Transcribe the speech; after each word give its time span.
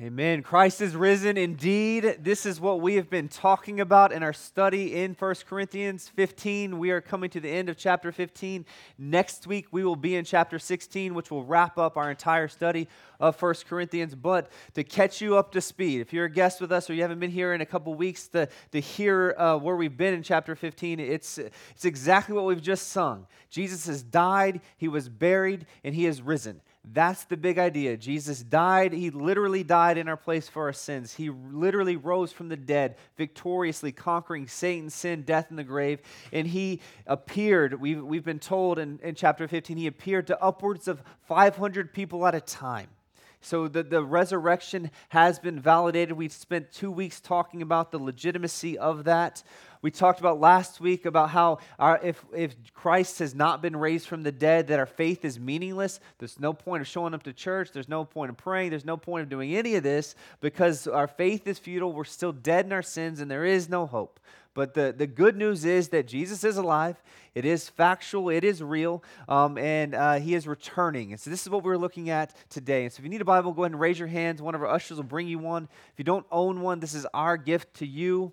Amen. 0.00 0.42
Christ 0.42 0.80
is 0.80 0.96
risen 0.96 1.36
indeed. 1.36 2.16
This 2.18 2.46
is 2.46 2.60
what 2.60 2.80
we 2.80 2.96
have 2.96 3.08
been 3.08 3.28
talking 3.28 3.78
about 3.78 4.10
in 4.10 4.24
our 4.24 4.32
study 4.32 4.92
in 4.92 5.14
1 5.14 5.34
Corinthians 5.48 6.08
15. 6.08 6.80
We 6.80 6.90
are 6.90 7.00
coming 7.00 7.30
to 7.30 7.38
the 7.38 7.48
end 7.48 7.68
of 7.68 7.76
chapter 7.76 8.10
15. 8.10 8.66
Next 8.98 9.46
week, 9.46 9.68
we 9.70 9.84
will 9.84 9.94
be 9.94 10.16
in 10.16 10.24
chapter 10.24 10.58
16, 10.58 11.14
which 11.14 11.30
will 11.30 11.44
wrap 11.44 11.78
up 11.78 11.96
our 11.96 12.10
entire 12.10 12.48
study 12.48 12.88
of 13.20 13.40
1 13.40 13.54
Corinthians. 13.68 14.16
But 14.16 14.50
to 14.74 14.82
catch 14.82 15.20
you 15.20 15.36
up 15.36 15.52
to 15.52 15.60
speed, 15.60 16.00
if 16.00 16.12
you're 16.12 16.24
a 16.24 16.30
guest 16.30 16.60
with 16.60 16.72
us 16.72 16.90
or 16.90 16.94
you 16.94 17.02
haven't 17.02 17.20
been 17.20 17.30
here 17.30 17.54
in 17.54 17.60
a 17.60 17.66
couple 17.66 17.94
weeks 17.94 18.26
to, 18.28 18.48
to 18.72 18.80
hear 18.80 19.36
uh, 19.38 19.56
where 19.58 19.76
we've 19.76 19.96
been 19.96 20.14
in 20.14 20.24
chapter 20.24 20.56
15, 20.56 20.98
it's, 20.98 21.38
it's 21.38 21.84
exactly 21.84 22.34
what 22.34 22.46
we've 22.46 22.60
just 22.60 22.88
sung. 22.88 23.28
Jesus 23.48 23.86
has 23.86 24.02
died, 24.02 24.60
he 24.76 24.88
was 24.88 25.08
buried, 25.08 25.66
and 25.84 25.94
he 25.94 26.02
has 26.06 26.20
risen. 26.20 26.62
That's 26.92 27.24
the 27.24 27.36
big 27.36 27.58
idea. 27.58 27.96
Jesus 27.96 28.42
died. 28.42 28.92
He 28.92 29.08
literally 29.10 29.64
died 29.64 29.96
in 29.96 30.06
our 30.06 30.16
place 30.18 30.48
for 30.48 30.64
our 30.64 30.72
sins. 30.72 31.14
He 31.14 31.30
literally 31.30 31.96
rose 31.96 32.30
from 32.30 32.48
the 32.48 32.56
dead, 32.56 32.96
victoriously 33.16 33.90
conquering 33.90 34.46
Satan, 34.48 34.90
sin, 34.90 35.22
death, 35.22 35.46
and 35.48 35.58
the 35.58 35.64
grave. 35.64 36.00
And 36.30 36.46
he 36.46 36.80
appeared, 37.06 37.80
we've, 37.80 38.02
we've 38.02 38.24
been 38.24 38.38
told 38.38 38.78
in, 38.78 39.00
in 39.02 39.14
chapter 39.14 39.48
15, 39.48 39.78
he 39.78 39.86
appeared 39.86 40.26
to 40.26 40.42
upwards 40.42 40.86
of 40.86 41.02
500 41.26 41.94
people 41.94 42.26
at 42.26 42.34
a 42.34 42.40
time. 42.40 42.88
So 43.44 43.68
the, 43.68 43.82
the 43.82 44.02
resurrection 44.02 44.90
has 45.10 45.38
been 45.38 45.60
validated. 45.60 46.16
We 46.16 46.28
spent 46.28 46.72
two 46.72 46.90
weeks 46.90 47.20
talking 47.20 47.62
about 47.62 47.90
the 47.90 47.98
legitimacy 47.98 48.78
of 48.78 49.04
that. 49.04 49.42
We 49.82 49.90
talked 49.90 50.18
about 50.18 50.40
last 50.40 50.80
week 50.80 51.04
about 51.04 51.28
how 51.28 51.58
our, 51.78 52.00
if, 52.02 52.24
if 52.34 52.54
Christ 52.72 53.18
has 53.18 53.34
not 53.34 53.60
been 53.60 53.76
raised 53.76 54.06
from 54.06 54.22
the 54.22 54.32
dead, 54.32 54.68
that 54.68 54.78
our 54.78 54.86
faith 54.86 55.26
is 55.26 55.38
meaningless. 55.38 56.00
There's 56.18 56.40
no 56.40 56.54
point 56.54 56.80
of 56.80 56.88
showing 56.88 57.12
up 57.12 57.22
to 57.24 57.34
church. 57.34 57.70
There's 57.70 57.88
no 57.88 58.06
point 58.06 58.30
of 58.30 58.38
praying. 58.38 58.70
There's 58.70 58.86
no 58.86 58.96
point 58.96 59.24
of 59.24 59.28
doing 59.28 59.54
any 59.54 59.74
of 59.74 59.82
this 59.82 60.14
because 60.40 60.86
our 60.86 61.06
faith 61.06 61.46
is 61.46 61.58
futile. 61.58 61.92
We're 61.92 62.04
still 62.04 62.32
dead 62.32 62.64
in 62.64 62.72
our 62.72 62.80
sins 62.80 63.20
and 63.20 63.30
there 63.30 63.44
is 63.44 63.68
no 63.68 63.86
hope. 63.86 64.20
But 64.54 64.74
the, 64.74 64.94
the 64.96 65.06
good 65.06 65.36
news 65.36 65.64
is 65.64 65.88
that 65.88 66.06
Jesus 66.06 66.44
is 66.44 66.56
alive. 66.56 67.02
It 67.34 67.44
is 67.44 67.68
factual, 67.68 68.28
it 68.28 68.44
is 68.44 68.62
real, 68.62 69.02
um, 69.28 69.58
and 69.58 69.92
uh, 69.94 70.14
he 70.14 70.34
is 70.34 70.46
returning. 70.46 71.10
And 71.10 71.20
so, 71.20 71.30
this 71.30 71.42
is 71.42 71.50
what 71.50 71.64
we're 71.64 71.76
looking 71.76 72.08
at 72.08 72.32
today. 72.48 72.84
And 72.84 72.92
so, 72.92 73.00
if 73.00 73.04
you 73.04 73.10
need 73.10 73.20
a 73.20 73.24
Bible, 73.24 73.52
go 73.52 73.62
ahead 73.62 73.72
and 73.72 73.80
raise 73.80 73.98
your 73.98 74.06
hands. 74.06 74.40
One 74.40 74.54
of 74.54 74.62
our 74.62 74.68
ushers 74.68 74.98
will 74.98 75.04
bring 75.04 75.26
you 75.26 75.40
one. 75.40 75.64
If 75.64 75.98
you 75.98 76.04
don't 76.04 76.24
own 76.30 76.60
one, 76.60 76.78
this 76.78 76.94
is 76.94 77.06
our 77.12 77.36
gift 77.36 77.74
to 77.78 77.86
you. 77.86 78.32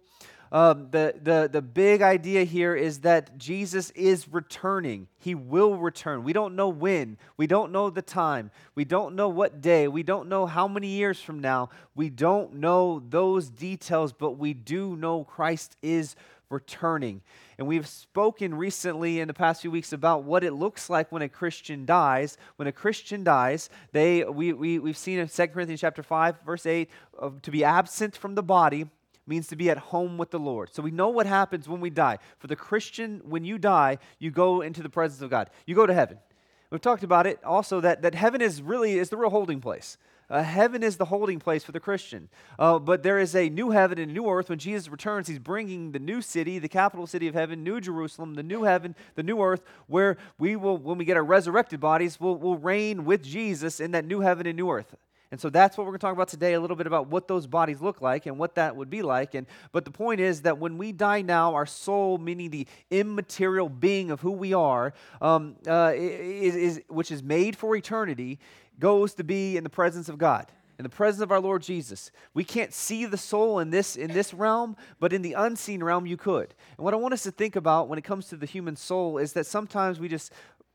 Um, 0.52 0.90
the, 0.92 1.16
the, 1.22 1.50
the 1.50 1.62
big 1.62 2.02
idea 2.02 2.44
here 2.44 2.76
is 2.76 3.00
that 3.00 3.38
Jesus 3.38 3.90
is 3.92 4.28
returning. 4.28 5.08
He 5.18 5.34
will 5.34 5.78
return. 5.78 6.26
We 6.26 6.34
don't 6.34 6.58
know 6.58 6.68
when. 6.68 7.18
We 7.38 7.48
don't 7.48 7.72
know 7.72 7.90
the 7.90 8.02
time. 8.02 8.52
We 8.76 8.84
don't 8.84 9.16
know 9.16 9.30
what 9.30 9.62
day. 9.62 9.88
We 9.88 10.04
don't 10.04 10.28
know 10.28 10.46
how 10.46 10.68
many 10.68 10.88
years 10.88 11.22
from 11.22 11.40
now. 11.40 11.70
We 11.96 12.10
don't 12.10 12.56
know 12.56 13.02
those 13.08 13.50
details, 13.50 14.12
but 14.12 14.32
we 14.32 14.54
do 14.54 14.98
know 14.98 15.24
Christ 15.24 15.78
is 15.82 16.18
returning. 16.50 17.22
And 17.58 17.66
we've 17.66 17.88
spoken 17.88 18.54
recently 18.54 19.22
in 19.22 19.30
the 19.30 19.34
past 19.34 19.62
few 19.62 19.72
weeks 19.72 19.94
about 19.94 20.24
what 20.24 20.44
it 20.44 20.52
looks 20.52 20.90
like 20.90 21.14
when 21.14 21.22
a 21.22 21.30
Christian 21.30 21.86
dies. 21.86 22.38
When 22.58 22.68
a 22.68 22.74
Christian 22.74 23.24
dies, 23.24 23.70
they, 23.94 24.26
we, 24.26 24.52
we, 24.52 24.80
we've 24.80 24.98
seen 24.98 25.20
in 25.20 25.30
2 25.30 25.48
Corinthians 25.48 25.80
chapter 25.80 26.04
5, 26.04 26.42
verse 26.46 26.66
8, 26.66 26.90
uh, 27.18 27.30
to 27.42 27.52
be 27.52 27.64
absent 27.64 28.18
from 28.18 28.36
the 28.36 28.44
body 28.44 28.88
means 29.32 29.48
to 29.48 29.56
be 29.56 29.70
at 29.70 29.78
home 29.78 30.18
with 30.18 30.30
the 30.30 30.38
Lord. 30.38 30.74
So 30.74 30.84
we 30.84 30.92
know 30.92 31.08
what 31.08 31.26
happens 31.26 31.70
when 31.70 31.80
we 31.80 31.90
die. 31.90 32.20
For 32.38 32.48
the 32.48 32.56
Christian, 32.58 33.22
when 33.24 33.46
you 33.46 33.58
die, 33.58 33.98
you 34.20 34.30
go 34.30 34.60
into 34.60 34.84
the 34.84 34.90
presence 34.90 35.22
of 35.22 35.30
God. 35.30 35.50
You 35.66 35.73
go 35.73 35.86
to 35.86 35.94
heaven. 35.94 36.18
We've 36.70 36.82
talked 36.82 37.04
about 37.04 37.26
it 37.26 37.42
also 37.46 37.80
that, 37.80 38.02
that 38.02 38.14
heaven 38.14 38.42
is 38.42 38.62
really 38.62 39.00
is 39.00 39.10
the 39.10 39.16
real 39.16 39.30
holding 39.30 39.62
place. 39.62 39.98
Uh, 40.30 40.44
heaven 40.44 40.84
is 40.84 40.98
the 40.98 41.06
holding 41.06 41.40
place 41.40 41.64
for 41.64 41.72
the 41.72 41.80
Christian. 41.80 42.28
Uh, 42.60 42.78
but 42.78 43.04
there 43.04 43.20
is 43.20 43.34
a 43.34 43.48
new 43.50 43.72
heaven 43.72 44.00
and 44.00 44.12
a 44.12 44.14
new 44.14 44.30
earth. 44.30 44.50
When 44.50 44.60
Jesus 44.60 44.90
returns, 44.90 45.28
he's 45.30 45.40
bringing 45.40 45.94
the 45.94 46.00
new 46.00 46.22
city, 46.22 46.60
the 46.60 46.70
capital 46.70 47.08
city 47.08 47.28
of 47.30 47.34
heaven, 47.34 47.64
New 47.64 47.80
Jerusalem, 47.80 48.34
the 48.34 48.44
new 48.44 48.64
heaven, 48.64 48.95
the 49.16 49.23
new 49.23 49.42
earth, 49.42 49.64
where 49.88 50.17
we 50.38 50.58
will, 50.58 50.78
when 50.78 50.98
we 50.98 51.05
get 51.05 51.16
our 51.16 51.23
resurrected 51.23 51.80
bodies, 51.80 52.20
we'll, 52.20 52.36
we'll 52.36 52.58
reign 52.58 53.05
with 53.05 53.23
Jesus 53.23 53.80
in 53.80 53.92
that 53.92 54.05
new 54.05 54.20
heaven 54.20 54.45
and 54.45 54.58
new 54.58 54.70
earth. 54.70 54.95
And 55.31 55.39
so 55.39 55.49
that's 55.49 55.77
what 55.77 55.86
we're 55.86 55.92
going 55.92 55.99
to 55.99 56.05
talk 56.08 56.14
about 56.14 56.27
today 56.27 56.53
a 56.53 56.59
little 56.59 56.75
bit 56.75 56.87
about 56.87 57.08
what 57.08 57.30
those 57.30 57.47
bodies 57.47 57.81
look 57.81 58.02
like 58.02 58.25
and 58.25 58.37
what 58.37 58.55
that 58.55 58.75
would 58.75 58.89
be 58.89 59.02
like. 59.02 59.33
And 59.33 59.47
but 59.71 59.86
the 59.86 59.92
point 59.92 60.19
is 60.19 60.42
that 60.42 60.58
when 60.58 60.77
we 60.77 60.92
die 60.92 61.21
now, 61.21 61.55
our 61.55 61.65
soul, 61.65 62.17
meaning 62.17 62.49
the 62.49 62.67
immaterial 62.89 63.69
being 63.69 64.11
of 64.11 64.19
who 64.19 64.31
we 64.31 64.53
are, 64.53 64.93
um, 65.21 65.55
uh, 65.65 65.93
is, 65.95 66.55
is, 66.55 66.81
which 66.89 67.11
is 67.11 67.23
made 67.23 67.55
for 67.55 67.75
eternity, 67.77 68.39
goes 68.77 69.14
to 69.15 69.23
be 69.23 69.55
in 69.55 69.64
the 69.64 69.69
presence 69.69 70.09
of 70.09 70.17
God 70.17 70.52
in 70.81 70.83
the 70.83 70.89
presence 70.89 71.21
of 71.21 71.31
our 71.31 71.39
Lord 71.39 71.61
Jesus. 71.61 72.09
We 72.33 72.43
can't 72.43 72.73
see 72.73 73.05
the 73.05 73.15
soul 73.15 73.59
in 73.59 73.69
this 73.69 73.95
in 73.95 74.11
this 74.13 74.33
realm, 74.33 74.75
but 74.99 75.13
in 75.13 75.21
the 75.21 75.33
unseen 75.33 75.83
realm 75.83 76.08
you 76.08 76.17
could. 76.17 76.55
And 76.75 76.83
what 76.83 76.95
I 76.95 76.98
want 76.98 77.13
us 77.13 77.21
to 77.21 77.31
think 77.31 77.55
about 77.55 77.87
when 77.87 77.99
it 77.99 78.03
comes 78.03 78.30
to 78.30 78.36
the 78.36 78.48
human 78.48 78.75
soul 78.75 79.19
is 79.19 79.33
that 79.33 79.45
sometimes 79.45 79.99
we 79.99 80.08
just 80.08 80.33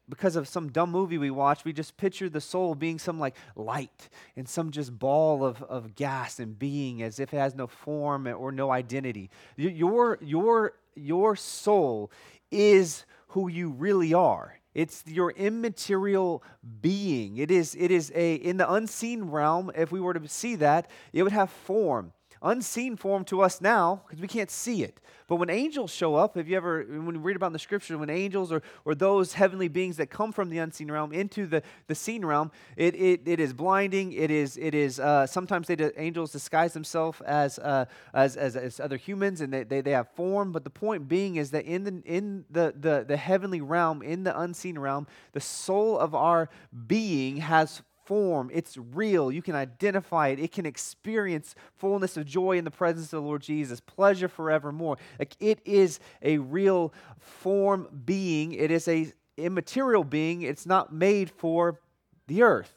because 0.09 0.37
of 0.37 0.47
some 0.47 0.71
dumb 0.71 0.91
movie 0.91 1.19
we 1.19 1.31
watched, 1.31 1.65
we 1.65 1.73
just 1.73 1.97
picture 1.97 2.29
the 2.29 2.41
soul 2.41 2.75
being 2.75 2.99
some 2.99 3.19
like 3.19 3.35
light 3.57 4.09
and 4.37 4.49
some 4.49 4.71
just 4.71 4.97
ball 4.99 5.45
of, 5.45 5.63
of 5.65 5.95
gas 5.95 6.39
and 6.39 6.59
being 6.59 7.03
as 7.03 7.19
if 7.19 7.35
it 7.35 7.39
has 7.39 7.55
no 7.55 7.67
form 7.67 8.27
or 8.27 8.53
no 8.53 8.71
identity. 8.71 9.31
Your, 9.57 10.19
your, 10.21 10.75
your 10.95 11.37
soul 11.37 12.11
is 12.51 13.05
who 13.29 13.49
you 13.49 13.71
really 13.71 14.15
are. 14.15 14.59
It's 14.75 15.03
your 15.07 15.31
immaterial 15.31 16.43
being. 16.83 17.39
It 17.39 17.51
is, 17.51 17.75
it 17.75 17.91
is 17.91 18.13
a, 18.15 18.35
in 18.35 18.59
the 18.59 18.71
unseen 18.71 19.25
realm, 19.25 19.73
if 19.75 19.91
we 19.91 20.01
were 20.01 20.15
to 20.15 20.29
see 20.29 20.55
that, 20.57 20.91
it 21.13 21.23
would 21.23 21.33
have 21.33 21.51
form 21.51 22.13
unseen 22.43 22.97
form 22.97 23.25
to 23.25 23.41
us 23.41 23.61
now 23.61 24.03
because 24.07 24.21
we 24.21 24.29
can't 24.29 24.51
see 24.51 24.83
it. 24.83 25.01
But 25.29 25.37
when 25.37 25.51
angels 25.51 25.91
show 25.91 26.15
up, 26.15 26.37
have 26.37 26.49
you 26.49 26.57
ever, 26.57 26.85
when 26.85 27.17
you 27.17 27.21
read 27.21 27.35
about 27.35 27.49
in 27.49 27.53
the 27.53 27.59
scripture, 27.59 27.99
when 27.99 28.11
angels 28.11 28.53
or, 28.53 28.63
or 28.85 28.95
those 28.95 29.33
heavenly 29.33 29.67
beings 29.67 29.97
that 29.97 30.07
come 30.07 30.31
from 30.31 30.51
the 30.51 30.59
unseen 30.59 30.91
realm 30.91 31.13
into 31.13 31.47
the, 31.47 31.63
the 31.89 31.97
seen 31.97 32.25
realm, 32.25 32.53
it, 32.77 32.95
it, 32.95 33.23
it 33.27 33.41
is 33.41 33.53
blinding. 33.53 34.13
It 34.13 34.31
is, 34.31 34.57
it 34.57 34.73
is 34.73 35.01
uh, 35.01 35.27
sometimes 35.27 35.67
they, 35.67 35.77
angels 35.97 36.31
disguise 36.31 36.73
themselves 36.75 37.21
as, 37.23 37.59
uh, 37.59 37.87
as, 38.15 38.37
as, 38.37 38.55
as, 38.55 38.79
other 38.79 38.97
humans 38.97 39.41
and 39.41 39.53
they, 39.53 39.65
they, 39.65 39.81
they 39.81 39.91
have 39.91 40.09
form. 40.11 40.53
But 40.53 40.63
the 40.63 40.71
point 40.71 41.09
being 41.09 41.37
is 41.37 41.51
that 41.51 41.65
in, 41.65 41.83
the, 41.83 42.03
in 42.05 42.45
the, 42.51 42.73
the, 42.79 43.05
the 43.07 43.17
heavenly 43.17 43.61
realm, 43.61 44.03
in 44.03 44.23
the 44.23 44.39
unseen 44.39 44.79
realm, 44.79 45.09
the 45.33 45.41
soul 45.41 45.99
of 45.99 46.15
our 46.15 46.49
being 46.87 47.39
has 47.39 47.83
form. 48.07 48.51
It's 48.53 48.79
real. 48.95 49.31
You 49.31 49.43
can 49.43 49.55
identify 49.55 50.29
it. 50.29 50.39
It 50.39 50.53
can 50.53 50.65
experience 50.65 51.55
fullness 51.77 52.17
of 52.17 52.25
joy 52.25 52.57
in 52.57 52.65
the 52.65 52.71
presence 52.71 53.07
of 53.07 53.23
the 53.23 53.27
Lord 53.27 53.43
Jesus, 53.43 53.81
pleasure 53.81 54.29
forevermore. 54.29 54.97
Like 55.19 55.37
it 55.41 55.61
is 55.65 56.01
a 56.23 56.39
real 56.39 56.95
form 57.19 57.89
being. 58.05 58.53
It 58.53 58.71
is 58.71 58.89
a 58.89 59.13
immaterial 59.37 60.05
being. 60.05 60.43
It's 60.43 60.67
not 60.67 60.95
made 60.95 61.31
for 61.31 61.81
the 62.27 62.43
earth. 62.43 62.75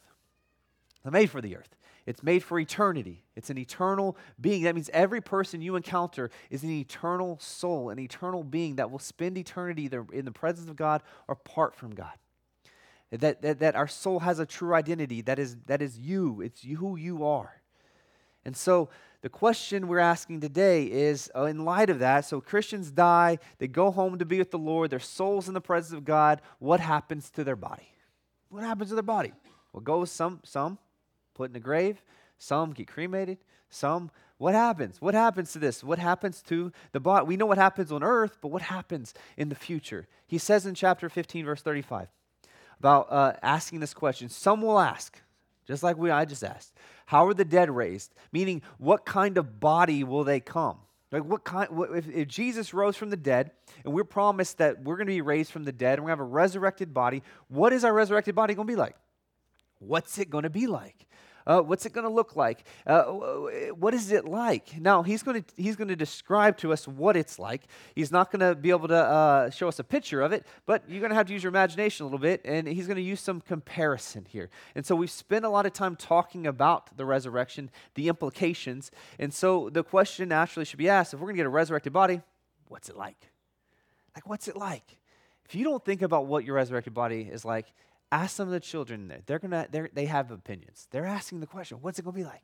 It's 0.96 1.06
not 1.06 1.14
made 1.14 1.30
for 1.30 1.42
the 1.42 1.56
earth. 1.56 1.76
It's 2.06 2.24
made 2.24 2.44
for 2.44 2.60
eternity. 2.60 3.24
It's 3.36 3.52
an 3.52 3.58
eternal 3.60 4.18
being. 4.42 4.64
That 4.64 4.74
means 4.74 4.90
every 4.92 5.22
person 5.22 5.62
you 5.62 5.76
encounter 5.76 6.32
is 6.50 6.64
an 6.64 6.72
eternal 6.72 7.38
soul, 7.40 7.92
an 7.92 8.00
eternal 8.00 8.44
being 8.44 8.78
that 8.78 8.90
will 8.90 9.00
spend 9.00 9.38
eternity 9.38 9.84
either 9.84 10.06
in 10.12 10.26
the 10.26 10.32
presence 10.32 10.70
of 10.70 10.76
God 10.76 11.04
or 11.28 11.34
apart 11.34 11.76
from 11.76 11.94
God 11.94 12.14
that, 13.12 13.42
that, 13.42 13.60
that 13.60 13.76
our 13.76 13.88
soul 13.88 14.20
has 14.20 14.40
a 14.40 14.46
true 14.46 14.74
identity 14.74 15.22
that 15.22 15.40
is, 15.40 15.58
that 15.66 15.82
is 15.82 15.98
you, 15.98 16.42
it's 16.42 16.64
you, 16.64 16.78
who 16.78 16.96
you 16.96 17.26
are. 17.26 17.62
And 18.46 18.56
so 18.56 18.90
the 19.22 19.30
question 19.30 19.88
we're 19.88 20.00
asking 20.00 20.42
today 20.42 20.86
is 20.86 21.30
uh, 21.36 21.46
in 21.46 21.66
light 21.66 21.90
of 21.90 22.00
that, 22.00 22.26
so 22.26 22.40
Christians 22.40 22.92
die, 22.92 23.40
they 23.58 23.68
go 23.68 23.92
home 23.92 24.18
to 24.20 24.26
be 24.26 24.38
with 24.38 24.52
the 24.52 24.60
Lord, 24.60 24.92
their 24.92 25.00
soul's 25.00 25.48
in 25.48 25.54
the 25.54 25.62
presence 25.62 25.98
of 25.98 26.06
God, 26.06 26.42
what 26.60 26.80
happens 26.80 27.30
to 27.32 27.44
their 27.44 27.56
body? 27.56 27.92
What 28.50 28.64
happens 28.64 28.90
to 28.90 28.96
their 28.96 29.04
body? 29.04 29.34
Well, 29.74 29.82
goes 29.82 30.12
some, 30.12 30.40
some 30.44 30.78
put 31.34 31.50
in 31.50 31.56
a 31.56 31.60
grave, 31.60 32.02
some 32.38 32.72
get 32.72 32.88
cremated, 32.88 33.40
some 33.70 34.12
what 34.38 34.54
happens? 34.54 35.02
What 35.02 35.16
happens 35.16 35.52
to 35.52 35.60
this? 35.60 35.84
What 35.84 36.00
happens 36.00 36.42
to 36.44 36.72
the 36.94 37.02
body? 37.02 37.26
We 37.26 37.36
know 37.36 37.46
what 37.46 37.58
happens 37.58 37.92
on 37.92 38.04
earth, 38.04 38.38
but 38.42 38.48
what 38.48 38.62
happens 38.62 39.14
in 39.36 39.50
the 39.50 39.56
future? 39.56 40.08
He 40.26 40.38
says 40.38 40.66
in 40.66 40.76
chapter 40.76 41.10
15, 41.10 41.46
verse 41.46 41.62
35 41.62 42.08
about 42.80 43.12
uh, 43.12 43.34
asking 43.42 43.80
this 43.80 43.94
question. 43.94 44.30
Some 44.30 44.62
will 44.62 44.80
ask, 44.80 45.22
just 45.68 45.84
like 45.84 45.98
we 45.98 46.10
I 46.10 46.26
just 46.26 46.44
asked, 46.44 46.74
how 47.06 47.28
are 47.28 47.34
the 47.34 47.46
dead 47.46 47.70
raised? 47.70 48.14
Meaning, 48.32 48.62
what 48.78 49.06
kind 49.06 49.38
of 49.38 49.60
body 49.60 50.04
will 50.04 50.24
they 50.24 50.40
come? 50.40 50.78
Like 51.12 51.26
what 51.26 51.44
kind? 51.44 51.70
What, 51.72 51.96
if, 51.96 52.08
if, 52.08 52.28
Jesus 52.28 52.74
rose 52.74 52.96
from 52.96 53.10
the 53.10 53.18
dead, 53.18 53.52
and 53.84 53.94
we're 53.94 54.04
promised 54.04 54.60
that 54.60 54.84
we're 54.84 54.96
going 54.96 55.08
to 55.08 55.14
be 55.14 55.22
raised 55.22 55.52
from 55.52 55.64
the 55.64 55.72
dead, 55.72 55.98
and 55.98 56.04
we're 56.04 56.10
going 56.10 56.18
to 56.18 56.24
have 56.24 56.30
a 56.30 56.34
resurrected 56.34 56.94
body, 56.94 57.24
what 57.48 57.74
is 57.74 57.84
our 57.84 57.94
resurrected 57.94 58.36
body 58.36 58.54
going 58.54 58.68
to 58.68 58.72
be 58.72 58.78
like? 58.78 58.96
What's 59.80 60.20
it 60.20 60.30
going 60.30 60.44
to 60.44 60.50
be 60.50 60.68
like? 60.68 61.08
Uh, 61.50 61.62
what's 61.62 61.88
it 61.88 61.94
going 61.94 62.04
to 62.04 62.14
look 62.14 62.36
like? 62.36 62.64
Uh, 62.86 63.06
what 63.74 63.96
is 63.96 64.12
it 64.12 64.24
like? 64.24 64.80
Now, 64.80 65.02
he's 65.02 65.24
going 65.24 65.42
to 65.42 65.54
he's 65.58 65.76
going 65.76 65.88
to 65.88 65.96
describe 65.96 66.58
to 66.58 66.72
us 66.72 66.88
what 66.88 67.18
it's 67.18 67.40
like. 67.40 67.64
He's 67.96 68.12
not 68.12 68.32
going 68.32 68.42
to 68.42 68.54
be 68.54 68.70
able 68.70 68.88
to 68.90 68.96
uh, 68.96 69.50
show 69.50 69.68
us 69.68 69.80
a 69.80 69.84
picture 69.84 70.22
of 70.22 70.32
it, 70.32 70.46
but 70.68 70.84
you're 70.88 71.00
going 71.00 71.10
to 71.10 71.16
have 71.16 71.26
to 71.26 71.34
use 71.34 71.42
your 71.42 71.50
imagination 71.50 72.04
a 72.04 72.06
little 72.06 72.20
bit, 72.20 72.42
and 72.46 72.68
he's 72.68 72.86
going 72.86 72.98
to 72.98 73.02
use 73.02 73.20
some 73.20 73.42
comparison 73.42 74.28
here. 74.30 74.52
And 74.76 74.86
so 74.86 74.96
we've 74.96 75.10
spent 75.10 75.44
a 75.44 75.50
lot 75.50 75.66
of 75.66 75.74
time 75.74 75.96
talking 75.96 76.46
about 76.46 76.96
the 76.96 77.06
resurrection, 77.06 77.72
the 77.96 78.10
implications, 78.10 78.92
and 79.18 79.34
so 79.34 79.72
the 79.72 79.84
question 79.84 80.30
naturally 80.30 80.66
should 80.66 80.78
be 80.78 80.88
asked: 80.88 81.16
If 81.16 81.20
we're 81.20 81.26
going 81.26 81.38
to 81.38 81.40
get 81.40 81.48
a 81.48 81.50
resurrected 81.50 81.94
body, 81.94 82.22
what's 82.68 82.90
it 82.90 82.96
like? 82.96 83.32
Like, 84.14 84.30
what's 84.30 84.48
it 84.48 84.56
like? 84.56 85.00
If 85.46 85.56
you 85.56 85.64
don't 85.64 85.84
think 85.84 86.04
about 86.04 86.28
what 86.28 86.46
your 86.46 86.58
resurrected 86.58 86.94
body 86.94 87.22
is 87.22 87.44
like, 87.44 87.74
ask 88.12 88.36
some 88.36 88.48
of 88.48 88.52
the 88.52 88.60
children 88.60 89.08
there. 89.08 89.22
They're 89.26 89.40
gonna 89.40 89.68
they're, 89.72 89.90
they 89.94 90.06
have 90.06 90.32
opinions. 90.32 90.88
They're 90.92 91.06
asking 91.06 91.40
the 91.40 91.48
question, 91.48 91.78
what's 91.82 92.00
it 92.00 92.06
gonna 92.06 92.16
be 92.16 92.24
like? 92.24 92.44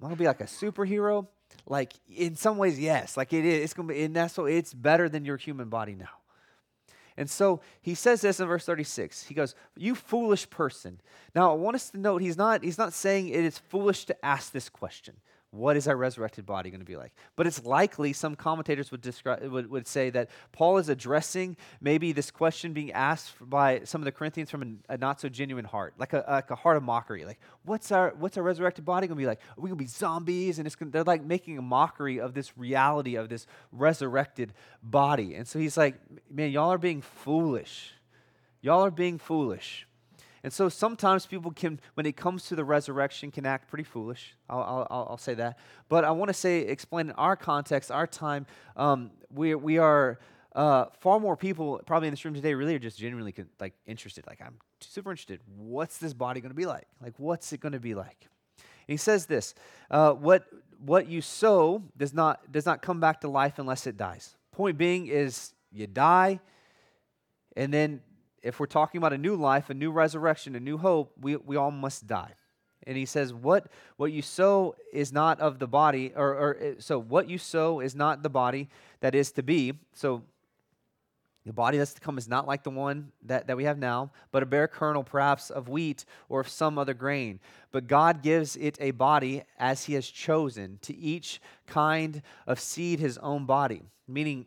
Am 0.00 0.06
I 0.06 0.08
gonna 0.08 0.16
be 0.16 0.26
like 0.26 0.40
a 0.40 0.44
superhero? 0.44 1.26
Like 1.66 1.92
in 2.08 2.34
some 2.36 2.58
ways, 2.58 2.78
yes. 2.78 3.16
Like 3.16 3.32
it 3.32 3.44
is. 3.44 3.64
It's 3.64 3.74
gonna 3.74 3.88
be, 3.88 4.02
and 4.02 4.16
that's 4.16 4.34
so 4.34 4.46
it's 4.46 4.74
better 4.74 5.08
than 5.08 5.24
your 5.24 5.36
human 5.36 5.68
body 5.68 5.94
now. 5.94 6.08
And 7.16 7.28
so 7.28 7.60
he 7.82 7.94
says 7.94 8.22
this 8.22 8.40
in 8.40 8.48
verse 8.48 8.64
36. 8.64 9.24
He 9.24 9.34
goes, 9.34 9.54
"You 9.76 9.94
foolish 9.94 10.48
person." 10.48 11.00
Now 11.34 11.52
I 11.52 11.54
want 11.54 11.74
us 11.76 11.90
to 11.90 11.98
note 11.98 12.22
he's 12.22 12.38
not 12.38 12.64
he's 12.64 12.78
not 12.78 12.92
saying 12.92 13.28
it 13.28 13.44
is 13.44 13.58
foolish 13.58 14.06
to 14.06 14.24
ask 14.24 14.52
this 14.52 14.68
question 14.68 15.16
what 15.52 15.76
is 15.76 15.86
our 15.86 15.96
resurrected 15.96 16.46
body 16.46 16.70
going 16.70 16.80
to 16.80 16.86
be 16.86 16.96
like? 16.96 17.12
But 17.36 17.46
it's 17.46 17.62
likely 17.64 18.14
some 18.14 18.34
commentators 18.34 18.90
would 18.90 19.02
describe 19.02 19.42
would, 19.42 19.70
would 19.70 19.86
say 19.86 20.08
that 20.10 20.30
Paul 20.50 20.78
is 20.78 20.88
addressing 20.88 21.58
maybe 21.80 22.12
this 22.12 22.30
question 22.30 22.72
being 22.72 22.90
asked 22.90 23.34
by 23.38 23.82
some 23.84 24.00
of 24.00 24.06
the 24.06 24.12
Corinthians 24.12 24.50
from 24.50 24.80
a, 24.88 24.94
a 24.94 24.96
not 24.96 25.20
so 25.20 25.28
genuine 25.28 25.66
heart, 25.66 25.92
like 25.98 26.14
a, 26.14 26.24
like 26.26 26.50
a 26.50 26.54
heart 26.56 26.78
of 26.78 26.82
mockery. 26.82 27.26
Like, 27.26 27.38
what's 27.64 27.92
our 27.92 28.14
what's 28.18 28.38
our 28.38 28.42
resurrected 28.42 28.86
body 28.86 29.06
going 29.06 29.18
to 29.18 29.22
be 29.22 29.26
like? 29.26 29.40
Are 29.56 29.60
we 29.60 29.68
going 29.68 29.78
to 29.78 29.84
be 29.84 29.88
zombies? 29.88 30.58
And 30.58 30.66
it's 30.66 30.74
gonna, 30.74 30.90
they're 30.90 31.04
like 31.04 31.22
making 31.22 31.58
a 31.58 31.62
mockery 31.62 32.18
of 32.18 32.32
this 32.32 32.56
reality 32.56 33.16
of 33.16 33.28
this 33.28 33.46
resurrected 33.72 34.54
body. 34.82 35.34
And 35.34 35.46
so 35.46 35.58
he's 35.58 35.76
like, 35.76 35.96
man, 36.30 36.50
y'all 36.50 36.72
are 36.72 36.78
being 36.78 37.02
foolish. 37.02 37.92
Y'all 38.62 38.86
are 38.86 38.90
being 38.90 39.18
foolish. 39.18 39.86
And 40.44 40.52
so 40.52 40.68
sometimes 40.68 41.24
people 41.24 41.52
can, 41.52 41.78
when 41.94 42.04
it 42.04 42.16
comes 42.16 42.46
to 42.46 42.56
the 42.56 42.64
resurrection, 42.64 43.30
can 43.30 43.46
act 43.46 43.68
pretty 43.68 43.84
foolish. 43.84 44.34
I'll, 44.50 44.86
I'll, 44.90 45.06
I'll 45.10 45.18
say 45.18 45.34
that. 45.34 45.58
But 45.88 46.04
I 46.04 46.10
want 46.10 46.30
to 46.30 46.34
say, 46.34 46.60
explain 46.60 47.10
in 47.10 47.12
our 47.12 47.36
context, 47.36 47.92
our 47.92 48.08
time, 48.08 48.46
um, 48.76 49.12
we, 49.32 49.54
we 49.54 49.78
are 49.78 50.18
uh, 50.54 50.86
far 50.98 51.20
more 51.20 51.36
people 51.36 51.80
probably 51.86 52.08
in 52.08 52.12
this 52.12 52.24
room 52.24 52.34
today 52.34 52.54
really 52.54 52.74
are 52.74 52.80
just 52.80 52.98
genuinely 52.98 53.34
like 53.60 53.74
interested. 53.86 54.26
Like, 54.26 54.42
I'm 54.42 54.56
super 54.80 55.10
interested. 55.10 55.40
What's 55.56 55.98
this 55.98 56.12
body 56.12 56.40
going 56.40 56.50
to 56.50 56.56
be 56.56 56.66
like? 56.66 56.88
Like, 57.00 57.14
what's 57.18 57.52
it 57.52 57.60
going 57.60 57.72
to 57.72 57.80
be 57.80 57.94
like? 57.94 58.28
And 58.58 58.94
he 58.94 58.96
says 58.96 59.26
this 59.26 59.54
uh, 59.90 60.12
what, 60.12 60.46
what 60.84 61.06
you 61.06 61.22
sow 61.22 61.84
does 61.96 62.12
not, 62.12 62.50
does 62.50 62.66
not 62.66 62.82
come 62.82 62.98
back 62.98 63.20
to 63.20 63.28
life 63.28 63.60
unless 63.60 63.86
it 63.86 63.96
dies. 63.96 64.34
Point 64.50 64.76
being 64.76 65.06
is 65.06 65.54
you 65.70 65.86
die, 65.86 66.40
and 67.56 67.72
then 67.72 68.00
if 68.42 68.58
we're 68.58 68.66
talking 68.66 68.98
about 68.98 69.12
a 69.12 69.18
new 69.18 69.36
life, 69.36 69.70
a 69.70 69.74
new 69.74 69.90
resurrection, 69.90 70.56
a 70.56 70.60
new 70.60 70.78
hope, 70.78 71.12
we, 71.20 71.36
we 71.36 71.56
all 71.56 71.70
must 71.70 72.06
die. 72.06 72.34
And 72.86 72.96
he 72.96 73.06
says, 73.06 73.32
what, 73.32 73.68
what 73.96 74.12
you 74.12 74.22
sow 74.22 74.74
is 74.92 75.12
not 75.12 75.40
of 75.40 75.58
the 75.58 75.68
body, 75.68 76.12
or, 76.16 76.30
or 76.30 76.56
eh, 76.60 76.72
so 76.78 76.98
what 76.98 77.28
you 77.28 77.38
sow 77.38 77.80
is 77.80 77.94
not 77.94 78.22
the 78.22 78.30
body 78.30 78.68
that 79.00 79.14
is 79.14 79.30
to 79.32 79.42
be. 79.42 79.74
So 79.92 80.22
the 81.46 81.52
body 81.52 81.78
that's 81.78 81.94
to 81.94 82.00
come 82.00 82.18
is 82.18 82.28
not 82.28 82.46
like 82.46 82.62
the 82.62 82.70
one 82.70 83.10
that, 83.24 83.46
that 83.46 83.56
we 83.56 83.64
have 83.64 83.78
now, 83.78 84.10
but 84.30 84.42
a 84.42 84.46
bare 84.46 84.68
kernel 84.68 85.02
perhaps 85.02 85.50
of 85.50 85.68
wheat 85.68 86.04
or 86.28 86.40
of 86.40 86.48
some 86.48 86.78
other 86.78 86.94
grain. 86.94 87.40
But 87.70 87.86
God 87.86 88.22
gives 88.22 88.56
it 88.56 88.76
a 88.80 88.92
body 88.92 89.42
as 89.58 89.84
he 89.84 89.94
has 89.94 90.06
chosen, 90.08 90.78
to 90.82 90.96
each 90.96 91.40
kind 91.66 92.22
of 92.46 92.60
seed 92.60 93.00
his 93.00 93.18
own 93.18 93.44
body. 93.44 93.82
Meaning, 94.06 94.46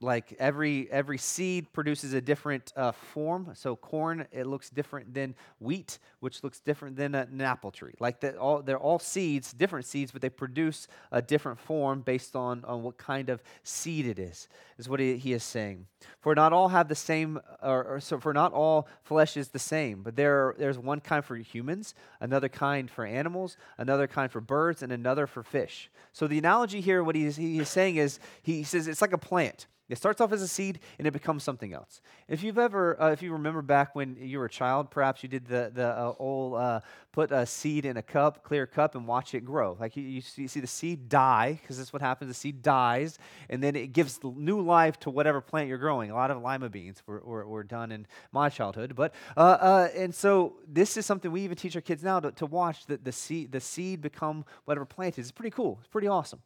like 0.00 0.34
every 0.38 0.90
every 0.90 1.18
seed 1.18 1.72
produces 1.72 2.12
a 2.12 2.20
different 2.20 2.72
uh, 2.76 2.92
form. 2.92 3.50
So 3.54 3.76
corn 3.76 4.26
it 4.32 4.46
looks 4.46 4.70
different 4.70 5.14
than 5.14 5.34
wheat 5.58 5.98
which 6.20 6.42
looks 6.42 6.60
different 6.60 6.96
than 6.96 7.14
an 7.14 7.40
apple 7.40 7.70
tree. 7.70 7.94
Like 8.00 8.22
all 8.38 8.62
they're 8.62 8.78
all 8.78 8.98
seeds 8.98 9.52
different 9.52 9.86
seeds 9.86 10.10
but 10.10 10.22
they 10.22 10.30
produce 10.30 10.88
a 11.12 11.22
different 11.22 11.58
form 11.58 12.00
based 12.00 12.34
on, 12.34 12.64
on 12.64 12.82
what 12.82 12.98
kind 12.98 13.28
of 13.28 13.42
seed 13.62 14.06
it 14.06 14.18
is 14.18 14.48
is 14.78 14.88
what 14.88 15.00
he, 15.00 15.16
he 15.16 15.32
is 15.32 15.42
saying. 15.42 15.86
For 16.20 16.34
not 16.34 16.52
all 16.52 16.68
have 16.68 16.88
the 16.88 16.94
same 16.94 17.40
or, 17.62 17.84
or, 17.84 18.00
so 18.00 18.18
for 18.18 18.32
not 18.32 18.52
all 18.52 18.88
flesh 19.02 19.36
is 19.36 19.48
the 19.48 19.58
same 19.58 20.02
but 20.02 20.16
there 20.16 20.54
there's 20.58 20.78
one 20.78 21.00
kind 21.00 21.24
for 21.24 21.36
humans 21.36 21.94
another 22.20 22.48
kind 22.48 22.90
for 22.90 23.04
animals 23.04 23.56
another 23.78 24.06
kind 24.06 24.30
for 24.30 24.40
birds 24.40 24.82
and 24.82 24.92
another 24.92 25.26
for 25.26 25.42
fish. 25.42 25.90
So 26.12 26.26
the 26.26 26.38
analogy 26.38 26.80
here 26.80 27.02
what 27.02 27.16
he's, 27.16 27.36
he 27.36 27.58
is 27.58 27.68
saying 27.68 27.96
is 27.96 28.18
he 28.42 28.64
says 28.64 28.88
it's 28.88 29.02
like 29.02 29.12
a 29.12 29.18
plant 29.18 29.66
it 29.88 29.98
starts 29.98 30.20
off 30.20 30.32
as 30.32 30.40
a 30.40 30.48
seed 30.48 30.80
and 30.98 31.06
it 31.06 31.10
becomes 31.10 31.42
something 31.42 31.74
else. 31.74 32.00
If 32.26 32.42
you've 32.42 32.58
ever, 32.58 33.00
uh, 33.00 33.10
if 33.10 33.20
you 33.20 33.32
remember 33.32 33.60
back 33.60 33.94
when 33.94 34.16
you 34.18 34.38
were 34.38 34.46
a 34.46 34.50
child, 34.50 34.90
perhaps 34.90 35.22
you 35.22 35.28
did 35.28 35.46
the, 35.46 35.70
the 35.74 35.86
uh, 35.86 36.14
old 36.18 36.54
uh, 36.54 36.80
put 37.12 37.30
a 37.30 37.44
seed 37.44 37.84
in 37.84 37.98
a 37.98 38.02
cup, 38.02 38.42
clear 38.42 38.66
cup, 38.66 38.94
and 38.94 39.06
watch 39.06 39.34
it 39.34 39.44
grow. 39.44 39.76
Like 39.78 39.94
you, 39.96 40.02
you, 40.02 40.20
see, 40.22 40.60
the 40.60 40.66
seed 40.66 41.10
die, 41.10 41.58
because 41.60 41.76
that's 41.76 41.92
what 41.92 42.00
happens. 42.00 42.30
The 42.30 42.34
seed 42.34 42.62
dies, 42.62 43.18
and 43.50 43.62
then 43.62 43.76
it 43.76 43.92
gives 43.92 44.18
new 44.24 44.62
life 44.62 44.98
to 45.00 45.10
whatever 45.10 45.42
plant 45.42 45.68
you're 45.68 45.78
growing. 45.78 46.10
A 46.10 46.14
lot 46.14 46.30
of 46.30 46.40
lima 46.40 46.70
beans 46.70 47.02
were, 47.06 47.20
were, 47.20 47.46
were 47.46 47.62
done 47.62 47.92
in 47.92 48.06
my 48.32 48.48
childhood. 48.48 48.96
But, 48.96 49.12
uh, 49.36 49.40
uh, 49.40 49.88
and 49.94 50.14
so 50.14 50.56
this 50.66 50.96
is 50.96 51.04
something 51.04 51.30
we 51.30 51.42
even 51.42 51.58
teach 51.58 51.76
our 51.76 51.82
kids 51.82 52.02
now 52.02 52.20
to, 52.20 52.32
to 52.32 52.46
watch 52.46 52.86
the, 52.86 52.96
the, 52.96 53.12
seed, 53.12 53.52
the 53.52 53.60
seed 53.60 54.00
become 54.00 54.46
whatever 54.64 54.86
plant 54.86 55.18
is. 55.18 55.26
It's 55.26 55.32
pretty 55.32 55.54
cool. 55.54 55.76
It's 55.80 55.88
pretty 55.88 56.08
awesome 56.08 56.40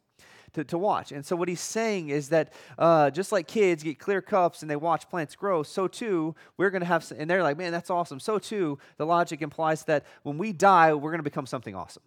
to, 0.53 0.63
to 0.63 0.77
watch. 0.77 1.11
And 1.11 1.25
so, 1.25 1.35
what 1.35 1.47
he's 1.47 1.61
saying 1.61 2.09
is 2.09 2.29
that 2.29 2.53
uh, 2.77 3.09
just 3.09 3.31
like 3.31 3.47
kids 3.47 3.83
get 3.83 3.99
clear 3.99 4.21
cups 4.21 4.61
and 4.61 4.69
they 4.69 4.75
watch 4.75 5.09
plants 5.09 5.35
grow, 5.35 5.63
so 5.63 5.87
too, 5.87 6.35
we're 6.57 6.69
going 6.69 6.81
to 6.81 6.87
have, 6.87 7.11
and 7.17 7.29
they're 7.29 7.43
like, 7.43 7.57
man, 7.57 7.71
that's 7.71 7.89
awesome. 7.89 8.19
So 8.19 8.39
too, 8.39 8.79
the 8.97 9.05
logic 9.05 9.41
implies 9.41 9.83
that 9.85 10.05
when 10.23 10.37
we 10.37 10.53
die, 10.53 10.93
we're 10.93 11.11
going 11.11 11.19
to 11.19 11.23
become 11.23 11.45
something 11.45 11.75
awesome. 11.75 12.03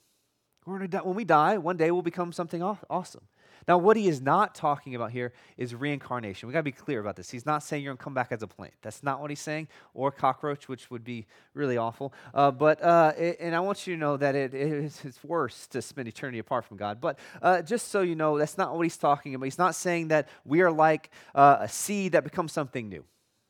When 0.64 1.14
we 1.14 1.24
die, 1.24 1.58
one 1.58 1.76
day 1.76 1.90
we'll 1.90 2.02
become 2.02 2.32
something 2.32 2.62
awesome. 2.62 3.22
Now, 3.68 3.78
what 3.78 3.96
he 3.96 4.08
is 4.08 4.20
not 4.20 4.54
talking 4.54 4.94
about 4.94 5.12
here 5.12 5.32
is 5.56 5.74
reincarnation. 5.74 6.46
We 6.46 6.52
got 6.52 6.60
to 6.60 6.64
be 6.64 6.72
clear 6.72 7.00
about 7.00 7.16
this. 7.16 7.30
He's 7.30 7.46
not 7.46 7.62
saying 7.62 7.82
you're 7.82 7.90
going 7.90 7.98
to 7.98 8.04
come 8.04 8.14
back 8.14 8.32
as 8.32 8.42
a 8.42 8.46
plant. 8.46 8.74
That's 8.82 9.02
not 9.02 9.20
what 9.20 9.30
he's 9.30 9.40
saying, 9.40 9.68
or 9.94 10.10
cockroach, 10.10 10.68
which 10.68 10.90
would 10.90 11.04
be 11.04 11.26
really 11.54 11.76
awful. 11.76 12.12
Uh, 12.34 12.50
but, 12.50 12.82
uh, 12.82 13.12
it, 13.16 13.36
and 13.40 13.54
I 13.54 13.60
want 13.60 13.86
you 13.86 13.94
to 13.94 14.00
know 14.00 14.16
that 14.16 14.34
it, 14.34 14.54
it, 14.54 14.92
it's 15.04 15.22
worse 15.24 15.66
to 15.68 15.82
spend 15.82 16.08
eternity 16.08 16.38
apart 16.38 16.64
from 16.64 16.76
God. 16.76 17.00
But 17.00 17.18
uh, 17.40 17.62
just 17.62 17.88
so 17.88 18.02
you 18.02 18.14
know, 18.14 18.38
that's 18.38 18.58
not 18.58 18.74
what 18.74 18.82
he's 18.82 18.96
talking 18.96 19.34
about. 19.34 19.44
He's 19.44 19.58
not 19.58 19.74
saying 19.74 20.08
that 20.08 20.28
we 20.44 20.60
are 20.62 20.72
like 20.72 21.10
uh, 21.34 21.58
a 21.60 21.68
seed 21.68 22.12
that 22.12 22.24
becomes 22.24 22.52
something 22.52 22.88
new. 22.88 23.04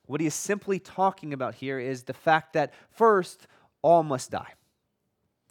What 0.06 0.20
he 0.20 0.26
is 0.26 0.34
simply 0.34 0.78
talking 0.78 1.32
about 1.32 1.54
here 1.54 1.78
is 1.78 2.02
the 2.02 2.12
fact 2.12 2.52
that 2.54 2.74
first, 2.90 3.46
all 3.82 4.02
must 4.02 4.30
die. 4.30 4.54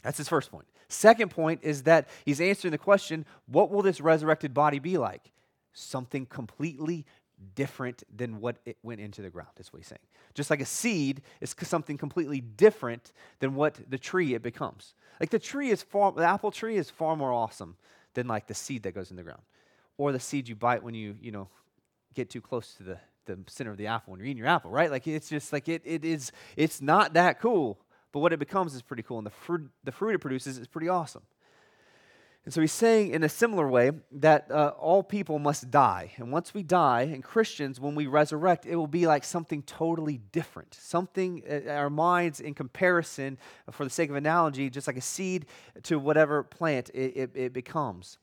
That's 0.03 0.17
his 0.17 0.29
first 0.29 0.51
point. 0.51 0.65
Second 0.91 1.31
point 1.31 1.61
is 1.63 1.83
that 1.83 2.09
he's 2.25 2.41
answering 2.41 2.71
the 2.71 2.77
question 2.77 3.25
what 3.47 3.71
will 3.71 3.81
this 3.81 4.01
resurrected 4.01 4.53
body 4.53 4.79
be 4.79 4.97
like? 4.97 5.31
Something 5.73 6.25
completely 6.25 7.05
different 7.55 8.03
than 8.13 8.41
what 8.41 8.57
it 8.65 8.77
went 8.83 8.99
into 8.99 9.21
the 9.21 9.29
ground, 9.29 9.51
is 9.57 9.71
what 9.71 9.79
he's 9.79 9.87
saying. 9.87 9.99
Just 10.33 10.49
like 10.49 10.61
a 10.61 10.65
seed 10.65 11.21
is 11.39 11.55
something 11.61 11.97
completely 11.97 12.41
different 12.41 13.13
than 13.39 13.55
what 13.55 13.79
the 13.89 13.97
tree 13.97 14.33
it 14.33 14.43
becomes. 14.43 14.93
Like 15.19 15.29
the 15.29 15.39
tree 15.39 15.69
is 15.69 15.81
far, 15.81 16.11
the 16.11 16.25
apple 16.25 16.51
tree 16.51 16.75
is 16.75 16.89
far 16.89 17.15
more 17.15 17.31
awesome 17.31 17.77
than 18.13 18.27
like 18.27 18.47
the 18.47 18.53
seed 18.53 18.83
that 18.83 18.93
goes 18.93 19.11
in 19.11 19.17
the 19.17 19.23
ground. 19.23 19.41
Or 19.97 20.11
the 20.11 20.19
seed 20.19 20.49
you 20.49 20.55
bite 20.55 20.83
when 20.83 20.93
you, 20.93 21.15
you 21.21 21.31
know, 21.31 21.47
get 22.13 22.29
too 22.29 22.41
close 22.41 22.73
to 22.75 22.83
the, 22.83 22.97
the 23.25 23.39
center 23.47 23.71
of 23.71 23.77
the 23.77 23.87
apple 23.87 24.11
when 24.11 24.19
you're 24.19 24.27
eating 24.27 24.39
your 24.39 24.47
apple, 24.47 24.71
right? 24.71 24.91
Like 24.91 25.07
it's 25.07 25.29
just 25.29 25.53
like 25.53 25.69
it, 25.69 25.81
it 25.85 26.03
is, 26.03 26.31
it's 26.57 26.81
not 26.81 27.13
that 27.13 27.39
cool 27.39 27.79
but 28.11 28.19
what 28.19 28.33
it 28.33 28.39
becomes 28.39 28.75
is 28.75 28.81
pretty 28.81 29.03
cool, 29.03 29.17
and 29.17 29.25
the 29.25 29.31
fruit, 29.31 29.69
the 29.83 29.91
fruit 29.91 30.15
it 30.15 30.19
produces 30.19 30.57
is 30.57 30.67
pretty 30.67 30.89
awesome. 30.89 31.23
And 32.43 32.51
so 32.51 32.59
he's 32.61 32.71
saying 32.71 33.11
in 33.11 33.23
a 33.23 33.29
similar 33.29 33.67
way 33.67 33.91
that 34.13 34.49
uh, 34.49 34.73
all 34.79 35.03
people 35.03 35.37
must 35.37 35.69
die. 35.69 36.13
And 36.17 36.31
once 36.31 36.55
we 36.55 36.63
die, 36.63 37.03
and 37.03 37.23
Christians, 37.23 37.79
when 37.79 37.93
we 37.93 38.07
resurrect, 38.07 38.65
it 38.65 38.75
will 38.75 38.87
be 38.87 39.05
like 39.05 39.23
something 39.23 39.61
totally 39.63 40.21
different. 40.31 40.73
Something, 40.73 41.43
uh, 41.47 41.69
our 41.69 41.91
minds, 41.91 42.39
in 42.39 42.55
comparison, 42.55 43.37
for 43.69 43.83
the 43.83 43.91
sake 43.91 44.09
of 44.09 44.15
analogy, 44.15 44.71
just 44.71 44.87
like 44.87 44.97
a 44.97 45.01
seed 45.01 45.45
to 45.83 45.99
whatever 45.99 46.41
plant 46.41 46.89
it, 46.95 47.15
it, 47.15 47.31
it 47.35 47.53
becomes. 47.53 48.17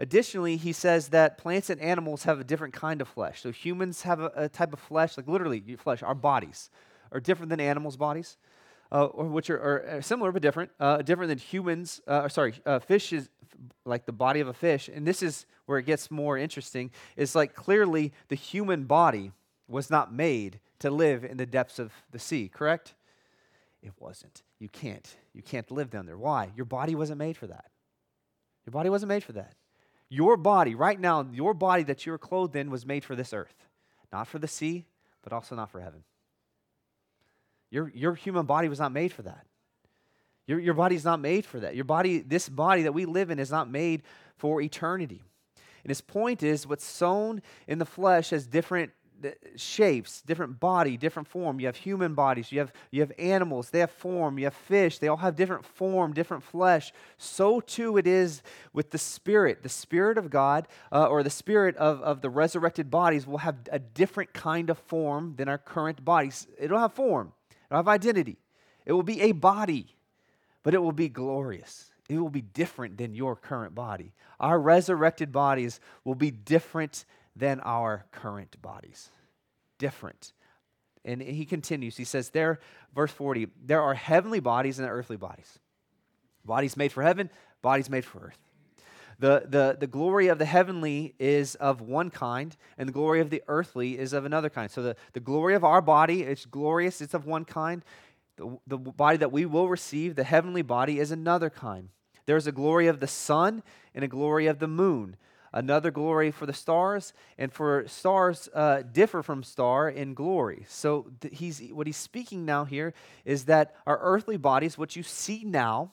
Additionally, 0.00 0.56
he 0.56 0.72
says 0.72 1.08
that 1.08 1.38
plants 1.38 1.70
and 1.70 1.80
animals 1.80 2.24
have 2.24 2.40
a 2.40 2.44
different 2.44 2.74
kind 2.74 3.00
of 3.00 3.06
flesh. 3.06 3.42
So 3.42 3.52
humans 3.52 4.02
have 4.02 4.18
a, 4.18 4.32
a 4.34 4.48
type 4.48 4.72
of 4.72 4.80
flesh, 4.80 5.16
like 5.16 5.28
literally 5.28 5.62
flesh, 5.76 6.02
our 6.02 6.16
bodies 6.16 6.68
are 7.12 7.20
different 7.20 7.50
than 7.50 7.60
animals' 7.60 7.96
bodies 7.96 8.38
uh, 8.92 9.06
which 9.06 9.48
are, 9.48 9.96
are, 9.96 10.02
similar 10.02 10.30
but 10.30 10.42
different, 10.42 10.70
uh, 10.78 10.98
different 10.98 11.30
than 11.30 11.38
humans. 11.38 12.00
Uh, 12.06 12.28
sorry, 12.28 12.54
uh, 12.66 12.78
fish 12.78 13.12
is 13.12 13.30
like 13.86 14.04
the 14.04 14.12
body 14.12 14.40
of 14.40 14.48
a 14.48 14.52
fish, 14.52 14.88
and 14.94 15.06
this 15.06 15.22
is 15.22 15.46
where 15.64 15.78
it 15.78 15.86
gets 15.86 16.10
more 16.10 16.36
interesting. 16.36 16.90
It's 17.16 17.34
like 17.34 17.54
clearly 17.54 18.12
the 18.28 18.34
human 18.34 18.84
body 18.84 19.32
was 19.66 19.88
not 19.88 20.12
made 20.12 20.60
to 20.80 20.90
live 20.90 21.24
in 21.24 21.38
the 21.38 21.46
depths 21.46 21.78
of 21.78 21.90
the 22.10 22.18
sea. 22.18 22.50
Correct? 22.52 22.94
It 23.82 23.92
wasn't. 23.98 24.42
You 24.58 24.68
can't. 24.68 25.16
You 25.32 25.42
can't 25.42 25.70
live 25.70 25.88
down 25.88 26.04
there. 26.04 26.18
Why? 26.18 26.52
Your 26.54 26.66
body 26.66 26.94
wasn't 26.94 27.18
made 27.18 27.38
for 27.38 27.46
that. 27.46 27.70
Your 28.66 28.72
body 28.72 28.90
wasn't 28.90 29.08
made 29.08 29.24
for 29.24 29.32
that. 29.32 29.54
Your 30.10 30.36
body, 30.36 30.74
right 30.74 31.00
now, 31.00 31.26
your 31.32 31.54
body 31.54 31.82
that 31.84 32.04
you're 32.04 32.18
clothed 32.18 32.54
in 32.54 32.70
was 32.70 32.84
made 32.84 33.04
for 33.04 33.16
this 33.16 33.32
earth, 33.32 33.54
not 34.12 34.28
for 34.28 34.38
the 34.38 34.46
sea, 34.46 34.84
but 35.22 35.32
also 35.32 35.56
not 35.56 35.70
for 35.70 35.80
heaven. 35.80 36.04
Your, 37.72 37.90
your 37.94 38.14
human 38.14 38.44
body 38.44 38.68
was 38.68 38.78
not 38.78 38.92
made 38.92 39.12
for 39.12 39.22
that. 39.22 39.46
Your, 40.46 40.60
your 40.60 40.74
body's 40.74 41.06
not 41.06 41.20
made 41.20 41.46
for 41.46 41.58
that. 41.60 41.74
Your 41.74 41.86
body, 41.86 42.18
this 42.18 42.46
body 42.48 42.82
that 42.82 42.92
we 42.92 43.06
live 43.06 43.30
in, 43.30 43.38
is 43.38 43.50
not 43.50 43.70
made 43.70 44.02
for 44.36 44.60
eternity. 44.60 45.22
And 45.82 45.90
his 45.90 46.02
point 46.02 46.42
is 46.42 46.66
what's 46.66 46.84
sown 46.84 47.40
in 47.66 47.78
the 47.78 47.86
flesh 47.86 48.30
has 48.30 48.46
different 48.46 48.92
shapes, 49.56 50.20
different 50.22 50.60
body, 50.60 50.96
different 50.98 51.28
form. 51.28 51.60
You 51.60 51.66
have 51.66 51.76
human 51.76 52.14
bodies, 52.14 52.52
you 52.52 52.58
have, 52.58 52.72
you 52.90 53.00
have 53.00 53.12
animals, 53.18 53.70
they 53.70 53.78
have 53.78 53.90
form, 53.90 54.38
you 54.38 54.44
have 54.44 54.54
fish, 54.54 54.98
they 54.98 55.08
all 55.08 55.16
have 55.16 55.36
different 55.36 55.64
form, 55.64 56.12
different 56.12 56.42
flesh. 56.42 56.92
So 57.16 57.60
too 57.60 57.96
it 57.96 58.06
is 58.06 58.42
with 58.72 58.90
the 58.90 58.98
Spirit. 58.98 59.62
The 59.62 59.68
Spirit 59.68 60.18
of 60.18 60.28
God, 60.28 60.68
uh, 60.90 61.06
or 61.06 61.22
the 61.22 61.30
Spirit 61.30 61.76
of, 61.76 62.02
of 62.02 62.20
the 62.20 62.30
resurrected 62.30 62.90
bodies, 62.90 63.26
will 63.26 63.38
have 63.38 63.56
a 63.70 63.78
different 63.78 64.34
kind 64.34 64.68
of 64.68 64.78
form 64.78 65.34
than 65.36 65.48
our 65.48 65.58
current 65.58 66.04
bodies. 66.04 66.46
It'll 66.58 66.78
have 66.78 66.92
form, 66.92 67.32
have 67.76 67.88
identity. 67.88 68.38
It 68.84 68.92
will 68.92 69.02
be 69.02 69.20
a 69.20 69.32
body, 69.32 69.96
but 70.62 70.74
it 70.74 70.82
will 70.82 70.92
be 70.92 71.08
glorious. 71.08 71.90
It 72.08 72.18
will 72.18 72.30
be 72.30 72.42
different 72.42 72.98
than 72.98 73.14
your 73.14 73.36
current 73.36 73.74
body. 73.74 74.12
Our 74.40 74.58
resurrected 74.58 75.32
bodies 75.32 75.80
will 76.04 76.14
be 76.14 76.30
different 76.30 77.04
than 77.36 77.60
our 77.60 78.06
current 78.10 78.60
bodies. 78.60 79.10
Different. 79.78 80.32
And 81.04 81.20
he 81.22 81.44
continues, 81.44 81.96
he 81.96 82.04
says, 82.04 82.30
there, 82.30 82.60
verse 82.94 83.10
40, 83.10 83.48
there 83.64 83.82
are 83.82 83.94
heavenly 83.94 84.40
bodies 84.40 84.78
and 84.78 84.88
earthly 84.88 85.16
bodies. 85.16 85.58
Bodies 86.44 86.76
made 86.76 86.92
for 86.92 87.02
heaven, 87.02 87.30
bodies 87.60 87.88
made 87.88 88.04
for 88.04 88.18
earth. 88.20 88.38
The, 89.22 89.44
the, 89.48 89.76
the 89.78 89.86
glory 89.86 90.26
of 90.26 90.40
the 90.40 90.44
heavenly 90.44 91.14
is 91.20 91.54
of 91.54 91.80
one 91.80 92.10
kind, 92.10 92.56
and 92.76 92.88
the 92.88 92.92
glory 92.92 93.20
of 93.20 93.30
the 93.30 93.40
earthly 93.46 93.96
is 93.96 94.12
of 94.12 94.24
another 94.24 94.50
kind. 94.50 94.68
So 94.68 94.82
the, 94.82 94.96
the 95.12 95.20
glory 95.20 95.54
of 95.54 95.62
our 95.62 95.80
body 95.80 96.22
it's 96.22 96.44
glorious, 96.44 97.00
it's 97.00 97.14
of 97.14 97.24
one 97.24 97.44
kind. 97.44 97.84
The, 98.34 98.58
the 98.66 98.78
body 98.78 99.18
that 99.18 99.30
we 99.30 99.46
will 99.46 99.68
receive, 99.68 100.16
the 100.16 100.24
heavenly 100.24 100.62
body, 100.62 100.98
is 100.98 101.12
another 101.12 101.50
kind. 101.50 101.90
There's 102.26 102.48
a 102.48 102.52
glory 102.52 102.88
of 102.88 102.98
the 102.98 103.06
sun 103.06 103.62
and 103.94 104.04
a 104.04 104.08
glory 104.08 104.48
of 104.48 104.58
the 104.58 104.66
moon 104.66 105.16
another 105.52 105.90
glory 105.90 106.30
for 106.30 106.46
the 106.46 106.52
stars, 106.52 107.12
and 107.36 107.52
for 107.52 107.86
stars 107.86 108.48
uh, 108.54 108.80
differ 108.90 109.22
from 109.22 109.42
star 109.42 109.88
in 109.88 110.14
glory. 110.14 110.64
So 110.66 111.12
th- 111.20 111.38
he's, 111.38 111.60
what 111.70 111.86
he's 111.86 111.98
speaking 111.98 112.46
now 112.46 112.64
here 112.64 112.94
is 113.26 113.44
that 113.44 113.74
our 113.86 113.98
earthly 114.00 114.38
bodies, 114.38 114.78
what 114.78 114.96
you 114.96 115.02
see 115.02 115.44
now, 115.44 115.92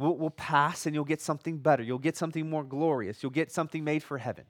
will, 0.00 0.16
will 0.16 0.30
pass 0.30 0.86
and 0.86 0.94
you'll 0.94 1.04
get 1.04 1.20
something 1.20 1.58
better. 1.58 1.82
You'll 1.82 1.98
get 1.98 2.16
something 2.16 2.48
more 2.48 2.64
glorious. 2.64 3.22
You'll 3.22 3.30
get 3.30 3.52
something 3.52 3.84
made 3.84 4.02
for 4.02 4.18
heaven. 4.18 4.44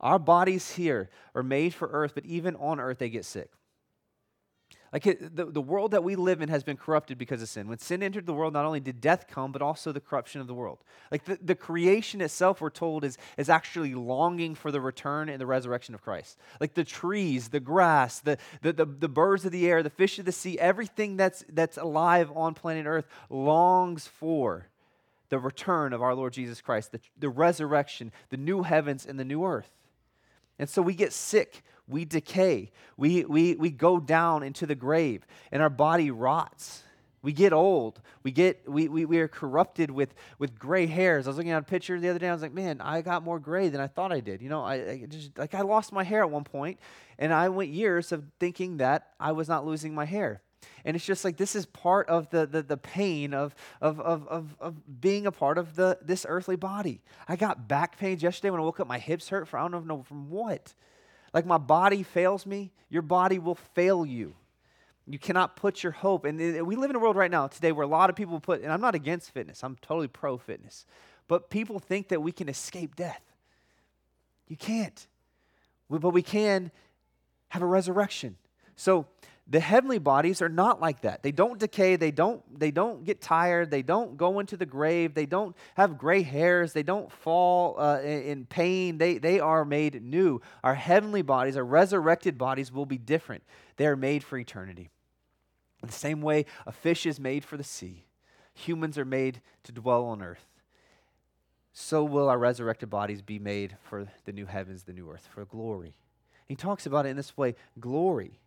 Our 0.00 0.18
bodies 0.18 0.72
here 0.72 1.08
are 1.34 1.42
made 1.42 1.72
for 1.74 1.88
earth, 1.88 2.12
but 2.14 2.26
even 2.26 2.56
on 2.56 2.80
earth, 2.80 2.98
they 2.98 3.08
get 3.08 3.24
sick. 3.24 3.50
Like 4.92 5.06
it, 5.06 5.34
the, 5.34 5.46
the 5.46 5.60
world 5.62 5.92
that 5.92 6.04
we 6.04 6.16
live 6.16 6.42
in 6.42 6.50
has 6.50 6.62
been 6.62 6.76
corrupted 6.76 7.16
because 7.16 7.40
of 7.40 7.48
sin. 7.48 7.66
When 7.66 7.78
sin 7.78 8.02
entered 8.02 8.26
the 8.26 8.34
world, 8.34 8.52
not 8.52 8.66
only 8.66 8.80
did 8.80 9.00
death 9.00 9.26
come, 9.26 9.50
but 9.50 9.62
also 9.62 9.90
the 9.90 10.00
corruption 10.00 10.42
of 10.42 10.46
the 10.46 10.54
world. 10.54 10.80
Like 11.10 11.24
the, 11.24 11.38
the 11.40 11.54
creation 11.54 12.20
itself, 12.20 12.60
we're 12.60 12.68
told, 12.68 13.02
is, 13.02 13.16
is 13.38 13.48
actually 13.48 13.94
longing 13.94 14.54
for 14.54 14.70
the 14.70 14.82
return 14.82 15.30
and 15.30 15.40
the 15.40 15.46
resurrection 15.46 15.94
of 15.94 16.02
Christ. 16.02 16.36
Like 16.60 16.74
the 16.74 16.84
trees, 16.84 17.48
the 17.48 17.60
grass, 17.60 18.20
the, 18.20 18.36
the, 18.60 18.74
the, 18.74 18.84
the 18.84 19.08
birds 19.08 19.46
of 19.46 19.52
the 19.52 19.66
air, 19.66 19.82
the 19.82 19.88
fish 19.88 20.18
of 20.18 20.26
the 20.26 20.32
sea, 20.32 20.58
everything 20.58 21.16
that's, 21.16 21.42
that's 21.48 21.78
alive 21.78 22.30
on 22.34 22.52
planet 22.52 22.84
Earth 22.84 23.06
longs 23.30 24.06
for 24.06 24.68
the 25.32 25.38
return 25.38 25.92
of 25.92 26.02
our 26.02 26.14
Lord 26.14 26.34
Jesus 26.34 26.60
Christ, 26.60 26.92
the, 26.92 27.00
the 27.18 27.30
resurrection, 27.30 28.12
the 28.28 28.36
new 28.36 28.62
heavens 28.62 29.06
and 29.06 29.18
the 29.18 29.24
new 29.24 29.44
earth. 29.44 29.70
And 30.58 30.68
so 30.68 30.82
we 30.82 30.94
get 30.94 31.12
sick 31.12 31.62
we 31.88 32.04
decay. 32.04 32.70
We, 32.96 33.24
we, 33.24 33.54
we 33.54 33.70
go 33.70 33.98
down 34.00 34.42
into 34.42 34.66
the 34.66 34.74
grave, 34.74 35.26
and 35.50 35.62
our 35.62 35.70
body 35.70 36.10
rots. 36.10 36.82
We 37.22 37.32
get 37.32 37.52
old. 37.52 38.00
We 38.24 38.32
get 38.32 38.68
we, 38.68 38.88
we, 38.88 39.04
we 39.04 39.18
are 39.18 39.28
corrupted 39.28 39.92
with, 39.92 40.12
with 40.40 40.58
gray 40.58 40.86
hairs. 40.86 41.26
I 41.26 41.30
was 41.30 41.36
looking 41.36 41.52
at 41.52 41.62
a 41.62 41.64
picture 41.64 42.00
the 42.00 42.08
other 42.08 42.18
day. 42.18 42.28
I 42.28 42.32
was 42.32 42.42
like, 42.42 42.52
man, 42.52 42.80
I 42.80 43.00
got 43.00 43.22
more 43.22 43.38
gray 43.38 43.68
than 43.68 43.80
I 43.80 43.86
thought 43.86 44.12
I 44.12 44.18
did. 44.18 44.42
You 44.42 44.48
know, 44.48 44.64
I, 44.64 44.74
I 44.74 45.06
just 45.08 45.38
like 45.38 45.54
I 45.54 45.60
lost 45.60 45.92
my 45.92 46.02
hair 46.02 46.22
at 46.22 46.30
one 46.30 46.44
point, 46.44 46.80
and 47.18 47.32
I 47.32 47.48
went 47.48 47.70
years 47.70 48.10
of 48.10 48.24
thinking 48.40 48.78
that 48.78 49.10
I 49.20 49.32
was 49.32 49.48
not 49.48 49.64
losing 49.64 49.94
my 49.94 50.04
hair. 50.04 50.42
And 50.84 50.96
it's 50.96 51.04
just 51.04 51.24
like 51.24 51.36
this 51.36 51.54
is 51.54 51.66
part 51.66 52.08
of 52.08 52.30
the, 52.30 52.46
the, 52.46 52.62
the 52.62 52.76
pain 52.76 53.34
of, 53.34 53.54
of, 53.80 54.00
of, 54.00 54.26
of, 54.28 54.56
of 54.60 55.00
being 55.00 55.26
a 55.26 55.32
part 55.32 55.58
of 55.58 55.76
the, 55.76 55.98
this 56.02 56.26
earthly 56.28 56.56
body. 56.56 57.00
I 57.28 57.36
got 57.36 57.68
back 57.68 57.98
pains 57.98 58.22
yesterday 58.22 58.50
when 58.50 58.60
I 58.60 58.64
woke 58.64 58.80
up. 58.80 58.86
My 58.86 58.98
hips 58.98 59.28
hurt 59.28 59.48
for 59.48 59.58
I 59.58 59.68
don't 59.68 59.86
know 59.86 60.02
from 60.02 60.30
what. 60.30 60.74
Like 61.32 61.46
my 61.46 61.58
body 61.58 62.02
fails 62.02 62.44
me, 62.44 62.72
your 62.90 63.02
body 63.02 63.38
will 63.38 63.54
fail 63.54 64.04
you. 64.04 64.34
You 65.06 65.18
cannot 65.18 65.56
put 65.56 65.82
your 65.82 65.92
hope. 65.92 66.24
And 66.24 66.38
we 66.66 66.76
live 66.76 66.90
in 66.90 66.96
a 66.96 66.98
world 66.98 67.16
right 67.16 67.30
now 67.30 67.48
today 67.48 67.72
where 67.72 67.84
a 67.84 67.88
lot 67.88 68.10
of 68.10 68.16
people 68.16 68.38
put, 68.38 68.62
and 68.62 68.72
I'm 68.72 68.80
not 68.80 68.94
against 68.94 69.30
fitness, 69.30 69.64
I'm 69.64 69.76
totally 69.82 70.08
pro 70.08 70.38
fitness, 70.38 70.86
but 71.28 71.50
people 71.50 71.78
think 71.78 72.08
that 72.08 72.22
we 72.22 72.32
can 72.32 72.48
escape 72.48 72.94
death. 72.94 73.22
You 74.48 74.56
can't. 74.56 75.06
But 75.88 76.10
we 76.10 76.22
can 76.22 76.70
have 77.48 77.62
a 77.62 77.66
resurrection. 77.66 78.36
So 78.76 79.06
the 79.48 79.60
heavenly 79.60 79.98
bodies 79.98 80.40
are 80.40 80.48
not 80.48 80.80
like 80.80 81.02
that. 81.02 81.22
They 81.22 81.32
don't 81.32 81.58
decay, 81.58 81.96
they 81.96 82.12
don't 82.12 82.42
they 82.58 82.70
don't 82.70 83.04
get 83.04 83.20
tired, 83.20 83.70
they 83.70 83.82
don't 83.82 84.16
go 84.16 84.38
into 84.38 84.56
the 84.56 84.66
grave, 84.66 85.14
they 85.14 85.26
don't 85.26 85.56
have 85.74 85.98
gray 85.98 86.22
hairs, 86.22 86.72
they 86.72 86.84
don't 86.84 87.10
fall 87.10 87.78
uh, 87.78 88.00
in 88.00 88.46
pain. 88.46 88.98
They 88.98 89.18
they 89.18 89.40
are 89.40 89.64
made 89.64 90.02
new. 90.02 90.40
Our 90.62 90.76
heavenly 90.76 91.22
bodies, 91.22 91.56
our 91.56 91.64
resurrected 91.64 92.38
bodies 92.38 92.72
will 92.72 92.86
be 92.86 92.98
different. 92.98 93.42
They 93.76 93.86
are 93.86 93.96
made 93.96 94.22
for 94.22 94.38
eternity. 94.38 94.90
In 95.82 95.88
the 95.88 95.94
same 95.94 96.22
way 96.22 96.46
a 96.64 96.72
fish 96.72 97.04
is 97.04 97.18
made 97.18 97.44
for 97.44 97.56
the 97.56 97.64
sea, 97.64 98.04
humans 98.54 98.96
are 98.96 99.04
made 99.04 99.42
to 99.64 99.72
dwell 99.72 100.04
on 100.04 100.22
earth. 100.22 100.46
So 101.72 102.04
will 102.04 102.28
our 102.28 102.38
resurrected 102.38 102.90
bodies 102.90 103.22
be 103.22 103.38
made 103.40 103.76
for 103.82 104.06
the 104.24 104.32
new 104.32 104.46
heavens, 104.46 104.84
the 104.84 104.92
new 104.92 105.10
earth, 105.10 105.28
for 105.34 105.44
glory. 105.44 105.96
He 106.46 106.54
talks 106.54 106.86
about 106.86 107.06
it 107.06 107.08
in 107.08 107.16
this 107.16 107.36
way, 107.36 107.54
glory 107.80 108.38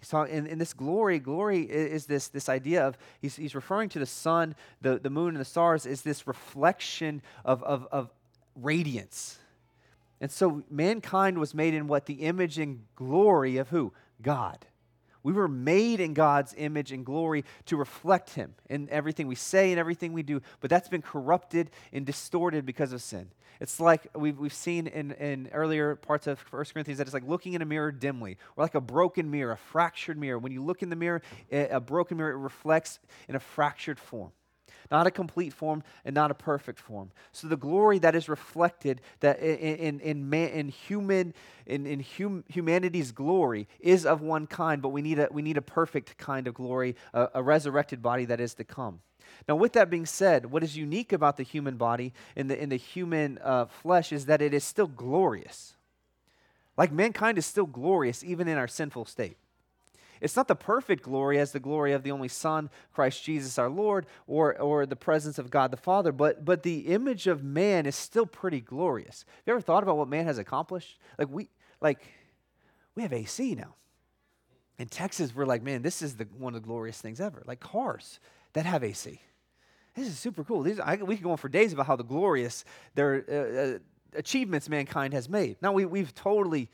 He's 0.00 0.08
talking, 0.08 0.34
in, 0.34 0.46
in 0.46 0.58
this 0.58 0.72
glory, 0.72 1.18
glory 1.18 1.62
is 1.62 2.06
this, 2.06 2.28
this 2.28 2.48
idea 2.48 2.86
of, 2.86 2.96
he's, 3.20 3.36
he's 3.36 3.54
referring 3.54 3.90
to 3.90 3.98
the 3.98 4.06
sun, 4.06 4.54
the, 4.80 4.98
the 4.98 5.10
moon, 5.10 5.28
and 5.28 5.40
the 5.40 5.44
stars, 5.44 5.84
is 5.86 6.02
this 6.02 6.26
reflection 6.26 7.22
of, 7.44 7.62
of, 7.62 7.86
of 7.92 8.10
radiance. 8.56 9.38
And 10.20 10.30
so 10.30 10.62
mankind 10.70 11.38
was 11.38 11.54
made 11.54 11.74
in 11.74 11.86
what? 11.86 12.06
The 12.06 12.14
image 12.14 12.58
and 12.58 12.84
glory 12.96 13.58
of 13.58 13.68
who? 13.68 13.92
God. 14.22 14.66
We 15.22 15.32
were 15.32 15.48
made 15.48 16.00
in 16.00 16.14
God's 16.14 16.54
image 16.56 16.92
and 16.92 17.04
glory 17.04 17.44
to 17.66 17.76
reflect 17.76 18.30
Him 18.30 18.54
in 18.68 18.88
everything 18.90 19.26
we 19.26 19.34
say 19.34 19.70
and 19.70 19.78
everything 19.78 20.12
we 20.12 20.22
do, 20.22 20.40
but 20.60 20.70
that's 20.70 20.88
been 20.88 21.02
corrupted 21.02 21.70
and 21.92 22.06
distorted 22.06 22.64
because 22.64 22.92
of 22.92 23.02
sin. 23.02 23.30
It's 23.60 23.78
like 23.78 24.08
we've, 24.14 24.38
we've 24.38 24.54
seen 24.54 24.86
in, 24.86 25.12
in 25.12 25.50
earlier 25.52 25.96
parts 25.96 26.26
of 26.26 26.40
1 26.40 26.64
Corinthians 26.72 26.98
that 26.98 27.06
it's 27.06 27.14
like 27.14 27.28
looking 27.28 27.52
in 27.52 27.60
a 27.60 27.66
mirror 27.66 27.92
dimly, 27.92 28.38
or 28.56 28.64
like 28.64 28.74
a 28.74 28.80
broken 28.80 29.30
mirror, 29.30 29.52
a 29.52 29.56
fractured 29.58 30.16
mirror. 30.16 30.38
When 30.38 30.52
you 30.52 30.62
look 30.62 30.82
in 30.82 30.88
the 30.88 30.96
mirror, 30.96 31.20
a 31.50 31.80
broken 31.80 32.16
mirror, 32.16 32.32
it 32.32 32.38
reflects 32.38 32.98
in 33.28 33.36
a 33.36 33.40
fractured 33.40 33.98
form 33.98 34.32
not 34.90 35.06
a 35.06 35.10
complete 35.10 35.52
form 35.52 35.82
and 36.04 36.14
not 36.14 36.30
a 36.30 36.34
perfect 36.34 36.78
form. 36.78 37.10
So 37.32 37.48
the 37.48 37.56
glory 37.56 37.98
that 38.00 38.14
is 38.14 38.28
reflected 38.28 39.00
that 39.20 39.40
in, 39.40 39.76
in, 39.76 40.00
in, 40.00 40.30
man, 40.30 40.50
in 40.50 40.68
human 40.68 41.34
in, 41.66 41.86
in 41.86 42.04
hum, 42.18 42.44
humanity's 42.48 43.12
glory 43.12 43.68
is 43.78 44.04
of 44.04 44.20
one 44.20 44.46
kind, 44.46 44.82
but 44.82 44.88
we 44.88 45.02
need 45.02 45.18
a, 45.18 45.28
we 45.30 45.42
need 45.42 45.56
a 45.56 45.62
perfect 45.62 46.18
kind 46.18 46.46
of 46.46 46.54
glory, 46.54 46.96
a, 47.14 47.28
a 47.34 47.42
resurrected 47.42 48.02
body 48.02 48.24
that 48.24 48.40
is 48.40 48.54
to 48.54 48.64
come. 48.64 49.00
Now, 49.48 49.56
with 49.56 49.72
that 49.74 49.90
being 49.90 50.06
said, 50.06 50.46
what 50.46 50.62
is 50.62 50.76
unique 50.76 51.12
about 51.12 51.36
the 51.36 51.42
human 51.42 51.76
body 51.76 52.12
in 52.36 52.48
the, 52.48 52.60
in 52.60 52.68
the 52.68 52.76
human 52.76 53.38
uh, 53.42 53.66
flesh 53.66 54.12
is 54.12 54.26
that 54.26 54.42
it 54.42 54.52
is 54.52 54.64
still 54.64 54.88
glorious. 54.88 55.74
Like 56.76 56.92
mankind 56.92 57.38
is 57.38 57.46
still 57.46 57.66
glorious 57.66 58.24
even 58.24 58.48
in 58.48 58.58
our 58.58 58.68
sinful 58.68 59.04
state. 59.04 59.36
It's 60.20 60.36
not 60.36 60.48
the 60.48 60.54
perfect 60.54 61.02
glory 61.02 61.38
as 61.38 61.52
the 61.52 61.60
glory 61.60 61.92
of 61.92 62.02
the 62.02 62.10
only 62.10 62.28
Son, 62.28 62.70
Christ 62.92 63.24
Jesus 63.24 63.58
our 63.58 63.70
Lord, 63.70 64.06
or, 64.26 64.58
or 64.60 64.86
the 64.86 64.96
presence 64.96 65.38
of 65.38 65.50
God 65.50 65.70
the 65.70 65.76
Father, 65.76 66.12
but, 66.12 66.44
but 66.44 66.62
the 66.62 66.80
image 66.88 67.26
of 67.26 67.42
man 67.42 67.86
is 67.86 67.96
still 67.96 68.26
pretty 68.26 68.60
glorious. 68.60 69.24
Have 69.26 69.42
you 69.46 69.52
ever 69.54 69.60
thought 69.60 69.82
about 69.82 69.96
what 69.96 70.08
man 70.08 70.26
has 70.26 70.38
accomplished? 70.38 70.98
Like 71.18 71.28
we 71.30 71.48
like 71.80 72.00
we 72.94 73.02
have 73.02 73.12
AC 73.12 73.54
now. 73.54 73.74
In 74.78 74.88
Texas, 74.88 75.34
we're 75.34 75.46
like, 75.46 75.62
man, 75.62 75.82
this 75.82 76.00
is 76.00 76.16
the, 76.16 76.24
one 76.38 76.54
of 76.54 76.62
the 76.62 76.66
glorious 76.66 77.00
things 77.00 77.20
ever. 77.20 77.42
Like 77.46 77.60
cars 77.60 78.18
that 78.54 78.64
have 78.64 78.82
AC. 78.82 79.20
This 79.94 80.08
is 80.08 80.18
super 80.18 80.44
cool. 80.44 80.62
These, 80.62 80.80
I, 80.80 80.96
we 80.96 81.16
could 81.16 81.24
go 81.24 81.32
on 81.32 81.36
for 81.36 81.48
days 81.48 81.72
about 81.72 81.86
how 81.86 81.96
the 81.96 82.04
glorious 82.04 82.64
their 82.94 83.24
uh, 83.28 83.60
uh, 83.60 83.78
achievements 84.14 84.68
mankind 84.68 85.12
has 85.12 85.28
made. 85.28 85.56
Now 85.60 85.72
we, 85.72 85.84
we've 85.84 86.14
totally 86.14 86.68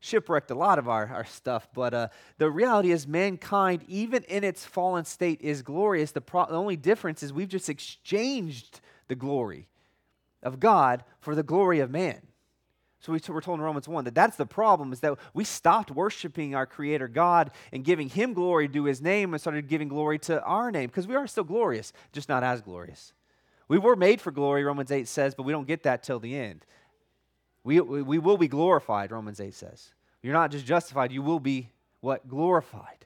shipwrecked 0.00 0.50
a 0.50 0.54
lot 0.54 0.78
of 0.78 0.88
our, 0.88 1.06
our 1.06 1.24
stuff, 1.24 1.68
but 1.74 1.94
uh, 1.94 2.08
the 2.38 2.50
reality 2.50 2.90
is, 2.90 3.06
mankind, 3.06 3.84
even 3.88 4.22
in 4.24 4.44
its 4.44 4.64
fallen 4.64 5.04
state, 5.04 5.40
is 5.40 5.62
glorious. 5.62 6.12
The, 6.12 6.20
pro- 6.20 6.46
the 6.46 6.54
only 6.54 6.76
difference 6.76 7.22
is 7.22 7.32
we've 7.32 7.48
just 7.48 7.68
exchanged 7.68 8.80
the 9.08 9.14
glory 9.14 9.68
of 10.42 10.60
God 10.60 11.04
for 11.20 11.34
the 11.34 11.42
glory 11.42 11.80
of 11.80 11.90
man. 11.90 12.20
So 13.00 13.12
we, 13.12 13.20
we're 13.28 13.40
told 13.40 13.60
in 13.60 13.64
Romans 13.64 13.86
1 13.86 14.04
that 14.04 14.14
that's 14.14 14.36
the 14.36 14.46
problem 14.46 14.92
is 14.92 15.00
that 15.00 15.18
we 15.32 15.44
stopped 15.44 15.90
worshiping 15.90 16.54
our 16.54 16.66
Creator 16.66 17.08
God 17.08 17.52
and 17.72 17.84
giving 17.84 18.08
Him 18.08 18.34
glory 18.34 18.66
due 18.66 18.84
His 18.84 19.00
name 19.00 19.32
and 19.32 19.40
started 19.40 19.68
giving 19.68 19.88
glory 19.88 20.18
to 20.20 20.42
our 20.42 20.70
name 20.72 20.86
because 20.86 21.06
we 21.06 21.14
are 21.14 21.26
still 21.26 21.44
glorious, 21.44 21.92
just 22.12 22.28
not 22.28 22.42
as 22.42 22.60
glorious. 22.60 23.12
We 23.68 23.78
were 23.78 23.96
made 23.96 24.20
for 24.20 24.30
glory, 24.30 24.64
Romans 24.64 24.90
8 24.90 25.06
says, 25.06 25.34
but 25.34 25.44
we 25.44 25.52
don't 25.52 25.68
get 25.68 25.84
that 25.84 26.02
till 26.02 26.18
the 26.18 26.36
end. 26.36 26.64
We, 27.68 27.82
we 27.82 28.18
will 28.18 28.38
be 28.38 28.48
glorified, 28.48 29.12
Romans 29.12 29.40
8 29.40 29.52
says. 29.52 29.90
You're 30.22 30.32
not 30.32 30.50
just 30.50 30.64
justified, 30.64 31.12
you 31.12 31.20
will 31.20 31.38
be 31.38 31.68
what? 32.00 32.26
Glorified. 32.26 33.04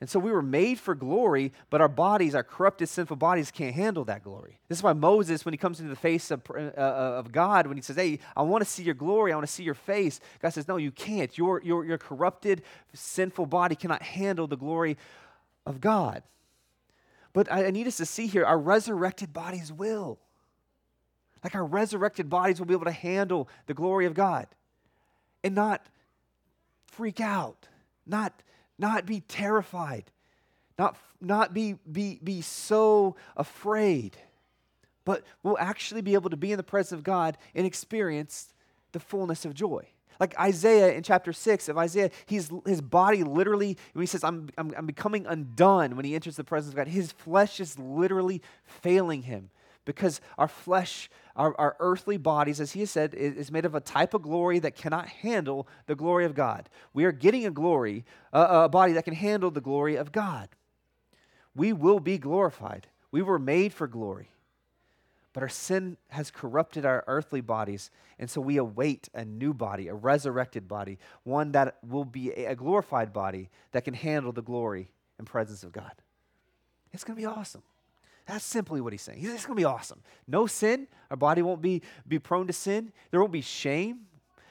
And 0.00 0.10
so 0.10 0.18
we 0.18 0.32
were 0.32 0.42
made 0.42 0.80
for 0.80 0.96
glory, 0.96 1.52
but 1.68 1.80
our 1.80 1.88
bodies, 1.88 2.34
our 2.34 2.42
corrupted, 2.42 2.88
sinful 2.88 3.18
bodies, 3.18 3.52
can't 3.52 3.72
handle 3.72 4.04
that 4.06 4.24
glory. 4.24 4.58
This 4.66 4.78
is 4.78 4.82
why 4.82 4.94
Moses, 4.94 5.44
when 5.44 5.54
he 5.54 5.58
comes 5.58 5.78
into 5.78 5.90
the 5.90 5.96
face 5.96 6.32
of, 6.32 6.42
uh, 6.50 6.54
uh, 6.76 7.20
of 7.20 7.30
God, 7.30 7.68
when 7.68 7.76
he 7.76 7.84
says, 7.84 7.94
Hey, 7.94 8.18
I 8.36 8.42
want 8.42 8.64
to 8.64 8.68
see 8.68 8.82
your 8.82 8.94
glory, 8.96 9.30
I 9.30 9.36
want 9.36 9.46
to 9.46 9.52
see 9.52 9.62
your 9.62 9.74
face, 9.74 10.18
God 10.42 10.48
says, 10.48 10.66
No, 10.66 10.76
you 10.76 10.90
can't. 10.90 11.38
Your, 11.38 11.62
your, 11.62 11.84
your 11.84 11.98
corrupted, 11.98 12.62
sinful 12.94 13.46
body 13.46 13.76
cannot 13.76 14.02
handle 14.02 14.48
the 14.48 14.56
glory 14.56 14.96
of 15.64 15.80
God. 15.80 16.24
But 17.32 17.52
I, 17.52 17.66
I 17.66 17.70
need 17.70 17.86
us 17.86 17.98
to 17.98 18.06
see 18.06 18.26
here 18.26 18.44
our 18.44 18.58
resurrected 18.58 19.32
bodies 19.32 19.72
will. 19.72 20.18
Like 21.42 21.54
our 21.54 21.64
resurrected 21.64 22.28
bodies 22.28 22.58
will 22.58 22.66
be 22.66 22.74
able 22.74 22.84
to 22.84 22.90
handle 22.90 23.48
the 23.66 23.74
glory 23.74 24.06
of 24.06 24.14
God 24.14 24.46
and 25.42 25.54
not 25.54 25.86
freak 26.86 27.20
out, 27.20 27.68
not 28.06 28.42
not 28.80 29.04
be 29.04 29.20
terrified, 29.20 30.04
not, 30.78 30.96
not 31.20 31.52
be, 31.52 31.76
be, 31.92 32.18
be 32.24 32.40
so 32.40 33.14
afraid, 33.36 34.16
but 35.04 35.22
we'll 35.42 35.58
actually 35.58 36.00
be 36.00 36.14
able 36.14 36.30
to 36.30 36.36
be 36.36 36.50
in 36.50 36.56
the 36.56 36.62
presence 36.62 36.92
of 36.92 37.04
God 37.04 37.36
and 37.54 37.66
experience 37.66 38.54
the 38.92 39.00
fullness 39.00 39.44
of 39.44 39.52
joy. 39.52 39.86
Like 40.18 40.38
Isaiah 40.38 40.92
in 40.92 41.02
chapter 41.02 41.32
6 41.32 41.68
of 41.68 41.78
Isaiah, 41.78 42.10
he's, 42.26 42.50
his 42.66 42.80
body 42.80 43.22
literally, 43.22 43.76
when 43.92 44.02
he 44.02 44.06
says, 44.06 44.24
I'm, 44.24 44.48
I'm, 44.56 44.72
I'm 44.76 44.86
becoming 44.86 45.26
undone 45.26 45.94
when 45.94 46.06
he 46.06 46.14
enters 46.14 46.36
the 46.36 46.44
presence 46.44 46.72
of 46.72 46.76
God, 46.76 46.88
his 46.88 47.12
flesh 47.12 47.60
is 47.60 47.78
literally 47.78 48.40
failing 48.64 49.22
him 49.22 49.50
because 49.84 50.20
our 50.38 50.48
flesh, 50.48 51.10
our, 51.36 51.54
our 51.58 51.76
earthly 51.80 52.16
bodies, 52.16 52.60
as 52.60 52.72
he 52.72 52.80
has 52.80 52.90
said, 52.90 53.14
is, 53.14 53.34
is, 53.34 53.50
made 53.50 53.64
of 53.64 53.74
a 53.74 53.80
type 53.80 54.14
of 54.14 54.22
glory 54.22 54.58
that 54.58 54.76
cannot 54.76 55.08
handle 55.08 55.66
the 55.86 55.94
glory 55.94 56.24
of 56.24 56.34
God. 56.34 56.68
We 56.92 57.04
are 57.04 57.12
getting 57.12 57.46
a 57.46 57.50
glory, 57.50 58.04
uh, 58.32 58.64
a 58.64 58.68
body 58.68 58.92
that 58.92 59.04
can 59.04 59.14
handle 59.14 59.50
the 59.50 59.60
glory 59.60 59.96
of 59.96 60.12
God. 60.12 60.48
We 61.54 61.72
will 61.72 62.00
be 62.00 62.18
glorified. 62.18 62.88
We 63.10 63.22
were 63.22 63.38
made 63.38 63.72
for 63.72 63.86
glory. 63.86 64.30
But 65.32 65.42
our 65.42 65.48
sin 65.48 65.96
has 66.08 66.30
corrupted 66.30 66.84
our 66.84 67.04
earthly 67.06 67.40
bodies, 67.40 67.90
and 68.18 68.28
so 68.28 68.40
we 68.40 68.56
await 68.56 69.08
a 69.14 69.24
new 69.24 69.54
body, 69.54 69.88
a 69.88 69.94
resurrected 69.94 70.66
body, 70.66 70.98
one 71.22 71.52
that 71.52 71.78
will 71.86 72.04
be 72.04 72.30
a 72.32 72.56
glorified 72.56 73.12
body 73.12 73.48
that 73.70 73.84
can 73.84 73.94
handle 73.94 74.32
the 74.32 74.42
glory 74.42 74.90
and 75.18 75.26
presence 75.26 75.62
of 75.62 75.72
God. 75.72 75.92
It's 76.92 77.04
going 77.04 77.16
to 77.16 77.20
be 77.20 77.26
awesome. 77.26 77.62
That's 78.26 78.44
simply 78.44 78.80
what 78.80 78.92
he's 78.92 79.02
saying. 79.02 79.18
He's, 79.18 79.30
it's 79.30 79.46
going 79.46 79.56
to 79.56 79.60
be 79.60 79.64
awesome. 79.64 80.02
No 80.28 80.46
sin. 80.46 80.86
Our 81.10 81.16
body 81.16 81.42
won't 81.42 81.60
be, 81.60 81.82
be 82.06 82.18
prone 82.18 82.46
to 82.46 82.52
sin. 82.52 82.92
There 83.10 83.20
won't 83.20 83.32
be 83.32 83.40
shame. 83.40 84.06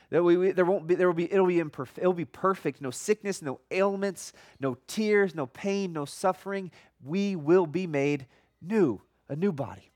There, 0.10 0.24
we, 0.24 0.52
there 0.52 0.66
won't 0.66 0.88
be, 0.88 0.96
there 0.96 1.08
will 1.08 1.14
be, 1.14 1.32
it'll 1.32 1.46
be, 1.46 1.58
imperf- 1.58 1.98
it'll 1.98 2.14
be 2.14 2.26
perfect. 2.26 2.82
No 2.82 2.90
sickness, 2.90 3.42
no 3.42 3.60
ailments, 3.70 4.34
no 4.60 4.78
tears, 4.88 5.36
no 5.36 5.46
pain, 5.46 5.94
no 5.94 6.06
suffering. 6.06 6.72
We 7.04 7.36
will 7.36 7.68
be 7.68 7.86
made 7.86 8.26
new, 8.62 9.02
a 9.28 9.36
new 9.36 9.52
body. 9.52 9.89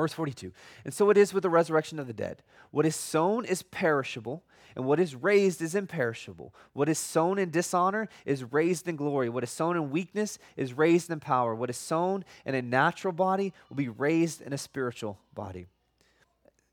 Verse 0.00 0.14
42. 0.14 0.50
And 0.86 0.94
so 0.94 1.10
it 1.10 1.18
is 1.18 1.34
with 1.34 1.42
the 1.42 1.50
resurrection 1.50 1.98
of 1.98 2.06
the 2.06 2.14
dead. 2.14 2.42
What 2.70 2.86
is 2.86 2.96
sown 2.96 3.44
is 3.44 3.62
perishable, 3.62 4.42
and 4.74 4.86
what 4.86 4.98
is 4.98 5.14
raised 5.14 5.60
is 5.60 5.74
imperishable. 5.74 6.54
What 6.72 6.88
is 6.88 6.98
sown 6.98 7.38
in 7.38 7.50
dishonor 7.50 8.08
is 8.24 8.50
raised 8.50 8.88
in 8.88 8.96
glory. 8.96 9.28
What 9.28 9.44
is 9.44 9.50
sown 9.50 9.76
in 9.76 9.90
weakness 9.90 10.38
is 10.56 10.72
raised 10.72 11.10
in 11.10 11.20
power. 11.20 11.54
What 11.54 11.68
is 11.68 11.76
sown 11.76 12.24
in 12.46 12.54
a 12.54 12.62
natural 12.62 13.12
body 13.12 13.52
will 13.68 13.76
be 13.76 13.90
raised 13.90 14.40
in 14.40 14.54
a 14.54 14.58
spiritual 14.58 15.18
body. 15.34 15.66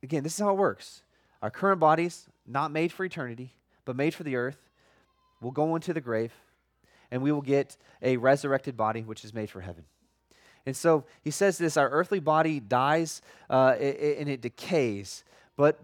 Again, 0.01 0.23
this 0.23 0.35
is 0.35 0.39
how 0.39 0.51
it 0.51 0.57
works. 0.57 1.03
Our 1.41 1.51
current 1.51 1.81
bodies, 1.81 2.29
not 2.45 2.71
made 2.71 2.93
for 2.93 3.03
eternity, 3.03 3.55
but 3.83 3.97
made 3.97 4.13
for 4.13 4.23
the 4.23 4.37
earth, 4.37 4.69
will 5.41 5.51
go 5.51 5.75
into 5.75 5.93
the 5.93 5.99
grave, 5.99 6.31
and 7.11 7.21
we 7.21 7.33
will 7.33 7.41
get 7.41 7.75
a 8.01 8.15
resurrected 8.15 8.77
body, 8.77 9.01
which 9.01 9.25
is 9.25 9.33
made 9.33 9.49
for 9.49 9.59
heaven. 9.59 9.83
And 10.67 10.75
so 10.75 11.05
he 11.23 11.31
says 11.31 11.57
this 11.57 11.77
our 11.77 11.89
earthly 11.89 12.19
body 12.19 12.59
dies 12.59 13.21
uh, 13.49 13.69
and 13.79 14.27
it 14.27 14.41
decays, 14.41 15.23
but 15.55 15.79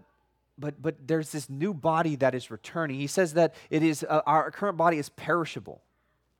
but 0.58 0.80
but 0.82 0.96
there's 1.08 1.32
this 1.32 1.48
new 1.48 1.72
body 1.72 2.16
that 2.16 2.34
is 2.34 2.50
returning. 2.50 3.00
He 3.00 3.06
says 3.06 3.32
that 3.32 3.54
it 3.70 3.82
is 3.82 4.04
uh, 4.06 4.20
our 4.26 4.50
current 4.50 4.76
body 4.76 4.98
is 4.98 5.08
perishable. 5.08 5.80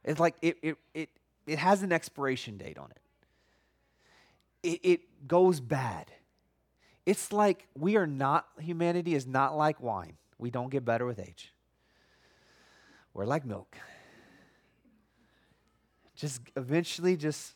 It's 0.04 0.20
like 0.20 0.34
it 0.42 0.58
it 0.60 0.76
it 0.92 1.08
it 1.46 1.58
has 1.58 1.82
an 1.82 1.90
expiration 1.90 2.58
date 2.58 2.76
on 2.76 2.90
it. 2.90 3.00
It 4.62 4.80
it 4.82 5.26
goes 5.26 5.60
bad. 5.60 6.12
It's 7.06 7.32
like 7.32 7.66
we 7.74 7.96
are 7.96 8.06
not 8.06 8.46
humanity 8.60 9.14
is 9.14 9.26
not 9.26 9.56
like 9.56 9.80
wine. 9.80 10.18
We 10.36 10.50
don't 10.50 10.68
get 10.68 10.84
better 10.84 11.06
with 11.06 11.18
age. 11.18 11.54
We're 13.14 13.24
like 13.24 13.46
milk. 13.46 13.74
Just 16.14 16.42
eventually 16.56 17.16
just 17.16 17.54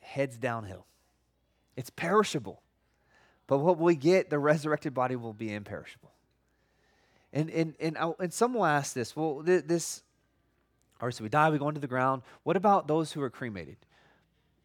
heads 0.00 0.36
downhill. 0.36 0.86
It's 1.76 1.90
perishable. 1.90 2.62
But 3.46 3.58
what 3.58 3.78
we 3.78 3.96
get, 3.96 4.30
the 4.30 4.38
resurrected 4.38 4.94
body 4.94 5.16
will 5.16 5.32
be 5.32 5.52
imperishable. 5.52 6.12
And, 7.32 7.50
and, 7.50 7.74
and, 7.80 7.96
and 8.18 8.32
some 8.32 8.54
will 8.54 8.64
ask 8.64 8.92
this 8.92 9.14
well, 9.14 9.42
this, 9.42 10.02
all 11.00 11.06
right, 11.06 11.14
so 11.14 11.22
we 11.24 11.30
die, 11.30 11.50
we 11.50 11.58
go 11.58 11.68
into 11.68 11.80
the 11.80 11.86
ground. 11.86 12.22
What 12.42 12.56
about 12.56 12.88
those 12.88 13.12
who 13.12 13.22
are 13.22 13.30
cremated? 13.30 13.76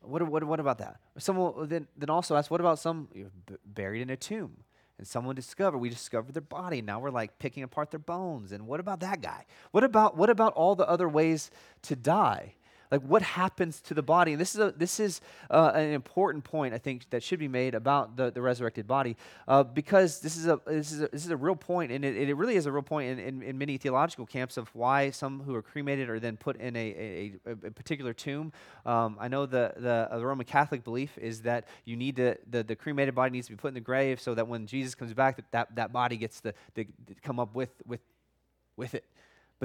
What, 0.01 0.21
what, 0.29 0.43
what 0.43 0.59
about 0.59 0.77
that? 0.79 0.97
Someone 1.17 1.55
will 1.55 1.65
then, 1.65 1.87
then 1.97 2.09
also 2.09 2.35
ask, 2.35 2.51
what 2.51 2.59
about 2.59 2.79
some 2.79 3.07
buried 3.65 4.01
in 4.01 4.09
a 4.09 4.17
tomb? 4.17 4.57
And 4.97 5.07
someone 5.07 5.35
discovered, 5.35 5.79
we 5.79 5.89
discovered 5.89 6.33
their 6.33 6.41
body. 6.41 6.81
Now 6.81 6.99
we're 6.99 7.09
like 7.09 7.37
picking 7.37 7.63
apart 7.63 7.91
their 7.91 7.99
bones. 7.99 8.51
And 8.51 8.65
what 8.67 8.79
about 8.79 9.01
that 9.01 9.21
guy? 9.21 9.45
What 9.71 9.83
about, 9.83 10.15
what 10.15 10.29
about 10.29 10.53
all 10.53 10.75
the 10.75 10.87
other 10.87 11.09
ways 11.09 11.51
to 11.83 11.95
die? 11.95 12.53
Like 12.91 13.01
what 13.01 13.21
happens 13.21 13.81
to 13.81 13.93
the 13.93 14.03
body? 14.03 14.33
And 14.33 14.41
this 14.41 14.55
is, 14.55 14.61
a, 14.61 14.71
this 14.71 14.99
is 14.99 15.21
uh, 15.49 15.71
an 15.73 15.91
important 15.91 16.43
point, 16.43 16.73
I 16.73 16.77
think, 16.77 17.09
that 17.09 17.23
should 17.23 17.39
be 17.39 17.47
made 17.47 17.75
about 17.75 18.15
the, 18.15 18.31
the 18.31 18.41
resurrected 18.41 18.87
body 18.87 19.17
uh, 19.47 19.63
because 19.63 20.19
this 20.19 20.37
is, 20.37 20.47
a, 20.47 20.59
this, 20.65 20.91
is 20.91 21.01
a, 21.01 21.07
this 21.07 21.25
is 21.25 21.31
a 21.31 21.37
real 21.37 21.55
point, 21.55 21.91
and 21.91 22.05
it, 22.05 22.15
it 22.15 22.35
really 22.35 22.55
is 22.55 22.65
a 22.65 22.71
real 22.71 22.83
point 22.83 23.11
in, 23.11 23.19
in, 23.19 23.41
in, 23.41 23.57
many 23.57 23.77
theological 23.77 24.25
camps 24.25 24.57
of 24.57 24.73
why 24.75 25.09
some 25.09 25.41
who 25.41 25.55
are 25.55 25.61
cremated 25.61 26.09
are 26.09 26.19
then 26.19 26.37
put 26.37 26.57
in 26.57 26.75
a, 26.75 27.33
a, 27.45 27.51
a 27.51 27.71
particular 27.71 28.13
tomb. 28.13 28.51
Um, 28.85 29.17
I 29.19 29.27
know 29.27 29.45
the, 29.45 29.73
the, 29.77 30.07
uh, 30.11 30.17
the, 30.17 30.25
Roman 30.25 30.45
Catholic 30.45 30.83
belief 30.83 31.17
is 31.17 31.41
that 31.41 31.67
you 31.85 31.95
need 31.95 32.15
to, 32.17 32.37
the, 32.49 32.63
the 32.63 32.75
cremated 32.75 33.15
body 33.15 33.31
needs 33.31 33.47
to 33.47 33.53
be 33.53 33.57
put 33.57 33.69
in 33.69 33.73
the 33.73 33.79
grave 33.79 34.19
so 34.19 34.33
that 34.35 34.47
when 34.47 34.67
Jesus 34.67 34.95
comes 34.95 35.13
back, 35.13 35.37
that, 35.37 35.51
that, 35.51 35.75
that 35.75 35.93
body 35.93 36.17
gets 36.17 36.41
to, 36.41 36.53
to 36.75 36.85
come 37.23 37.39
up 37.39 37.55
with, 37.55 37.71
with, 37.85 38.01
with 38.77 38.93
it. 38.93 39.05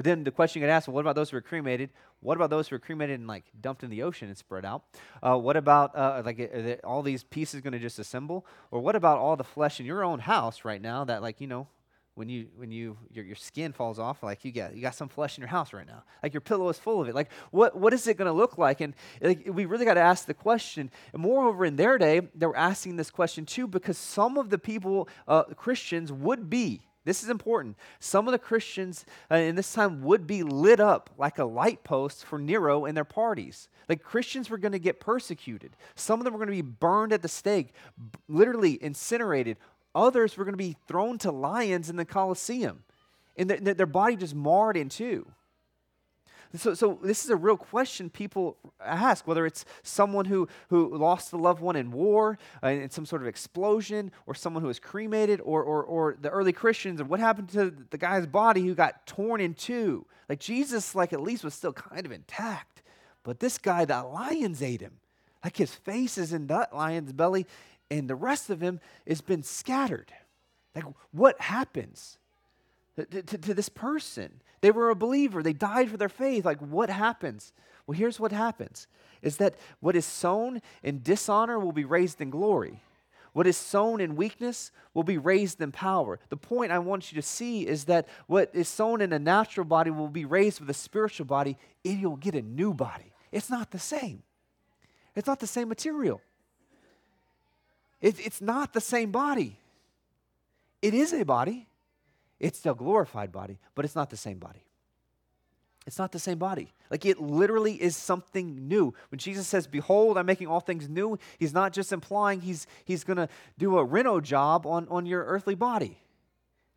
But 0.01 0.05
then 0.05 0.23
the 0.23 0.31
question 0.31 0.59
you 0.59 0.67
could 0.67 0.71
ask, 0.71 0.87
well, 0.87 0.95
what 0.95 1.01
about 1.01 1.13
those 1.13 1.29
who 1.29 1.37
are 1.37 1.41
cremated? 1.41 1.91
What 2.21 2.35
about 2.35 2.49
those 2.49 2.67
who 2.67 2.75
are 2.75 2.79
cremated 2.79 3.19
and 3.19 3.27
like 3.27 3.43
dumped 3.61 3.83
in 3.83 3.91
the 3.91 4.01
ocean 4.01 4.29
and 4.29 4.35
spread 4.35 4.65
out? 4.65 4.81
Uh, 5.21 5.37
what 5.37 5.55
about 5.55 5.95
uh, 5.95 6.23
like 6.25 6.79
all 6.83 7.03
these 7.03 7.23
pieces 7.23 7.61
going 7.61 7.73
to 7.73 7.79
just 7.79 7.99
assemble? 7.99 8.47
Or 8.71 8.79
what 8.79 8.95
about 8.95 9.19
all 9.19 9.35
the 9.35 9.43
flesh 9.43 9.79
in 9.79 9.85
your 9.85 10.03
own 10.03 10.17
house 10.17 10.65
right 10.65 10.81
now 10.81 11.03
that 11.03 11.21
like 11.21 11.39
you 11.39 11.45
know 11.45 11.67
when 12.15 12.29
you 12.29 12.47
when 12.55 12.71
you 12.71 12.97
your, 13.11 13.23
your 13.23 13.35
skin 13.35 13.73
falls 13.73 13.99
off 13.99 14.23
like 14.23 14.43
you 14.43 14.51
got 14.51 14.75
you 14.75 14.81
got 14.81 14.95
some 14.95 15.07
flesh 15.07 15.37
in 15.37 15.43
your 15.43 15.49
house 15.49 15.71
right 15.71 15.85
now 15.85 16.03
like 16.23 16.33
your 16.33 16.41
pillow 16.41 16.67
is 16.69 16.79
full 16.79 16.99
of 17.01 17.07
it 17.07 17.13
like 17.13 17.29
what 17.51 17.77
what 17.77 17.93
is 17.93 18.07
it 18.07 18.17
going 18.17 18.25
to 18.25 18.33
look 18.33 18.57
like 18.57 18.81
and 18.81 18.95
like, 19.21 19.47
we 19.49 19.65
really 19.65 19.85
got 19.85 19.93
to 19.93 20.01
ask 20.01 20.25
the 20.25 20.33
question 20.33 20.91
and 21.13 21.21
moreover 21.21 21.63
in 21.63 21.77
their 21.77 21.97
day 21.97 22.21
they 22.35 22.45
were 22.45 22.57
asking 22.57 22.97
this 22.97 23.09
question 23.09 23.45
too 23.45 23.65
because 23.65 23.97
some 23.97 24.37
of 24.37 24.49
the 24.49 24.57
people 24.57 25.07
uh, 25.27 25.43
christians 25.55 26.11
would 26.11 26.49
be 26.49 26.81
this 27.03 27.23
is 27.23 27.29
important. 27.29 27.77
Some 27.99 28.27
of 28.27 28.31
the 28.31 28.39
Christians 28.39 29.05
uh, 29.31 29.35
in 29.35 29.55
this 29.55 29.73
time 29.73 30.03
would 30.03 30.27
be 30.27 30.43
lit 30.43 30.79
up 30.79 31.09
like 31.17 31.39
a 31.39 31.45
light 31.45 31.83
post 31.83 32.25
for 32.25 32.37
Nero 32.37 32.85
and 32.85 32.95
their 32.95 33.03
parties. 33.03 33.69
Like 33.89 34.03
Christians 34.03 34.49
were 34.49 34.59
going 34.59 34.71
to 34.71 34.79
get 34.79 34.99
persecuted. 34.99 35.75
Some 35.95 36.19
of 36.19 36.25
them 36.25 36.33
were 36.33 36.39
going 36.39 36.55
to 36.55 36.63
be 36.63 36.69
burned 36.69 37.11
at 37.11 37.21
the 37.21 37.27
stake, 37.27 37.73
b- 37.97 38.19
literally 38.27 38.81
incinerated. 38.81 39.57
Others 39.95 40.37
were 40.37 40.45
going 40.45 40.53
to 40.53 40.57
be 40.57 40.77
thrown 40.87 41.17
to 41.19 41.31
lions 41.31 41.89
in 41.89 41.95
the 41.95 42.05
Colosseum, 42.05 42.83
and 43.35 43.49
their, 43.49 43.73
their 43.73 43.85
body 43.85 44.15
just 44.15 44.35
marred 44.35 44.77
in 44.77 44.87
two. 44.87 45.25
So, 46.55 46.73
so 46.73 46.99
this 47.01 47.23
is 47.23 47.29
a 47.29 47.35
real 47.35 47.55
question 47.55 48.09
people 48.09 48.57
ask, 48.83 49.25
whether 49.25 49.45
it's 49.45 49.63
someone 49.83 50.25
who, 50.25 50.47
who 50.69 50.97
lost 50.97 51.31
a 51.33 51.37
loved 51.37 51.61
one 51.61 51.75
in 51.75 51.91
war, 51.91 52.37
uh, 52.61 52.67
in 52.67 52.89
some 52.89 53.05
sort 53.05 53.21
of 53.21 53.27
explosion, 53.27 54.11
or 54.25 54.35
someone 54.35 54.61
who 54.61 54.67
was 54.67 54.79
cremated, 54.79 55.39
or, 55.41 55.63
or, 55.63 55.83
or 55.83 56.17
the 56.19 56.29
early 56.29 56.51
Christians, 56.51 56.99
and 56.99 57.09
what 57.09 57.19
happened 57.19 57.49
to 57.49 57.73
the 57.89 57.97
guy's 57.97 58.25
body 58.25 58.61
who 58.61 58.75
got 58.75 59.07
torn 59.07 59.39
in 59.39 59.53
two. 59.53 60.05
Like 60.27 60.39
Jesus, 60.39 60.93
like 60.93 61.13
at 61.13 61.21
least 61.21 61.43
was 61.43 61.53
still 61.53 61.73
kind 61.73 62.05
of 62.05 62.11
intact. 62.11 62.81
But 63.23 63.39
this 63.39 63.57
guy, 63.57 63.85
the 63.85 64.03
lions 64.03 64.61
ate 64.61 64.81
him. 64.81 64.93
Like 65.43 65.57
his 65.57 65.73
face 65.73 66.17
is 66.17 66.33
in 66.33 66.47
that 66.47 66.75
lion's 66.75 67.13
belly, 67.13 67.47
and 67.89 68.09
the 68.09 68.15
rest 68.15 68.49
of 68.49 68.61
him 68.61 68.79
has 69.07 69.21
been 69.21 69.43
scattered. 69.43 70.11
Like 70.75 70.85
what 71.11 71.39
happens 71.39 72.17
to, 72.95 73.05
to, 73.05 73.37
to 73.37 73.53
this 73.53 73.69
person? 73.69 74.41
They 74.61 74.71
were 74.71 74.89
a 74.89 74.95
believer. 74.95 75.43
They 75.43 75.53
died 75.53 75.89
for 75.89 75.97
their 75.97 76.09
faith. 76.09 76.45
Like, 76.45 76.59
what 76.59 76.89
happens? 76.89 77.51
Well, 77.85 77.97
here's 77.97 78.19
what 78.19 78.31
happens 78.31 78.87
is 79.21 79.37
that 79.37 79.55
what 79.81 79.95
is 79.95 80.05
sown 80.05 80.61
in 80.81 81.01
dishonor 81.03 81.59
will 81.59 81.71
be 81.71 81.85
raised 81.85 82.21
in 82.21 82.29
glory. 82.31 82.81
What 83.33 83.47
is 83.47 83.55
sown 83.55 84.01
in 84.01 84.15
weakness 84.15 84.71
will 84.93 85.03
be 85.03 85.17
raised 85.17 85.61
in 85.61 85.71
power. 85.71 86.19
The 86.29 86.37
point 86.37 86.71
I 86.71 86.79
want 86.79 87.11
you 87.11 87.21
to 87.21 87.27
see 87.27 87.65
is 87.65 87.85
that 87.85 88.07
what 88.27 88.49
is 88.53 88.67
sown 88.67 88.99
in 88.99 89.13
a 89.13 89.19
natural 89.19 89.65
body 89.65 89.89
will 89.89 90.09
be 90.09 90.25
raised 90.25 90.59
with 90.59 90.69
a 90.69 90.73
spiritual 90.73 91.25
body, 91.25 91.57
and 91.85 91.99
you'll 91.99 92.17
get 92.17 92.35
a 92.35 92.41
new 92.41 92.73
body. 92.73 93.13
It's 93.31 93.49
not 93.49 93.71
the 93.71 93.79
same. 93.79 94.23
It's 95.15 95.27
not 95.27 95.39
the 95.39 95.47
same 95.47 95.69
material. 95.69 96.19
It, 98.01 98.19
it's 98.19 98.41
not 98.41 98.73
the 98.73 98.81
same 98.81 99.11
body. 99.11 99.57
It 100.81 100.93
is 100.93 101.13
a 101.13 101.23
body, 101.23 101.67
it's 102.41 102.57
still 102.57 102.73
glorified 102.73 103.31
body, 103.31 103.59
but 103.75 103.85
it's 103.85 103.95
not 103.95 104.09
the 104.09 104.17
same 104.17 104.39
body. 104.39 104.65
It's 105.85 105.97
not 105.97 106.11
the 106.11 106.19
same 106.19 106.37
body. 106.37 106.73
Like 106.89 107.05
it 107.05 107.19
literally 107.19 107.73
is 107.73 107.95
something 107.95 108.67
new. 108.67 108.93
When 109.09 109.19
Jesus 109.19 109.47
says, 109.47 109.67
Behold, 109.67 110.17
I'm 110.17 110.25
making 110.25 110.47
all 110.47 110.59
things 110.59 110.89
new, 110.89 111.17
he's 111.39 111.53
not 111.53 111.71
just 111.71 111.93
implying 111.93 112.41
he's, 112.41 112.67
he's 112.83 113.03
going 113.03 113.17
to 113.17 113.29
do 113.57 113.77
a 113.77 113.83
reno 113.83 114.19
job 114.19 114.65
on, 114.65 114.87
on 114.89 115.05
your 115.05 115.23
earthly 115.23 115.55
body, 115.55 115.99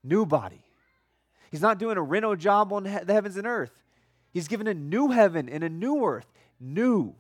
new 0.03 0.25
body. 0.25 0.65
He's 1.51 1.63
not 1.63 1.79
doing 1.79 1.97
a 1.97 2.03
reno 2.03 2.35
job 2.35 2.73
on 2.73 2.85
he- 2.85 3.05
the 3.05 3.13
heavens 3.13 3.37
and 3.37 3.47
earth. 3.47 3.83
He's 4.33 4.49
given 4.49 4.67
a 4.67 4.75
new 4.75 5.09
heaven 5.09 5.49
and 5.49 5.65
a 5.65 5.69
new 5.69 6.05
earth, 6.05 6.31
new. 6.61 7.15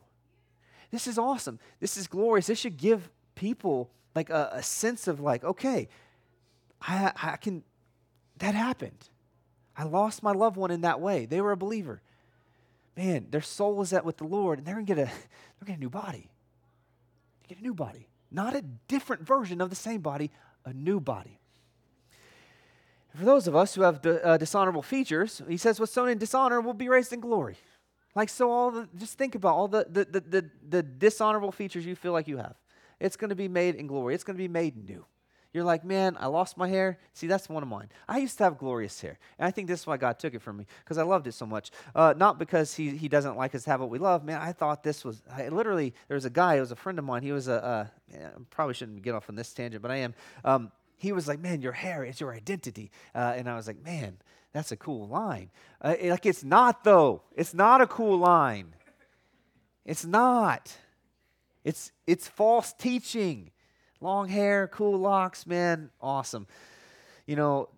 This 0.91 1.07
is 1.07 1.19
awesome. 1.19 1.59
This 1.81 1.97
is 1.97 2.07
glorious. 2.07 2.47
This 2.47 2.59
should 2.59 2.77
give 2.77 3.11
people 3.35 3.91
like 4.15 4.31
a, 4.31 4.51
a 4.53 4.63
sense 4.63 5.07
of 5.07 5.21
like, 5.21 5.45
okay, 5.45 5.89
I, 6.81 7.13
I 7.23 7.37
can 7.37 7.63
that 8.39 8.55
happened. 8.55 9.09
I 9.77 9.85
lost 9.85 10.23
my 10.23 10.33
loved 10.33 10.57
one 10.57 10.71
in 10.71 10.83
that 10.83 11.01
way. 11.01 11.27
They 11.27 11.41
were 11.41 11.53
a 11.53 11.57
believer. 11.57 12.01
Man, 12.97 13.27
their 13.31 13.41
soul 13.41 13.81
is 13.83 13.93
at 13.93 14.05
with 14.05 14.19
the 14.19 14.25
Lord, 14.25 14.59
and 14.59 14.67
they're 14.67 14.75
gonna 14.75 14.87
get 14.87 14.99
a 14.99 15.05
they're 15.05 15.67
gonna 15.67 15.73
get 15.73 15.79
a 15.79 15.81
new 15.81 15.91
body. 15.91 16.31
They 17.43 17.55
get 17.55 17.59
a 17.59 17.63
new 17.63 17.75
body. 17.75 18.09
Not 18.31 18.55
a 18.55 18.63
different 18.89 19.27
version 19.27 19.61
of 19.61 19.71
the 19.71 19.77
same 19.77 20.01
body, 20.01 20.31
a 20.65 20.73
new 20.73 21.01
body. 21.01 21.39
For 23.15 23.25
those 23.25 23.47
of 23.47 23.55
us 23.55 23.75
who 23.75 23.83
have 23.83 24.05
uh, 24.05 24.37
dishonorable 24.39 24.83
features, 24.83 25.41
he 25.49 25.57
says, 25.57 25.79
what's 25.79 25.93
sown 25.93 26.09
in 26.09 26.19
dishonor 26.19 26.61
will 26.61 26.75
be 26.75 26.89
raised 26.89 27.13
in 27.13 27.21
glory. 27.21 27.57
Like, 28.17 28.29
so 28.29 28.51
all 28.51 28.71
the, 28.73 28.89
just 28.97 29.17
think 29.17 29.37
about 29.37 29.55
all 29.55 29.69
the, 29.69 29.87
the, 29.89 30.05
the, 30.05 30.21
the, 30.21 30.51
the 30.69 30.83
dishonorable 30.83 31.53
features 31.53 31.87
you 31.87 31.95
feel 31.95 32.13
like 32.13 32.27
you 32.27 32.39
have. 32.39 32.57
It's 32.99 33.17
going 33.17 33.31
to 33.31 33.37
be 33.37 33.49
made 33.49 33.77
in 33.77 33.87
glory. 33.87 34.15
It's 34.15 34.25
going 34.25 34.37
to 34.37 34.43
be 34.43 34.49
made 34.49 34.77
new. 34.89 35.05
You're 35.55 35.65
like, 35.65 35.85
man, 35.85 36.17
I 36.19 36.27
lost 36.27 36.57
my 36.57 36.69
hair. 36.69 36.99
See, 37.13 37.29
that's 37.29 37.49
one 37.49 37.63
of 37.63 37.69
mine. 37.69 37.89
I 38.09 38.19
used 38.19 38.39
to 38.39 38.45
have 38.45 38.59
glorious 38.59 39.01
hair. 39.01 39.21
And 39.39 39.47
I 39.47 39.53
think 39.53 39.69
this 39.69 39.81
is 39.81 39.87
why 39.87 39.97
God 39.97 40.19
took 40.19 40.35
it 40.35 40.43
from 40.43 40.57
me, 40.57 40.67
because 40.83 40.99
I 40.99 41.05
loved 41.05 41.29
it 41.29 41.33
so 41.33 41.47
much. 41.47 41.71
Uh, 41.95 42.13
not 42.17 42.41
because 42.41 42.75
he, 42.75 42.91
he 42.97 43.07
doesn't 43.07 43.37
like 43.37 43.55
us 43.55 43.63
to 43.63 43.71
have 43.71 43.81
what 43.81 43.89
we 43.89 43.99
love. 43.99 44.25
Man, 44.25 44.41
I 44.41 44.51
thought 44.51 44.83
this 44.83 45.05
was, 45.05 45.23
I, 45.33 45.49
literally, 45.51 45.95
there 46.09 46.17
was 46.17 46.25
a 46.25 46.31
guy, 46.31 46.57
it 46.57 46.61
was 46.61 46.73
a 46.73 46.77
friend 46.77 46.99
of 46.99 47.05
mine. 47.05 47.23
He 47.23 47.31
was 47.31 47.47
a, 47.47 47.89
yeah, 48.13 48.31
probably 48.51 48.75
shouldn't 48.75 49.03
get 49.03 49.15
off 49.15 49.29
on 49.29 49.37
this 49.37 49.55
tangent, 49.55 49.81
but 49.81 49.93
I 49.93 49.99
am. 49.99 50.15
Um, 50.45 50.73
he 50.97 51.13
was 51.13 51.29
like, 51.29 51.39
man, 51.39 51.63
your 51.63 51.73
hair 51.73 52.05
is 52.05 52.21
your 52.21 52.35
identity. 52.35 52.91
Uh, 53.15 53.35
and 53.37 53.49
I 53.49 53.55
was 53.55 53.69
like, 53.69 53.81
man, 53.85 54.17
that's 54.53 54.73
a 54.73 54.77
cool 54.77 55.07
line. 55.07 55.51
Uh, 55.81 55.95
like, 56.03 56.27
it's 56.27 56.43
not, 56.43 56.83
though. 56.83 57.23
It's 57.37 57.55
not 57.55 57.81
a 57.81 57.87
cool 57.87 58.19
line. 58.19 58.75
It's 59.85 60.05
not. 60.05 60.77
It's, 61.63 61.93
it's 62.09 62.27
false 62.27 62.73
teaching 62.73 63.53
long 64.05 64.29
hair, 64.29 64.69
cool 64.69 64.99
locks, 64.99 65.47
man, 65.47 65.91
awesome. 66.01 66.47
You 67.27 67.37
know, 67.37 67.71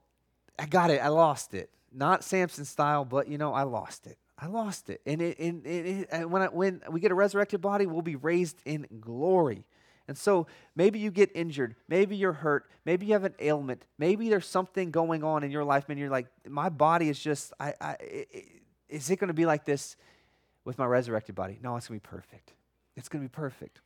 I 0.59 0.67
got 0.67 0.91
it. 0.91 1.01
I 1.01 1.09
lost 1.09 1.55
it. 1.55 1.71
Not 1.93 2.25
Samson 2.25 2.65
style, 2.65 3.05
but 3.05 3.29
you 3.29 3.39
know, 3.39 3.55
I 3.55 3.63
lost 3.63 4.07
it. 4.07 4.19
I 4.39 4.49
lost 4.49 4.91
it. 4.91 5.01
And, 5.07 5.23
it, 5.23 5.39
and, 5.39 5.67
it, 5.67 6.09
and 6.11 6.31
when, 6.31 6.43
I, 6.43 6.47
when 6.49 6.83
we 6.91 7.01
get 7.01 7.11
a 7.11 7.15
resurrected 7.15 7.63
body, 7.63 7.87
we'll 7.87 8.03
be 8.03 8.17
raised 8.17 8.61
in 8.67 8.87
glory. 9.01 9.65
And 10.09 10.19
so 10.19 10.47
maybe 10.75 10.99
you 10.99 11.11
get 11.11 11.31
injured. 11.35 11.75
Maybe 11.89 12.17
you're 12.17 12.33
hurt. 12.33 12.69
Maybe 12.85 13.07
you 13.07 13.13
have 13.15 13.25
an 13.25 13.35
ailment. 13.41 13.87
Maybe 13.99 14.29
there's 14.29 14.47
something 14.47 14.91
going 14.91 15.25
on 15.25 15.43
in 15.43 15.51
your 15.51 15.65
life, 15.65 15.89
and 15.89 15.99
you're 15.99 16.11
like, 16.11 16.27
my 16.47 16.69
body 16.69 17.09
is 17.09 17.19
just, 17.19 17.53
I, 17.59 17.75
I, 17.81 17.97
it, 18.01 18.47
is 18.89 19.11
it 19.11 19.17
going 19.17 19.29
to 19.29 19.35
be 19.35 19.47
like 19.47 19.65
this 19.65 19.97
with 20.65 20.77
my 20.77 20.87
resurrected 20.87 21.35
body? 21.35 21.59
No, 21.63 21.77
it's 21.77 21.89
going 21.89 21.99
to 21.99 22.05
be 22.05 22.09
perfect. 22.09 22.53
It's 22.97 23.09
going 23.09 23.23
to 23.23 23.29
be 23.29 23.33
perfect. 23.33 23.81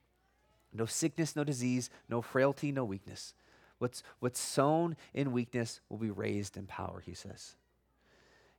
No 0.73 0.87
sickness, 0.87 1.35
no 1.35 1.45
disease, 1.45 1.91
no 2.09 2.23
frailty, 2.23 2.73
no 2.73 2.85
weakness. 2.85 3.35
What's, 3.79 4.03
what's 4.21 4.39
sown 4.39 4.97
in 5.15 5.33
weakness 5.33 5.81
will 5.89 5.99
be 5.99 6.11
raised 6.11 6.57
in 6.57 6.67
power, 6.67 7.03
he 7.05 7.15
says. 7.15 7.57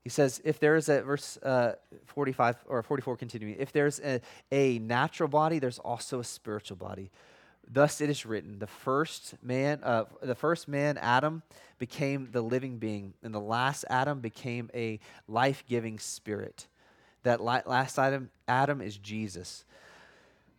He 0.03 0.09
says, 0.09 0.41
if 0.43 0.59
there 0.59 0.75
is 0.75 0.89
a, 0.89 1.03
verse 1.03 1.37
uh, 1.37 1.73
45 2.07 2.57
or 2.67 2.81
44 2.81 3.17
continuing, 3.17 3.55
if 3.59 3.71
there's 3.71 3.99
a, 3.99 4.19
a 4.51 4.79
natural 4.79 5.29
body, 5.29 5.59
there's 5.59 5.77
also 5.77 6.19
a 6.19 6.23
spiritual 6.23 6.77
body. 6.77 7.11
Thus 7.69 8.01
it 8.01 8.09
is 8.09 8.25
written, 8.25 8.57
the 8.57 8.67
first 8.67 9.35
man, 9.43 9.79
uh, 9.83 10.05
the 10.23 10.35
first 10.35 10.67
man, 10.67 10.97
Adam, 10.97 11.43
became 11.77 12.29
the 12.31 12.41
living 12.41 12.79
being, 12.79 13.13
and 13.23 13.33
the 13.33 13.39
last 13.39 13.85
Adam 13.89 14.19
became 14.19 14.71
a 14.73 14.99
life-giving 15.27 15.99
spirit. 15.99 16.67
That 17.23 17.39
last 17.39 17.99
Adam, 17.99 18.31
Adam 18.47 18.81
is 18.81 18.97
Jesus. 18.97 19.63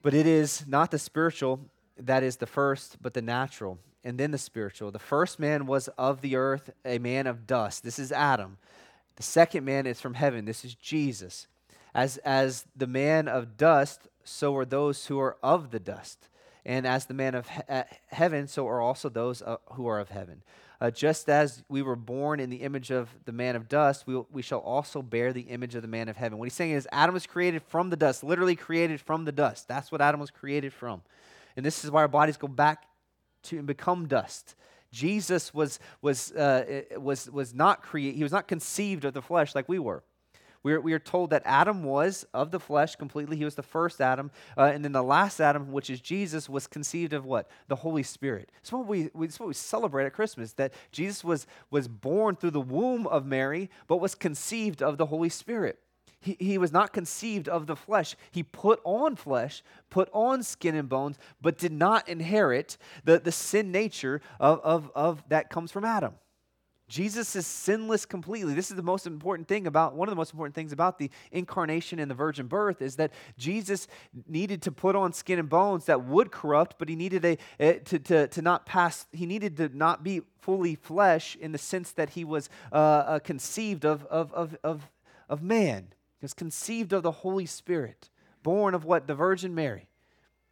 But 0.02 0.14
it 0.14 0.26
is 0.26 0.64
not 0.66 0.90
the 0.90 0.98
spiritual 0.98 1.60
that 1.96 2.22
is 2.22 2.36
the 2.36 2.46
first, 2.46 2.96
but 3.00 3.14
the 3.14 3.22
natural, 3.22 3.78
and 4.02 4.18
then 4.18 4.32
the 4.32 4.38
spiritual. 4.38 4.90
The 4.90 4.98
first 4.98 5.38
man 5.38 5.66
was 5.66 5.88
of 5.96 6.20
the 6.20 6.36
earth, 6.36 6.70
a 6.84 6.98
man 6.98 7.26
of 7.26 7.46
dust. 7.46 7.84
This 7.84 7.98
is 7.98 8.10
Adam. 8.10 8.58
The 9.16 9.22
second 9.22 9.64
man 9.64 9.86
is 9.86 10.00
from 10.00 10.14
heaven. 10.14 10.44
This 10.44 10.64
is 10.64 10.74
Jesus. 10.74 11.46
As, 11.94 12.16
as 12.18 12.64
the 12.74 12.86
man 12.86 13.28
of 13.28 13.56
dust, 13.56 14.08
so 14.24 14.56
are 14.56 14.64
those 14.64 15.06
who 15.06 15.20
are 15.20 15.36
of 15.42 15.70
the 15.70 15.78
dust. 15.78 16.28
And 16.64 16.86
as 16.86 17.06
the 17.06 17.14
man 17.14 17.34
of 17.34 17.48
he- 17.48 17.62
uh, 17.68 17.84
heaven, 18.08 18.48
so 18.48 18.66
are 18.66 18.80
also 18.80 19.08
those 19.08 19.42
uh, 19.42 19.56
who 19.72 19.86
are 19.86 20.00
of 20.00 20.08
heaven. 20.08 20.42
Uh, 20.82 20.90
just 20.90 21.28
as 21.28 21.62
we 21.68 21.80
were 21.80 21.94
born 21.94 22.40
in 22.40 22.50
the 22.50 22.56
image 22.56 22.90
of 22.90 23.08
the 23.24 23.30
man 23.30 23.54
of 23.54 23.68
dust, 23.68 24.04
we, 24.04 24.20
we 24.32 24.42
shall 24.42 24.58
also 24.58 25.00
bear 25.00 25.32
the 25.32 25.42
image 25.42 25.76
of 25.76 25.82
the 25.82 25.86
man 25.86 26.08
of 26.08 26.16
heaven. 26.16 26.38
What 26.38 26.46
he's 26.46 26.54
saying 26.54 26.72
is, 26.72 26.88
Adam 26.90 27.14
was 27.14 27.24
created 27.24 27.62
from 27.62 27.90
the 27.90 27.94
dust, 27.94 28.24
literally 28.24 28.56
created 28.56 29.00
from 29.00 29.24
the 29.24 29.30
dust. 29.30 29.68
That's 29.68 29.92
what 29.92 30.00
Adam 30.00 30.18
was 30.18 30.32
created 30.32 30.72
from. 30.72 31.02
And 31.56 31.64
this 31.64 31.84
is 31.84 31.92
why 31.92 32.00
our 32.00 32.08
bodies 32.08 32.36
go 32.36 32.48
back 32.48 32.82
to 33.44 33.58
and 33.58 33.66
become 33.66 34.08
dust. 34.08 34.56
Jesus 34.90 35.54
was, 35.54 35.78
was, 36.00 36.32
uh, 36.32 36.82
was, 36.96 37.30
was 37.30 37.54
not 37.54 37.82
created, 37.82 38.16
he 38.16 38.24
was 38.24 38.32
not 38.32 38.48
conceived 38.48 39.04
of 39.04 39.14
the 39.14 39.22
flesh 39.22 39.54
like 39.54 39.68
we 39.68 39.78
were. 39.78 40.02
We 40.62 40.74
are, 40.74 40.80
we 40.80 40.92
are 40.92 40.98
told 40.98 41.30
that 41.30 41.42
Adam 41.44 41.82
was 41.82 42.24
of 42.32 42.50
the 42.50 42.60
flesh 42.60 42.94
completely. 42.96 43.36
He 43.36 43.44
was 43.44 43.56
the 43.56 43.62
first 43.62 44.00
Adam. 44.00 44.30
Uh, 44.56 44.70
and 44.72 44.84
then 44.84 44.92
the 44.92 45.02
last 45.02 45.40
Adam, 45.40 45.72
which 45.72 45.90
is 45.90 46.00
Jesus, 46.00 46.48
was 46.48 46.66
conceived 46.66 47.12
of 47.12 47.24
what? 47.24 47.50
The 47.68 47.76
Holy 47.76 48.04
Spirit. 48.04 48.50
It's 48.60 48.70
what 48.70 48.86
we, 48.86 49.10
it's 49.20 49.40
what 49.40 49.48
we 49.48 49.54
celebrate 49.54 50.06
at 50.06 50.12
Christmas, 50.12 50.52
that 50.54 50.72
Jesus 50.92 51.24
was, 51.24 51.46
was 51.70 51.88
born 51.88 52.36
through 52.36 52.52
the 52.52 52.60
womb 52.60 53.06
of 53.08 53.26
Mary, 53.26 53.70
but 53.88 53.96
was 53.96 54.14
conceived 54.14 54.82
of 54.82 54.98
the 54.98 55.06
Holy 55.06 55.28
Spirit. 55.28 55.78
He, 56.20 56.36
he 56.38 56.58
was 56.58 56.72
not 56.72 56.92
conceived 56.92 57.48
of 57.48 57.66
the 57.66 57.74
flesh. 57.74 58.14
He 58.30 58.44
put 58.44 58.80
on 58.84 59.16
flesh, 59.16 59.64
put 59.90 60.08
on 60.12 60.44
skin 60.44 60.76
and 60.76 60.88
bones, 60.88 61.18
but 61.40 61.58
did 61.58 61.72
not 61.72 62.08
inherit 62.08 62.78
the, 63.04 63.18
the 63.18 63.32
sin 63.32 63.72
nature 63.72 64.20
of, 64.38 64.60
of, 64.60 64.92
of 64.94 65.24
that 65.28 65.50
comes 65.50 65.72
from 65.72 65.84
Adam. 65.84 66.14
Jesus 66.92 67.34
is 67.36 67.46
sinless 67.46 68.04
completely. 68.04 68.52
This 68.52 68.70
is 68.70 68.76
the 68.76 68.82
most 68.82 69.06
important 69.06 69.48
thing 69.48 69.66
about 69.66 69.94
one 69.94 70.08
of 70.08 70.12
the 70.12 70.16
most 70.16 70.30
important 70.30 70.54
things 70.54 70.72
about 70.72 70.98
the 70.98 71.10
incarnation 71.30 71.98
and 71.98 72.10
the 72.10 72.14
virgin 72.14 72.48
birth 72.48 72.82
is 72.82 72.96
that 72.96 73.12
Jesus 73.38 73.88
needed 74.28 74.60
to 74.60 74.72
put 74.72 74.94
on 74.94 75.14
skin 75.14 75.38
and 75.38 75.48
bones 75.48 75.86
that 75.86 76.04
would 76.04 76.30
corrupt, 76.30 76.76
but 76.78 76.90
he 76.90 76.94
needed 76.94 77.24
a, 77.24 77.38
a 77.58 77.78
to, 77.78 77.98
to, 77.98 78.28
to 78.28 78.42
not 78.42 78.66
pass, 78.66 79.06
he 79.10 79.24
needed 79.24 79.56
to 79.56 79.70
not 79.74 80.04
be 80.04 80.20
fully 80.42 80.74
flesh 80.74 81.34
in 81.36 81.52
the 81.52 81.56
sense 81.56 81.92
that 81.92 82.10
he 82.10 82.26
was 82.26 82.50
uh, 82.72 82.76
uh, 82.76 83.18
conceived 83.20 83.86
of, 83.86 84.04
of, 84.10 84.30
of, 84.34 84.54
of, 84.62 84.90
of 85.30 85.42
man. 85.42 85.94
He 86.20 86.24
was 86.24 86.34
conceived 86.34 86.92
of 86.92 87.02
the 87.02 87.10
Holy 87.10 87.46
Spirit, 87.46 88.10
born 88.42 88.74
of 88.74 88.84
what? 88.84 89.06
The 89.06 89.14
Virgin 89.14 89.54
Mary. 89.54 89.88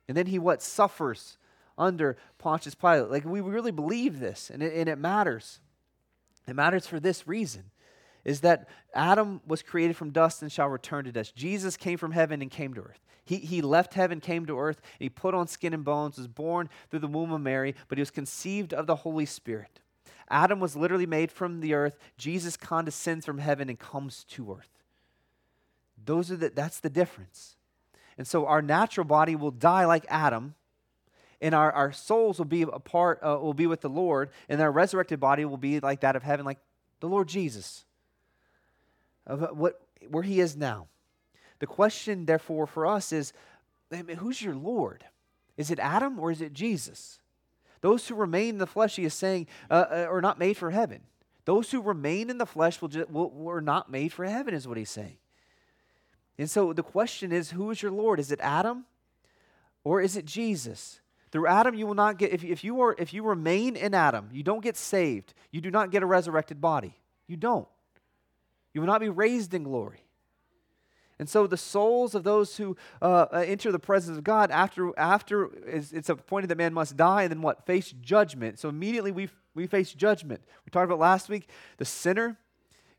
And 0.08 0.16
then 0.16 0.24
he 0.24 0.38
what? 0.38 0.62
Suffers 0.62 1.36
under 1.76 2.16
Pontius 2.38 2.74
Pilate. 2.74 3.10
Like 3.10 3.26
we 3.26 3.42
really 3.42 3.72
believe 3.72 4.20
this, 4.20 4.48
and 4.48 4.62
it, 4.62 4.72
and 4.72 4.88
it 4.88 4.96
matters. 4.96 5.60
It 6.46 6.56
matters 6.56 6.86
for 6.86 7.00
this 7.00 7.26
reason 7.26 7.64
is 8.24 8.40
that 8.40 8.68
Adam 8.94 9.40
was 9.46 9.62
created 9.62 9.96
from 9.96 10.10
dust 10.10 10.42
and 10.42 10.52
shall 10.52 10.68
return 10.68 11.04
to 11.04 11.12
dust. 11.12 11.34
Jesus 11.34 11.76
came 11.76 11.96
from 11.96 12.12
heaven 12.12 12.42
and 12.42 12.50
came 12.50 12.74
to 12.74 12.82
earth. 12.82 13.00
He, 13.24 13.36
he 13.36 13.62
left 13.62 13.94
heaven, 13.94 14.20
came 14.20 14.46
to 14.46 14.58
earth, 14.58 14.80
he 14.98 15.08
put 15.08 15.34
on 15.34 15.46
skin 15.46 15.72
and 15.72 15.84
bones, 15.84 16.18
was 16.18 16.26
born 16.26 16.68
through 16.90 17.00
the 17.00 17.06
womb 17.06 17.32
of 17.32 17.40
Mary, 17.40 17.74
but 17.88 17.96
he 17.96 18.02
was 18.02 18.10
conceived 18.10 18.74
of 18.74 18.86
the 18.86 18.96
Holy 18.96 19.26
Spirit. 19.26 19.80
Adam 20.28 20.60
was 20.60 20.76
literally 20.76 21.06
made 21.06 21.30
from 21.30 21.60
the 21.60 21.74
earth. 21.74 21.98
Jesus 22.16 22.56
condescends 22.56 23.26
from 23.26 23.38
heaven 23.38 23.68
and 23.68 23.78
comes 23.78 24.24
to 24.24 24.52
earth. 24.52 24.70
Those 26.04 26.30
are 26.30 26.36
the, 26.36 26.50
that's 26.50 26.80
the 26.80 26.90
difference. 26.90 27.56
And 28.16 28.26
so 28.26 28.46
our 28.46 28.62
natural 28.62 29.04
body 29.04 29.34
will 29.34 29.50
die 29.50 29.84
like 29.84 30.06
Adam, 30.08 30.54
and 31.40 31.54
our, 31.54 31.72
our 31.72 31.92
souls 31.92 32.38
will 32.38 32.44
be 32.44 32.62
a 32.62 32.78
part, 32.78 33.18
uh, 33.22 33.38
will 33.40 33.54
be 33.54 33.66
with 33.66 33.80
the 33.80 33.88
Lord, 33.88 34.30
and 34.48 34.60
our 34.60 34.70
resurrected 34.70 35.20
body 35.20 35.44
will 35.44 35.56
be 35.56 35.80
like 35.80 36.00
that 36.00 36.16
of 36.16 36.22
heaven, 36.22 36.44
like 36.44 36.58
the 37.00 37.08
Lord 37.08 37.28
Jesus, 37.28 37.84
of 39.26 39.56
what, 39.56 39.80
where 40.08 40.22
he 40.22 40.40
is 40.40 40.56
now. 40.56 40.88
The 41.58 41.66
question, 41.66 42.26
therefore, 42.26 42.66
for 42.66 42.86
us 42.86 43.12
is 43.12 43.32
who's 44.18 44.42
your 44.42 44.54
Lord? 44.54 45.04
Is 45.56 45.70
it 45.70 45.78
Adam 45.78 46.18
or 46.18 46.30
is 46.30 46.40
it 46.40 46.52
Jesus? 46.52 47.20
Those 47.80 48.06
who 48.08 48.14
remain 48.14 48.50
in 48.50 48.58
the 48.58 48.66
flesh, 48.66 48.96
he 48.96 49.04
is 49.04 49.14
saying, 49.14 49.46
uh, 49.70 49.84
uh, 49.90 50.06
are 50.10 50.20
not 50.20 50.38
made 50.38 50.56
for 50.56 50.70
heaven. 50.70 51.00
Those 51.44 51.70
who 51.70 51.80
remain 51.80 52.28
in 52.30 52.38
the 52.38 52.46
flesh 52.46 52.80
will, 52.80 52.88
just, 52.88 53.10
will, 53.10 53.30
were 53.30 53.62
not 53.62 53.90
made 53.90 54.12
for 54.12 54.24
heaven, 54.24 54.54
is 54.54 54.68
what 54.68 54.76
he's 54.76 54.90
saying. 54.90 55.16
And 56.38 56.48
so 56.50 56.72
the 56.72 56.82
question 56.82 57.32
is, 57.32 57.50
who 57.50 57.70
is 57.70 57.82
your 57.82 57.90
Lord? 57.90 58.20
Is 58.20 58.30
it 58.30 58.40
Adam 58.40 58.84
or 59.84 60.00
is 60.00 60.16
it 60.16 60.24
Jesus? 60.24 61.00
Through 61.32 61.46
Adam, 61.46 61.74
you 61.74 61.86
will 61.86 61.94
not 61.94 62.18
get, 62.18 62.32
if, 62.32 62.42
if, 62.42 62.64
you 62.64 62.80
are, 62.80 62.96
if 62.98 63.14
you 63.14 63.22
remain 63.22 63.76
in 63.76 63.94
Adam, 63.94 64.28
you 64.32 64.42
don't 64.42 64.62
get 64.62 64.76
saved. 64.76 65.32
You 65.52 65.60
do 65.60 65.70
not 65.70 65.90
get 65.90 66.02
a 66.02 66.06
resurrected 66.06 66.60
body. 66.60 66.94
You 67.28 67.36
don't. 67.36 67.68
You 68.74 68.80
will 68.80 68.88
not 68.88 69.00
be 69.00 69.08
raised 69.08 69.54
in 69.54 69.62
glory. 69.62 70.02
And 71.20 71.28
so 71.28 71.46
the 71.46 71.56
souls 71.56 72.14
of 72.14 72.24
those 72.24 72.56
who 72.56 72.76
uh, 73.02 73.26
uh 73.30 73.44
enter 73.46 73.70
the 73.70 73.78
presence 73.78 74.16
of 74.16 74.24
God 74.24 74.50
after, 74.50 74.98
after 74.98 75.50
it's, 75.66 75.92
it's 75.92 76.08
appointed 76.08 76.48
that 76.48 76.56
man 76.56 76.72
must 76.72 76.96
die 76.96 77.22
and 77.22 77.30
then 77.30 77.42
what? 77.42 77.66
Face 77.66 77.92
judgment. 78.00 78.58
So 78.58 78.68
immediately 78.68 79.12
we, 79.12 79.28
we 79.54 79.66
face 79.66 79.92
judgment. 79.92 80.42
We 80.64 80.70
talked 80.70 80.86
about 80.86 80.98
last 80.98 81.28
week 81.28 81.48
the 81.76 81.84
sinner 81.84 82.38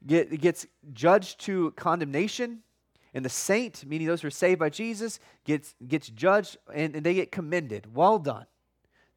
get, 0.05 0.39
gets 0.39 0.67
judged 0.93 1.39
to 1.41 1.71
condemnation 1.71 2.59
and 3.13 3.25
the 3.25 3.29
saint, 3.29 3.85
meaning 3.85 4.07
those 4.07 4.21
who 4.21 4.27
are 4.27 4.31
saved 4.31 4.59
by 4.59 4.69
Jesus, 4.69 5.19
gets, 5.43 5.75
gets 5.87 6.09
judged 6.09 6.57
and, 6.73 6.95
and 6.95 7.05
they 7.05 7.13
get 7.13 7.31
commended. 7.31 7.93
Well 7.93 8.19
done. 8.19 8.45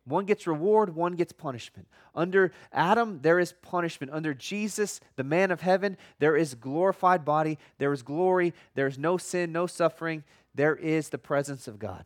One 0.07 0.26
gets 0.26 0.46
reward, 0.46 0.94
one 0.94 1.14
gets 1.14 1.33
punishment. 1.33 1.88
Under 2.14 2.52
Adam, 2.72 3.20
there 3.22 3.38
is 3.38 3.54
punishment. 3.62 4.12
Under 4.12 4.35
Jesus, 4.35 5.00
the 5.16 5.24
man 5.24 5.50
of 5.50 5.62
heaven, 5.62 5.96
there 6.18 6.37
is 6.37 6.54
glorified 6.54 7.24
body, 7.24 7.59
there 7.78 7.92
is 7.92 8.02
glory, 8.02 8.52
there 8.74 8.87
is 8.87 8.98
no 8.98 9.16
sin, 9.16 9.50
no 9.50 9.66
suffering, 9.66 10.22
there 10.54 10.76
is 10.76 11.09
the 11.09 11.18
presence 11.18 11.66
of 11.66 11.78
God. 11.78 12.04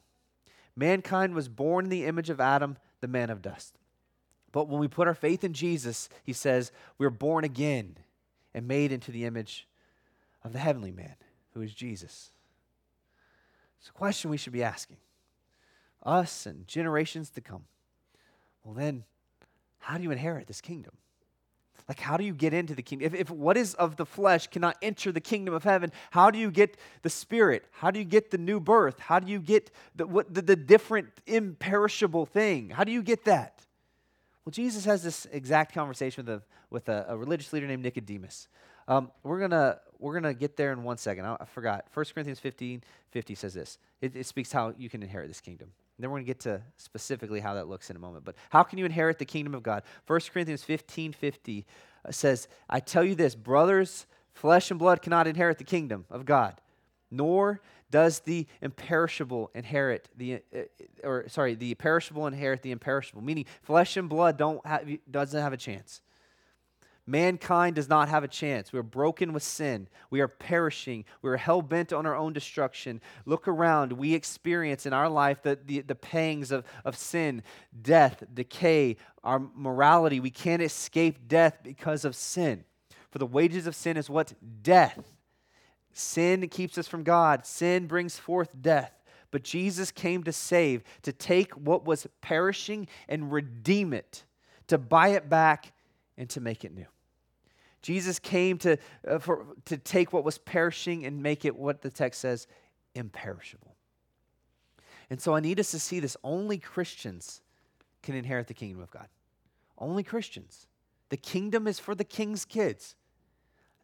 Mankind 0.77 1.35
was 1.35 1.48
born 1.48 1.87
in 1.87 1.90
the 1.90 2.05
image 2.05 2.31
of 2.31 2.40
Adam, 2.40 2.77
the 3.01 3.09
man 3.09 3.31
of 3.31 3.42
dust. 3.42 3.79
But 4.53 4.68
when 4.68 4.79
we 4.79 4.88
put 4.88 5.09
our 5.09 5.14
faith 5.14 5.42
in 5.42 5.53
Jesus, 5.53 6.09
he 6.22 6.33
says, 6.33 6.70
we're 6.98 7.11
born 7.11 7.42
again 7.42 7.96
and 8.55 8.68
made 8.68 8.92
into 8.92 9.11
the 9.11 9.24
image 9.24 9.66
of 10.44 10.53
the 10.53 10.61
heavenly 10.61 10.92
man 10.92 11.16
who 11.59 11.64
is 11.64 11.75
Jesus. 11.75 12.31
It's 13.81 13.88
a 13.88 13.92
question 13.92 14.31
we 14.31 14.37
should 14.37 14.53
be 14.53 14.62
asking 14.62 14.97
us 16.05 16.47
and 16.47 16.66
generations 16.68 17.31
to 17.31 17.40
come. 17.40 17.64
Well, 18.62 18.75
then, 18.75 19.05
how 19.81 19.97
do 19.97 20.05
you 20.05 20.12
inherit 20.12 20.47
this 20.47 20.61
kingdom? 20.61 20.92
Like, 21.88 21.99
how 21.99 22.16
do 22.16 22.25
you 22.25 22.33
get 22.35 22.55
into 22.55 22.75
the 22.75 22.83
kingdom? 22.83 23.07
If, 23.07 23.14
if 23.14 23.31
what 23.31 23.57
is 23.57 23.75
of 23.75 23.97
the 23.97 24.07
flesh 24.07 24.47
cannot 24.47 24.77
enter 24.83 25.11
the 25.11 25.21
kingdom 25.21 25.53
of 25.53 25.64
heaven, 25.64 25.90
how 26.11 26.31
do 26.31 26.38
you 26.38 26.51
get 26.51 26.77
the 27.03 27.11
spirit? 27.11 27.64
How 27.73 27.90
do 27.90 27.99
you 27.99 28.05
get 28.05 28.31
the 28.31 28.38
new 28.38 28.61
birth? 28.61 29.01
How 29.01 29.18
do 29.18 29.31
you 29.31 29.40
get 29.40 29.71
the, 29.97 30.07
what, 30.07 30.33
the, 30.33 30.42
the 30.42 30.57
different 30.57 31.09
imperishable 31.27 32.27
thing? 32.27 32.71
How 32.71 32.85
do 32.85 32.92
you 32.92 33.03
get 33.03 33.25
that? 33.25 33.66
Well, 34.44 34.53
Jesus 34.53 34.85
has 34.85 35.03
this 35.03 35.27
exact 35.33 35.75
conversation 35.75 36.25
with 36.25 36.35
a, 36.35 36.42
with 36.71 36.88
a, 36.88 37.07
a 37.09 37.16
religious 37.16 37.53
leader 37.53 37.66
named 37.66 37.83
Nicodemus. 37.83 38.49
Um, 38.87 39.11
we're 39.23 39.40
gonna 39.40 39.79
we're 39.99 40.15
gonna 40.15 40.35
get 40.35 40.57
there 40.57 40.73
in 40.73 40.83
one 40.83 40.99
second. 40.99 41.27
I, 41.27 41.37
I 41.41 41.45
forgot. 41.45 41.87
1 41.93 42.07
Corinthians 42.15 42.41
15, 42.41 42.83
50 43.11 43.35
says 43.35 43.55
this. 43.55 43.79
It, 44.01 44.17
it 44.17 44.27
speaks 44.27 44.53
how 44.53 44.75
you 44.79 44.89
can 44.89 45.03
inherit 45.03 45.29
this 45.29 45.41
kingdom. 45.41 45.73
Then 45.99 46.11
we're 46.11 46.19
going 46.19 46.27
to 46.27 46.29
get 46.29 46.41
to 46.41 46.63
specifically 46.77 47.41
how 47.41 47.55
that 47.55 47.69
looks 47.69 47.91
in 47.91 47.97
a 47.97 47.99
moment. 47.99 48.25
But 48.25 48.37
how 48.51 48.63
can 48.63 48.79
you 48.79 48.85
inherit 48.85 49.19
the 49.19 49.25
kingdom 49.25 49.55
of 49.55 49.63
God? 49.63 49.83
1 50.07 50.21
Corinthians 50.33 50.63
15, 50.63 51.13
50 51.13 51.67
uh, 52.05 52.13
says, 52.13 52.47
I 52.71 52.79
tell 52.81 53.03
you 53.03 53.17
this, 53.17 53.35
brothers, 53.35 54.07
flesh 54.33 54.71
and 54.71 54.79
blood 54.79 55.03
cannot 55.03 55.27
inherit 55.27 55.59
the 55.59 55.65
kingdom 55.65 56.05
of 56.09 56.25
God, 56.25 56.61
nor 57.11 57.61
does 57.91 58.21
the 58.21 58.47
imperishable 58.63 59.51
inherit 59.55 60.09
the 60.17 60.43
uh, 60.55 60.61
or 61.03 61.27
sorry 61.29 61.55
the 61.55 61.75
perishable 61.75 62.27
inherit 62.27 62.61
the 62.61 62.71
imperishable 62.71 63.23
meaning 63.23 63.47
flesh 63.63 63.97
and 63.97 64.11
blood 64.11 64.37
don't 64.37 64.65
have, 64.67 64.87
doesn't 65.11 65.41
have 65.41 65.55
a 65.55 65.57
chance 65.57 66.03
Mankind 67.09 67.75
does 67.77 67.88
not 67.88 68.11
have 68.11 68.23
a 68.23 68.29
chance. 68.29 68.71
We 68.71 68.79
are 68.79 68.83
broken 68.83 69.33
with 69.33 69.42
sin. 69.42 69.88
We 70.11 70.21
are 70.21 70.29
perishing. 70.29 71.07
We 71.23 71.31
are 71.31 71.38
hell 71.38 71.62
bent 71.62 71.90
on 71.90 72.05
our 72.05 72.14
own 72.14 72.35
destruction. 72.35 73.01
Look 73.25 73.49
around. 73.49 73.94
We 73.94 74.12
experience 74.12 74.85
in 74.85 74.92
our 74.92 75.09
life 75.09 75.42
the, 75.42 75.59
the, 75.64 75.81
the 75.81 75.94
pangs 75.94 76.53
of, 76.53 76.66
of 76.85 76.99
sin, 76.99 77.42
death, 77.81 78.23
decay, 78.35 78.99
our 79.25 79.38
morality. 79.38 80.21
We 80.21 80.29
can't 80.29 80.61
escape 80.61 81.27
death 81.27 81.61
because 81.62 82.05
of 82.05 82.14
sin. 82.14 82.64
For 83.11 83.16
the 83.16 83.25
wages 83.25 83.66
of 83.66 83.75
sin 83.75 83.97
is 83.97 84.11
what? 84.11 84.35
Death. 84.62 85.03
Sin 85.94 86.47
keeps 86.49 86.77
us 86.77 86.88
from 86.88 87.05
God, 87.05 87.47
sin 87.47 87.87
brings 87.87 88.18
forth 88.18 88.51
death. 88.61 88.92
But 89.31 89.44
Jesus 89.44 89.90
came 89.90 90.25
to 90.25 90.33
save, 90.33 90.83
to 91.03 91.12
take 91.14 91.55
what 91.55 91.87
was 91.87 92.07
perishing 92.21 92.87
and 93.09 93.33
redeem 93.33 93.94
it, 93.94 94.25
to 94.66 94.77
buy 94.77 95.09
it 95.09 95.31
back 95.31 95.73
and 96.18 96.29
to 96.31 96.42
make 96.42 96.66
it 96.66 96.75
new. 96.75 96.85
Jesus 97.83 98.19
came 98.19 98.59
to, 98.59 98.77
uh, 99.07 99.19
for, 99.19 99.47
to 99.67 99.77
take 99.77 100.12
what 100.12 100.25
was 100.25 100.38
perishing 100.38 101.05
and 101.07 101.23
make 101.23 101.45
it 101.45 101.57
what 101.57 101.83
the 101.83 101.91
text 101.91 102.21
says 102.21 102.47
imperishable. 102.95 103.75
And 105.11 105.21
so 105.21 105.35
I 105.35 105.41
need 105.41 105.59
us 105.61 105.71
to 105.71 105.79
see 105.79 106.01
this. 106.01 106.17
Only 106.23 106.59
Christians 106.59 107.41
can 108.03 108.14
inherit 108.14 108.47
the 108.47 108.55
kingdom 108.55 108.83
of 108.83 108.91
God. 108.91 109.09
Only 109.79 110.03
Christians. 110.03 110.67
The 111.09 111.17
kingdom 111.17 111.67
is 111.67 111.79
for 111.79 111.95
the 111.95 112.05
king's 112.05 112.45
kids. 112.45 112.95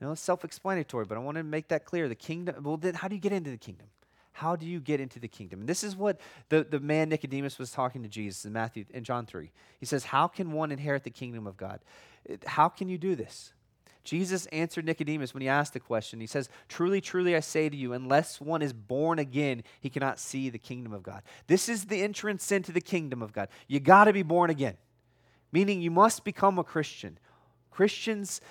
I 0.00 0.04
know 0.04 0.12
it's 0.12 0.20
self 0.20 0.44
explanatory, 0.44 1.06
but 1.06 1.16
I 1.16 1.20
want 1.20 1.36
to 1.36 1.44
make 1.44 1.68
that 1.68 1.84
clear. 1.84 2.08
The 2.08 2.14
kingdom, 2.14 2.62
well, 2.62 2.76
then 2.76 2.94
how 2.94 3.08
do 3.08 3.14
you 3.14 3.20
get 3.20 3.32
into 3.32 3.50
the 3.50 3.56
kingdom? 3.56 3.86
How 4.32 4.56
do 4.56 4.66
you 4.66 4.80
get 4.80 5.00
into 5.00 5.20
the 5.20 5.28
kingdom? 5.28 5.60
And 5.60 5.68
this 5.68 5.84
is 5.84 5.94
what 5.94 6.20
the, 6.48 6.66
the 6.68 6.80
man 6.80 7.08
Nicodemus 7.08 7.56
was 7.56 7.70
talking 7.70 8.02
to 8.02 8.08
Jesus 8.08 8.44
in 8.44 8.52
Matthew 8.52 8.84
in 8.90 9.04
John 9.04 9.26
3. 9.26 9.50
He 9.78 9.86
says, 9.86 10.04
How 10.04 10.26
can 10.26 10.50
one 10.50 10.72
inherit 10.72 11.04
the 11.04 11.10
kingdom 11.10 11.46
of 11.46 11.56
God? 11.56 11.78
How 12.44 12.68
can 12.68 12.88
you 12.88 12.98
do 12.98 13.14
this? 13.14 13.52
Jesus 14.04 14.44
answered 14.46 14.84
Nicodemus 14.84 15.32
when 15.32 15.40
he 15.40 15.48
asked 15.48 15.72
the 15.72 15.80
question. 15.80 16.20
He 16.20 16.26
says, 16.26 16.50
Truly, 16.68 17.00
truly, 17.00 17.34
I 17.34 17.40
say 17.40 17.70
to 17.70 17.76
you, 17.76 17.94
unless 17.94 18.40
one 18.40 18.60
is 18.60 18.74
born 18.74 19.18
again, 19.18 19.62
he 19.80 19.88
cannot 19.88 20.18
see 20.18 20.50
the 20.50 20.58
kingdom 20.58 20.92
of 20.92 21.02
God. 21.02 21.22
This 21.46 21.68
is 21.70 21.86
the 21.86 22.02
entrance 22.02 22.52
into 22.52 22.70
the 22.70 22.82
kingdom 22.82 23.22
of 23.22 23.32
God. 23.32 23.48
You 23.66 23.80
got 23.80 24.04
to 24.04 24.12
be 24.12 24.22
born 24.22 24.50
again, 24.50 24.76
meaning 25.52 25.80
you 25.80 25.90
must 25.90 26.22
become 26.22 26.58
a 26.58 26.64
Christian. 26.64 27.18
Christians 27.70 28.42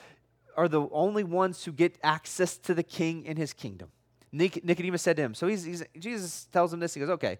are 0.57 0.67
the 0.67 0.87
only 0.91 1.23
ones 1.23 1.63
who 1.63 1.71
get 1.71 1.97
access 2.03 2.57
to 2.57 2.73
the 2.73 2.83
king 2.83 3.23
in 3.23 3.37
his 3.37 3.53
kingdom. 3.53 3.89
Nicodemus 4.31 5.03
said 5.03 5.15
to 5.17 5.21
him, 5.21 5.35
So 5.35 5.47
he's, 5.47 5.63
he's, 5.63 5.83
Jesus 5.99 6.47
tells 6.51 6.73
him 6.73 6.79
this. 6.79 6.95
He 6.95 6.99
goes, 6.99 7.09
Okay, 7.09 7.37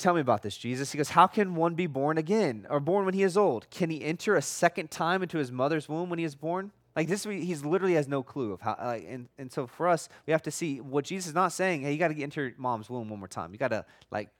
Tell 0.00 0.14
me 0.14 0.22
about 0.22 0.40
this, 0.40 0.56
Jesus. 0.56 0.92
He 0.92 0.96
goes, 0.96 1.10
How 1.10 1.26
can 1.26 1.54
one 1.54 1.74
be 1.74 1.86
born 1.86 2.16
again 2.16 2.66
or 2.70 2.80
born 2.80 3.04
when 3.04 3.12
he 3.12 3.22
is 3.22 3.36
old? 3.36 3.68
Can 3.68 3.90
he 3.90 4.02
enter 4.02 4.34
a 4.34 4.40
second 4.40 4.90
time 4.90 5.22
into 5.22 5.36
his 5.36 5.52
mother's 5.52 5.90
womb 5.90 6.08
when 6.08 6.18
he 6.18 6.24
is 6.24 6.34
born? 6.34 6.72
Like 6.96 7.06
this, 7.06 7.24
he's 7.24 7.66
literally 7.66 7.94
has 7.94 8.08
no 8.08 8.22
clue 8.22 8.52
of 8.52 8.62
how. 8.62 8.72
Uh, 8.72 8.98
and, 9.06 9.28
and 9.36 9.52
so 9.52 9.66
for 9.66 9.88
us, 9.88 10.08
we 10.26 10.32
have 10.32 10.42
to 10.44 10.50
see 10.50 10.80
what 10.80 11.04
Jesus 11.04 11.28
is 11.28 11.34
not 11.34 11.52
saying. 11.52 11.82
Hey, 11.82 11.92
you 11.92 11.98
got 11.98 12.08
to 12.08 12.22
enter 12.22 12.54
mom's 12.56 12.88
womb 12.88 13.10
one 13.10 13.18
more 13.18 13.28
time. 13.28 13.52
You 13.52 13.58
got 13.58 13.68
to 13.68 13.84
like 14.10 14.30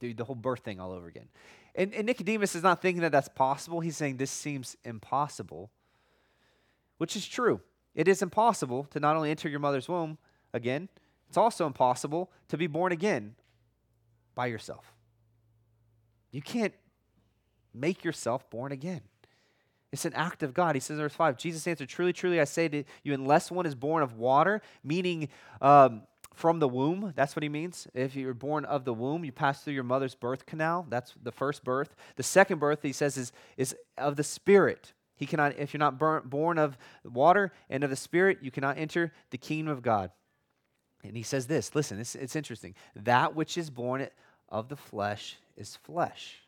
do 0.00 0.12
the 0.12 0.24
whole 0.24 0.34
birth 0.34 0.64
thing 0.64 0.80
all 0.80 0.90
over 0.90 1.06
again. 1.06 1.28
And, 1.76 1.94
and 1.94 2.04
Nicodemus 2.04 2.56
is 2.56 2.64
not 2.64 2.82
thinking 2.82 3.02
that 3.02 3.12
that's 3.12 3.28
possible. 3.28 3.78
He's 3.78 3.96
saying 3.96 4.16
this 4.16 4.32
seems 4.32 4.76
impossible, 4.84 5.70
which 6.98 7.14
is 7.14 7.24
true. 7.24 7.60
It 7.94 8.08
is 8.08 8.20
impossible 8.20 8.88
to 8.90 8.98
not 8.98 9.14
only 9.14 9.30
enter 9.30 9.48
your 9.48 9.60
mother's 9.60 9.88
womb 9.88 10.18
again, 10.52 10.88
it's 11.28 11.36
also 11.36 11.68
impossible 11.68 12.32
to 12.48 12.58
be 12.58 12.66
born 12.66 12.90
again 12.90 13.36
by 14.34 14.46
yourself. 14.46 14.92
You 16.30 16.42
can't 16.42 16.74
make 17.74 18.04
yourself 18.04 18.48
born 18.50 18.72
again. 18.72 19.02
It's 19.92 20.04
an 20.04 20.12
act 20.14 20.42
of 20.42 20.54
God. 20.54 20.76
He 20.76 20.80
says 20.80 20.98
in 20.98 21.02
verse 21.02 21.14
5 21.14 21.36
Jesus 21.36 21.66
answered, 21.66 21.88
Truly, 21.88 22.12
truly, 22.12 22.40
I 22.40 22.44
say 22.44 22.68
to 22.68 22.84
you, 23.02 23.12
unless 23.12 23.50
one 23.50 23.66
is 23.66 23.74
born 23.74 24.02
of 24.02 24.14
water, 24.14 24.62
meaning 24.84 25.28
um, 25.60 26.02
from 26.32 26.60
the 26.60 26.68
womb, 26.68 27.12
that's 27.16 27.34
what 27.34 27.42
he 27.42 27.48
means. 27.48 27.88
If 27.92 28.14
you're 28.14 28.34
born 28.34 28.64
of 28.64 28.84
the 28.84 28.94
womb, 28.94 29.24
you 29.24 29.32
pass 29.32 29.62
through 29.62 29.74
your 29.74 29.84
mother's 29.84 30.14
birth 30.14 30.46
canal. 30.46 30.86
That's 30.88 31.14
the 31.20 31.32
first 31.32 31.64
birth. 31.64 31.96
The 32.16 32.22
second 32.22 32.60
birth, 32.60 32.80
he 32.82 32.92
says, 32.92 33.16
is, 33.16 33.32
is 33.56 33.74
of 33.98 34.16
the 34.16 34.22
Spirit. 34.24 34.92
He 35.16 35.26
cannot, 35.26 35.58
if 35.58 35.74
you're 35.74 35.78
not 35.78 35.98
born 35.98 36.58
of 36.58 36.78
water 37.04 37.52
and 37.68 37.84
of 37.84 37.90
the 37.90 37.96
Spirit, 37.96 38.38
you 38.42 38.50
cannot 38.50 38.78
enter 38.78 39.12
the 39.30 39.38
kingdom 39.38 39.70
of 39.70 39.82
God. 39.82 40.12
And 41.02 41.16
he 41.16 41.22
says 41.22 41.46
this 41.46 41.74
listen, 41.74 41.98
it's, 41.98 42.14
it's 42.14 42.36
interesting. 42.36 42.74
That 42.94 43.34
which 43.34 43.56
is 43.56 43.70
born 43.70 44.06
of 44.48 44.68
the 44.68 44.76
flesh 44.76 45.36
is 45.56 45.76
flesh. 45.76 46.42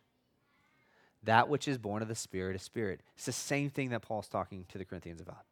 That 1.24 1.48
which 1.48 1.68
is 1.68 1.78
born 1.78 2.02
of 2.02 2.08
the 2.08 2.14
Spirit 2.14 2.56
is 2.56 2.62
spirit. 2.62 3.00
It's 3.14 3.26
the 3.26 3.32
same 3.32 3.70
thing 3.70 3.90
that 3.90 4.02
Paul's 4.02 4.28
talking 4.28 4.64
to 4.70 4.78
the 4.78 4.84
Corinthians 4.84 5.20
about. 5.20 5.44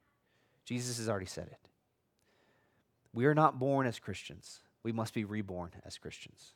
Jesus 0.64 0.98
has 0.98 1.08
already 1.08 1.26
said 1.26 1.46
it. 1.46 1.58
We 3.12 3.26
are 3.26 3.34
not 3.34 3.58
born 3.58 3.86
as 3.86 3.98
Christians, 3.98 4.60
we 4.82 4.92
must 4.92 5.14
be 5.14 5.24
reborn 5.24 5.70
as 5.84 5.98
Christians. 5.98 6.52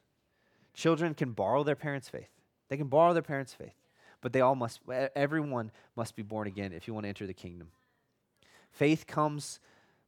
Children 0.72 1.14
can 1.14 1.32
borrow 1.32 1.62
their 1.62 1.76
parents' 1.76 2.08
faith, 2.08 2.30
they 2.68 2.76
can 2.76 2.88
borrow 2.88 3.12
their 3.12 3.22
parents' 3.22 3.54
faith, 3.54 3.74
but 4.20 4.32
they 4.32 4.40
all 4.40 4.54
must, 4.54 4.80
everyone 5.14 5.70
must 5.96 6.16
be 6.16 6.22
born 6.22 6.46
again 6.46 6.72
if 6.72 6.86
you 6.86 6.94
want 6.94 7.04
to 7.04 7.08
enter 7.08 7.26
the 7.26 7.34
kingdom. 7.34 7.68
Faith 8.70 9.06
comes 9.06 9.60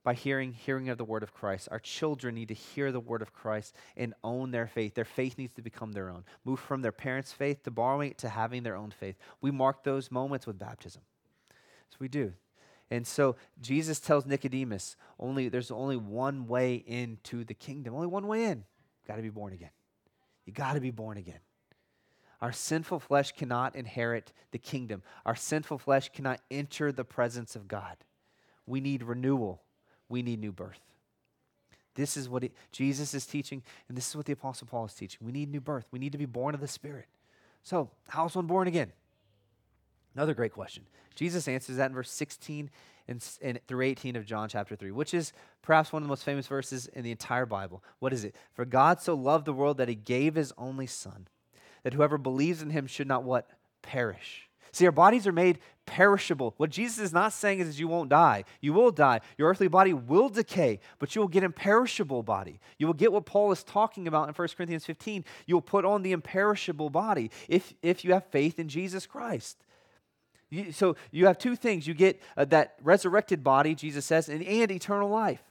by 0.06 0.14
hearing, 0.14 0.52
hearing 0.52 0.88
of 0.88 0.98
the 0.98 1.04
word 1.04 1.24
of 1.24 1.34
Christ. 1.34 1.66
Our 1.72 1.80
children 1.80 2.36
need 2.36 2.46
to 2.46 2.54
hear 2.54 2.92
the 2.92 3.00
word 3.00 3.22
of 3.22 3.32
Christ 3.32 3.74
and 3.96 4.14
own 4.22 4.52
their 4.52 4.68
faith. 4.68 4.94
Their 4.94 5.04
faith 5.04 5.36
needs 5.36 5.52
to 5.54 5.62
become 5.62 5.90
their 5.90 6.10
own. 6.10 6.22
Move 6.44 6.60
from 6.60 6.80
their 6.80 6.92
parents' 6.92 7.32
faith 7.32 7.64
to 7.64 7.72
borrowing 7.72 8.12
it 8.12 8.18
to 8.18 8.28
having 8.28 8.62
their 8.62 8.76
own 8.76 8.92
faith. 8.92 9.16
We 9.40 9.50
mark 9.50 9.82
those 9.82 10.12
moments 10.12 10.46
with 10.46 10.60
baptism. 10.60 11.02
So 11.90 11.96
we 11.98 12.06
do. 12.06 12.34
And 12.88 13.04
so 13.04 13.34
Jesus 13.60 13.98
tells 13.98 14.26
Nicodemus, 14.26 14.94
only 15.18 15.48
there's 15.48 15.72
only 15.72 15.96
one 15.96 16.46
way 16.46 16.76
into 16.76 17.42
the 17.42 17.54
kingdom. 17.54 17.92
Only 17.92 18.06
one 18.06 18.28
way 18.28 18.44
in. 18.44 18.62
Got 19.08 19.16
to 19.16 19.22
be 19.22 19.28
born 19.28 19.54
again. 19.54 19.70
You 20.44 20.52
got 20.52 20.74
to 20.74 20.80
be 20.80 20.92
born 20.92 21.18
again. 21.18 21.40
Our 22.40 22.52
sinful 22.52 23.00
flesh 23.00 23.32
cannot 23.32 23.74
inherit 23.74 24.32
the 24.52 24.58
kingdom. 24.58 25.02
Our 25.24 25.34
sinful 25.34 25.78
flesh 25.78 26.10
cannot 26.12 26.40
enter 26.48 26.92
the 26.92 27.04
presence 27.04 27.56
of 27.56 27.66
God. 27.66 27.96
We 28.68 28.80
need 28.80 29.02
renewal 29.02 29.62
we 30.08 30.22
need 30.22 30.40
new 30.40 30.52
birth. 30.52 30.80
This 31.94 32.16
is 32.16 32.28
what 32.28 32.42
he, 32.42 32.52
Jesus 32.72 33.14
is 33.14 33.26
teaching, 33.26 33.62
and 33.88 33.96
this 33.96 34.08
is 34.08 34.16
what 34.16 34.26
the 34.26 34.32
Apostle 34.32 34.66
Paul 34.66 34.84
is 34.84 34.94
teaching. 34.94 35.20
We 35.22 35.32
need 35.32 35.50
new 35.50 35.60
birth. 35.60 35.86
We 35.90 35.98
need 35.98 36.12
to 36.12 36.18
be 36.18 36.26
born 36.26 36.54
of 36.54 36.60
the 36.60 36.68
Spirit. 36.68 37.06
So, 37.62 37.90
how 38.08 38.26
is 38.26 38.36
one 38.36 38.46
born 38.46 38.68
again? 38.68 38.92
Another 40.14 40.34
great 40.34 40.52
question. 40.52 40.84
Jesus 41.14 41.48
answers 41.48 41.76
that 41.76 41.90
in 41.90 41.94
verse 41.94 42.10
16 42.10 42.70
and, 43.08 43.28
and, 43.42 43.60
through 43.66 43.84
18 43.84 44.16
of 44.16 44.26
John 44.26 44.48
chapter 44.48 44.76
3, 44.76 44.90
which 44.90 45.14
is 45.14 45.32
perhaps 45.62 45.92
one 45.92 46.02
of 46.02 46.06
the 46.06 46.10
most 46.10 46.24
famous 46.24 46.46
verses 46.46 46.86
in 46.86 47.02
the 47.02 47.10
entire 47.10 47.46
Bible. 47.46 47.82
What 47.98 48.12
is 48.12 48.24
it? 48.24 48.34
For 48.52 48.64
God 48.64 49.00
so 49.00 49.14
loved 49.14 49.46
the 49.46 49.52
world 49.52 49.78
that 49.78 49.88
he 49.88 49.94
gave 49.94 50.34
his 50.34 50.52
only 50.58 50.86
Son, 50.86 51.28
that 51.82 51.94
whoever 51.94 52.18
believes 52.18 52.62
in 52.62 52.70
him 52.70 52.86
should 52.86 53.08
not 53.08 53.24
what? 53.24 53.48
Perish 53.82 54.45
See, 54.76 54.84
our 54.84 54.92
bodies 54.92 55.26
are 55.26 55.32
made 55.32 55.58
perishable. 55.86 56.52
What 56.58 56.68
Jesus 56.68 56.98
is 56.98 57.10
not 57.10 57.32
saying 57.32 57.60
is 57.60 57.80
you 57.80 57.88
won't 57.88 58.10
die. 58.10 58.44
You 58.60 58.74
will 58.74 58.90
die. 58.90 59.22
Your 59.38 59.48
earthly 59.48 59.68
body 59.68 59.94
will 59.94 60.28
decay, 60.28 60.80
but 60.98 61.14
you 61.14 61.22
will 61.22 61.28
get 61.28 61.38
an 61.38 61.46
imperishable 61.46 62.22
body. 62.22 62.60
You 62.76 62.86
will 62.86 62.92
get 62.92 63.10
what 63.10 63.24
Paul 63.24 63.50
is 63.52 63.64
talking 63.64 64.06
about 64.06 64.28
in 64.28 64.34
1 64.34 64.48
Corinthians 64.54 64.84
15. 64.84 65.24
You 65.46 65.54
will 65.54 65.62
put 65.62 65.86
on 65.86 66.02
the 66.02 66.12
imperishable 66.12 66.90
body 66.90 67.30
if, 67.48 67.72
if 67.80 68.04
you 68.04 68.12
have 68.12 68.26
faith 68.26 68.58
in 68.58 68.68
Jesus 68.68 69.06
Christ. 69.06 69.64
You, 70.50 70.72
so 70.72 70.94
you 71.10 71.24
have 71.24 71.38
two 71.38 71.56
things. 71.56 71.86
You 71.86 71.94
get 71.94 72.20
uh, 72.36 72.44
that 72.44 72.74
resurrected 72.82 73.42
body, 73.42 73.74
Jesus 73.74 74.04
says, 74.04 74.28
and, 74.28 74.42
and 74.42 74.70
eternal 74.70 75.08
life. 75.08 75.42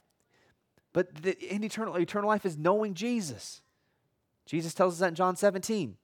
But 0.92 1.12
the, 1.16 1.36
and 1.50 1.64
eternal, 1.64 1.96
eternal 1.96 2.28
life 2.28 2.46
is 2.46 2.56
knowing 2.56 2.94
Jesus. 2.94 3.60
Jesus 4.46 4.72
tells 4.72 4.94
us 4.94 5.00
that 5.00 5.08
in 5.08 5.14
John 5.16 5.34
17. 5.34 5.96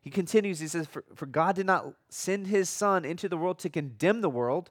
He 0.00 0.10
continues, 0.10 0.60
he 0.60 0.68
says, 0.68 0.86
for, 0.86 1.04
for 1.14 1.26
God 1.26 1.56
did 1.56 1.66
not 1.66 1.92
send 2.08 2.46
his 2.46 2.68
son 2.70 3.04
into 3.04 3.28
the 3.28 3.36
world 3.36 3.58
to 3.60 3.68
condemn 3.68 4.22
the 4.22 4.30
world, 4.30 4.70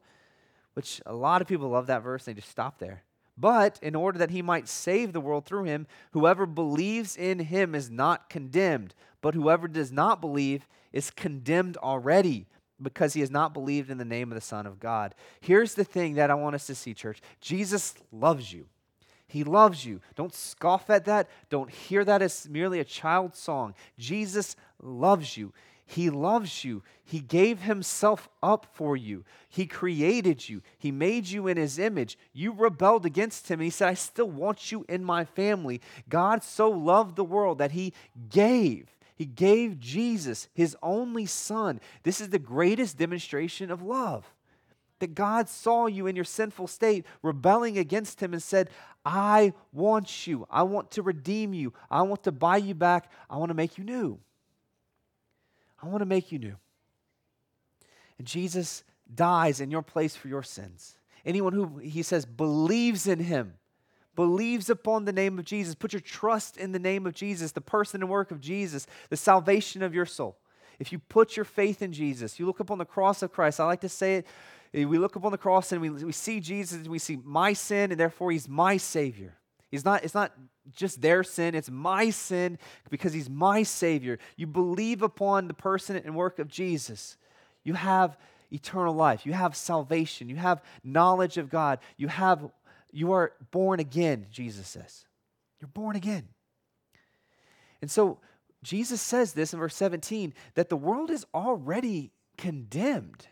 which 0.74 1.02
a 1.06 1.14
lot 1.14 1.42
of 1.42 1.48
people 1.48 1.70
love 1.70 1.88
that 1.88 2.04
verse, 2.04 2.26
they 2.26 2.34
just 2.34 2.50
stop 2.50 2.80
there. 2.80 3.04
But 3.38 3.80
in 3.82 3.96
order 3.96 4.20
that 4.20 4.32
he 4.32 4.42
might 4.42 4.68
save 4.68 5.14
the 5.14 5.22
world 5.22 5.46
through 5.46 5.64
him, 5.64 5.88
whoever 6.12 6.46
believes 6.46 7.16
in 7.16 7.40
him 7.40 7.74
is 7.74 7.90
not 7.90 8.30
condemned, 8.30 8.94
but 9.22 9.34
whoever 9.34 9.68
does 9.68 9.92
not 9.92 10.20
believe 10.20 10.68
is 10.92 11.12
condemned 11.12 11.78
already 11.78 12.48
because 12.82 13.14
he 13.14 13.22
has 13.22 13.32
not 13.32 13.54
believed 13.54 13.90
in 13.90 13.98
the 13.98 14.06
name 14.06 14.32
of 14.32 14.36
the 14.36 14.42
Son 14.42 14.66
of 14.66 14.80
God. 14.80 15.14
Here's 15.42 15.76
the 15.76 15.84
thing 15.84 16.16
that 16.16 16.32
I 16.32 16.34
want 16.34 16.56
us 16.56 16.68
to 16.68 16.76
see, 16.76 16.94
church 16.94 17.22
Jesus 17.40 17.94
loves 18.12 18.52
you. 18.52 18.66
He 19.28 19.44
loves 19.44 19.86
you. 19.86 20.02
Don't 20.16 20.34
scoff 20.34 20.90
at 20.90 21.06
that. 21.06 21.30
Don't 21.52 21.70
hear 21.70 22.04
that 22.04 22.24
as 22.24 22.50
merely 22.50 22.80
a 22.80 22.84
child's 22.84 23.38
song. 23.38 23.76
Jesus 24.00 24.56
loves 24.82 25.38
you. 25.38 25.54
He 25.86 26.12
loves 26.12 26.64
you. 26.64 26.84
He 27.04 27.20
gave 27.20 27.62
himself 27.62 28.30
up 28.44 28.68
for 28.74 28.96
you. 28.96 29.26
He 29.50 29.66
created 29.66 30.48
you. 30.48 30.62
He 30.78 30.92
made 30.92 31.28
you 31.28 31.48
in 31.48 31.58
his 31.58 31.80
image. 31.80 32.18
You 32.32 32.54
rebelled 32.54 33.08
against 33.08 33.50
him, 33.50 33.60
and 33.60 33.66
he 33.66 33.72
said, 33.72 33.88
I 33.88 33.96
still 33.96 34.30
want 34.30 34.72
you 34.72 34.86
in 34.88 35.04
my 35.04 35.26
family. 35.26 35.82
God 36.08 36.44
so 36.44 36.70
loved 36.70 37.16
the 37.16 37.24
world 37.24 37.58
that 37.58 37.72
he 37.72 37.94
gave. 38.30 38.96
He 39.16 39.26
gave 39.26 39.80
Jesus, 39.80 40.48
his 40.54 40.78
only 40.84 41.26
son. 41.26 41.82
This 42.04 42.22
is 42.22 42.30
the 42.30 42.40
greatest 42.40 42.98
demonstration 42.98 43.72
of 43.72 43.82
love 43.82 44.32
that 45.00 45.16
God 45.16 45.50
saw 45.50 45.88
you 45.88 46.08
in 46.08 46.16
your 46.16 46.26
sinful 46.26 46.68
state, 46.68 47.06
rebelling 47.24 47.78
against 47.78 48.22
Him, 48.22 48.34
and 48.34 48.44
said, 48.44 48.70
I 49.06 49.54
want 49.72 50.28
you. 50.28 50.46
I 50.50 50.64
want 50.64 50.92
to 50.92 51.02
redeem 51.02 51.54
you. 51.54 51.74
I 51.90 52.02
want 52.04 52.24
to 52.24 52.32
buy 52.32 52.58
you 52.58 52.76
back. 52.76 53.12
I 53.30 53.38
want 53.38 53.50
to 53.50 53.56
make 53.56 53.78
you 53.78 53.84
new. 53.84 54.20
I 55.82 55.88
want 55.88 56.02
to 56.02 56.06
make 56.06 56.32
you 56.32 56.40
new. 56.40 56.56
And 58.18 58.28
Jesus 58.28 58.84
dies 59.14 59.62
in 59.62 59.72
your 59.72 59.82
place 59.82 60.16
for 60.16 60.28
your 60.28 60.44
sins. 60.44 60.98
Anyone 61.26 61.54
who, 61.54 61.78
he 61.78 62.04
says, 62.04 62.26
believes 62.26 63.08
in 63.08 63.20
Him, 63.20 63.54
believes 64.16 64.70
upon 64.70 65.06
the 65.06 65.14
name 65.14 65.40
of 65.40 65.46
Jesus, 65.46 65.76
put 65.76 65.94
your 65.94 66.02
trust 66.02 66.58
in 66.58 66.72
the 66.72 66.80
name 66.80 67.06
of 67.06 67.14
Jesus, 67.14 67.52
the 67.52 67.62
person 67.62 68.02
and 68.02 68.10
work 68.10 68.32
of 68.32 68.42
Jesus, 68.42 68.88
the 69.10 69.18
salvation 69.18 69.82
of 69.82 69.94
your 69.94 70.06
soul. 70.06 70.38
If 70.80 70.92
you 70.92 71.00
put 71.00 71.36
your 71.36 71.46
faith 71.46 71.82
in 71.82 71.92
Jesus, 71.92 72.40
you 72.40 72.46
look 72.46 72.60
upon 72.60 72.78
the 72.78 72.86
cross 72.86 73.22
of 73.22 73.32
Christ, 73.32 73.60
I 73.60 73.66
like 73.66 73.82
to 73.82 73.90
say 73.90 74.18
it 74.18 74.28
we 74.74 74.98
look 74.98 75.16
upon 75.16 75.32
the 75.32 75.38
cross 75.38 75.72
and 75.72 75.82
we, 75.82 75.90
we 75.90 76.12
see 76.12 76.40
Jesus 76.40 76.78
and 76.78 76.88
we 76.88 77.00
see 77.00 77.18
my 77.24 77.54
sin, 77.54 77.92
and 77.92 78.00
therefore 78.00 78.32
he's 78.32 78.48
my 78.48 78.78
Savior. 78.78 79.36
He's 79.70 79.86
not, 79.86 80.04
it's 80.04 80.16
not 80.16 80.34
just 80.76 81.02
their 81.02 81.24
sin, 81.24 81.56
it's 81.56 81.70
my 81.70 82.10
sin 82.10 82.58
because 82.90 83.14
he's 83.14 83.30
my 83.30 83.64
Savior. 83.64 84.20
You 84.36 84.48
believe 84.48 85.02
upon 85.02 85.48
the 85.48 85.54
person 85.54 85.96
and 85.96 86.16
work 86.16 86.40
of 86.40 86.48
Jesus. 86.48 87.18
You 87.64 87.74
have 87.74 88.18
eternal 88.52 88.94
life. 88.94 89.26
You 89.26 89.34
have 89.34 89.56
salvation. 89.56 90.30
You 90.30 90.38
have 90.38 90.64
knowledge 90.84 91.38
of 91.38 91.50
God. 91.50 91.80
You 91.98 92.08
have 92.08 92.50
you 92.92 93.12
are 93.12 93.34
born 93.52 93.80
again, 93.80 94.26
Jesus 94.32 94.68
says. 94.68 95.06
You're 95.62 95.68
born 95.68 95.96
again. 95.96 96.28
And 97.82 97.92
so 97.92 98.18
Jesus 98.64 99.02
says 99.02 99.34
this 99.34 99.54
in 99.54 99.60
verse 99.60 99.76
17 99.76 100.34
that 100.56 100.70
the 100.70 100.76
world 100.76 101.12
is 101.12 101.26
already 101.34 102.12
condemned 102.38 103.28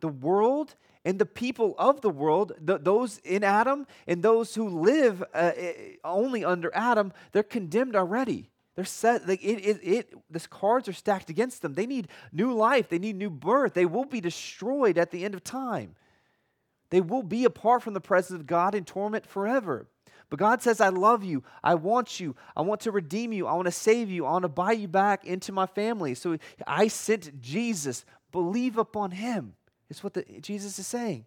the 0.00 0.08
world 0.08 0.74
and 1.04 1.18
the 1.18 1.26
people 1.26 1.74
of 1.78 2.00
the 2.00 2.10
world, 2.10 2.52
the, 2.60 2.78
those 2.78 3.18
in 3.18 3.44
Adam 3.44 3.86
and 4.06 4.22
those 4.22 4.54
who 4.54 4.68
live 4.68 5.22
uh, 5.34 5.52
only 6.04 6.44
under 6.44 6.70
Adam, 6.74 7.12
they're 7.32 7.42
condemned 7.42 7.96
already. 7.96 8.50
They're 8.74 8.84
set, 8.84 9.26
like 9.26 9.42
it, 9.42 9.58
it, 9.58 9.80
it, 9.82 10.14
the 10.30 10.40
cards 10.40 10.88
are 10.88 10.92
stacked 10.92 11.30
against 11.30 11.62
them. 11.62 11.74
They 11.74 11.86
need 11.86 12.08
new 12.32 12.52
life, 12.52 12.88
they 12.88 12.98
need 12.98 13.16
new 13.16 13.30
birth. 13.30 13.74
They 13.74 13.86
will 13.86 14.04
be 14.04 14.20
destroyed 14.20 14.98
at 14.98 15.10
the 15.10 15.24
end 15.24 15.34
of 15.34 15.42
time. 15.42 15.96
They 16.90 17.00
will 17.00 17.22
be 17.22 17.44
apart 17.44 17.82
from 17.82 17.94
the 17.94 18.00
presence 18.00 18.38
of 18.38 18.46
God 18.46 18.74
in 18.74 18.84
torment 18.84 19.26
forever. 19.26 19.88
But 20.30 20.38
God 20.38 20.62
says, 20.62 20.80
I 20.80 20.90
love 20.90 21.24
you. 21.24 21.42
I 21.62 21.74
want 21.74 22.20
you. 22.20 22.36
I 22.56 22.62
want 22.62 22.82
to 22.82 22.92
redeem 22.92 23.32
you. 23.32 23.46
I 23.46 23.54
want 23.54 23.66
to 23.66 23.72
save 23.72 24.10
you. 24.10 24.26
I 24.26 24.32
want 24.32 24.42
to 24.42 24.48
buy 24.48 24.72
you 24.72 24.88
back 24.88 25.24
into 25.24 25.52
my 25.52 25.66
family. 25.66 26.14
So 26.14 26.38
I 26.66 26.88
sent 26.88 27.40
Jesus. 27.40 28.04
Believe 28.30 28.76
upon 28.76 29.12
him. 29.12 29.54
It's 29.90 30.04
what 30.04 30.14
the, 30.14 30.24
Jesus 30.40 30.78
is 30.78 30.86
saying. 30.86 31.24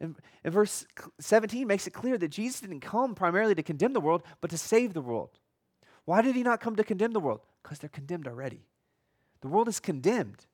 And, 0.00 0.16
and 0.44 0.52
verse 0.52 0.86
17 1.20 1.66
makes 1.66 1.86
it 1.86 1.92
clear 1.92 2.16
that 2.16 2.28
Jesus 2.28 2.60
didn't 2.60 2.80
come 2.80 3.14
primarily 3.14 3.54
to 3.54 3.62
condemn 3.62 3.92
the 3.92 4.00
world, 4.00 4.22
but 4.40 4.50
to 4.50 4.58
save 4.58 4.94
the 4.94 5.02
world. 5.02 5.38
Why 6.04 6.22
did 6.22 6.34
he 6.34 6.42
not 6.42 6.60
come 6.60 6.76
to 6.76 6.84
condemn 6.84 7.12
the 7.12 7.20
world? 7.20 7.40
Because 7.62 7.78
they're 7.78 7.88
condemned 7.88 8.26
already. 8.26 8.64
The 9.42 9.48
world 9.48 9.68
is 9.68 9.80
condemned. 9.80 10.46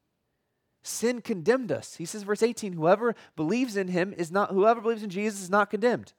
Sin 0.82 1.20
condemned 1.20 1.72
us. 1.72 1.96
He 1.96 2.04
says, 2.04 2.22
verse 2.22 2.42
18, 2.42 2.72
whoever 2.72 3.14
believes 3.34 3.76
in 3.76 3.88
him 3.88 4.14
is 4.16 4.30
not, 4.30 4.50
whoever 4.50 4.80
believes 4.80 5.02
in 5.02 5.10
Jesus 5.10 5.42
is 5.42 5.50
not 5.50 5.70
condemned. 5.70 6.12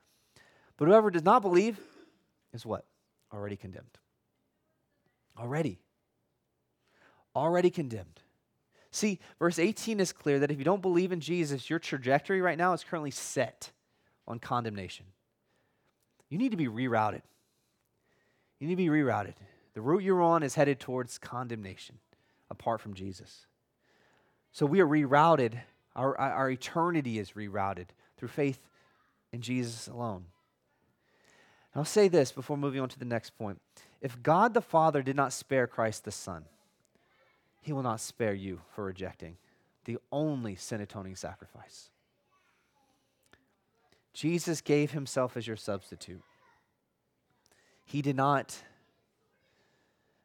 But 0.77 0.87
whoever 0.87 1.09
does 1.09 1.23
not 1.23 1.41
believe 1.41 1.79
is 2.53 2.65
what? 2.65 2.85
Already 3.33 3.55
condemned. 3.55 3.97
Already. 5.37 5.79
Already 7.35 7.69
condemned. 7.69 8.21
See, 8.97 9.19
verse 9.37 9.59
18 9.59 9.99
is 9.99 10.11
clear 10.11 10.39
that 10.39 10.49
if 10.49 10.57
you 10.57 10.63
don't 10.63 10.81
believe 10.81 11.11
in 11.11 11.19
Jesus, 11.19 11.69
your 11.69 11.77
trajectory 11.77 12.41
right 12.41 12.57
now 12.57 12.73
is 12.73 12.83
currently 12.83 13.11
set 13.11 13.69
on 14.27 14.39
condemnation. 14.39 15.05
You 16.29 16.39
need 16.39 16.49
to 16.49 16.57
be 16.57 16.65
rerouted. 16.65 17.21
You 18.59 18.67
need 18.67 18.73
to 18.73 18.77
be 18.77 18.87
rerouted. 18.87 19.35
The 19.75 19.81
route 19.81 20.01
you're 20.01 20.23
on 20.23 20.41
is 20.41 20.55
headed 20.55 20.79
towards 20.79 21.19
condemnation 21.19 21.99
apart 22.49 22.81
from 22.81 22.95
Jesus. 22.95 23.45
So 24.51 24.65
we 24.65 24.81
are 24.81 24.87
rerouted. 24.87 25.59
Our, 25.95 26.17
our 26.19 26.49
eternity 26.49 27.19
is 27.19 27.33
rerouted 27.33 27.89
through 28.17 28.29
faith 28.29 28.59
in 29.31 29.41
Jesus 29.41 29.87
alone. 29.87 30.25
I'll 31.75 31.85
say 31.85 32.07
this 32.07 32.31
before 32.31 32.57
moving 32.57 32.81
on 32.81 32.89
to 32.89 32.97
the 32.97 33.05
next 33.05 33.37
point. 33.37 33.61
If 34.01 34.23
God 34.23 34.55
the 34.55 34.61
Father 34.61 35.03
did 35.03 35.15
not 35.15 35.33
spare 35.33 35.67
Christ 35.67 36.03
the 36.03 36.11
Son, 36.11 36.45
he 37.67 37.73
will 37.73 37.83
not 37.83 37.99
spare 37.99 38.33
you 38.33 38.61
for 38.73 38.85
rejecting 38.85 39.35
the 39.83 39.97
only 40.09 40.55
sin 40.55 40.79
atoning 40.79 41.17
sacrifice. 41.17 41.89
Jesus 44.13 44.61
gave 44.61 44.91
himself 44.91 45.35
as 45.35 45.45
your 45.45 45.57
substitute. 45.57 46.21
He 47.83 48.01
did 48.01 48.15
not, 48.15 48.55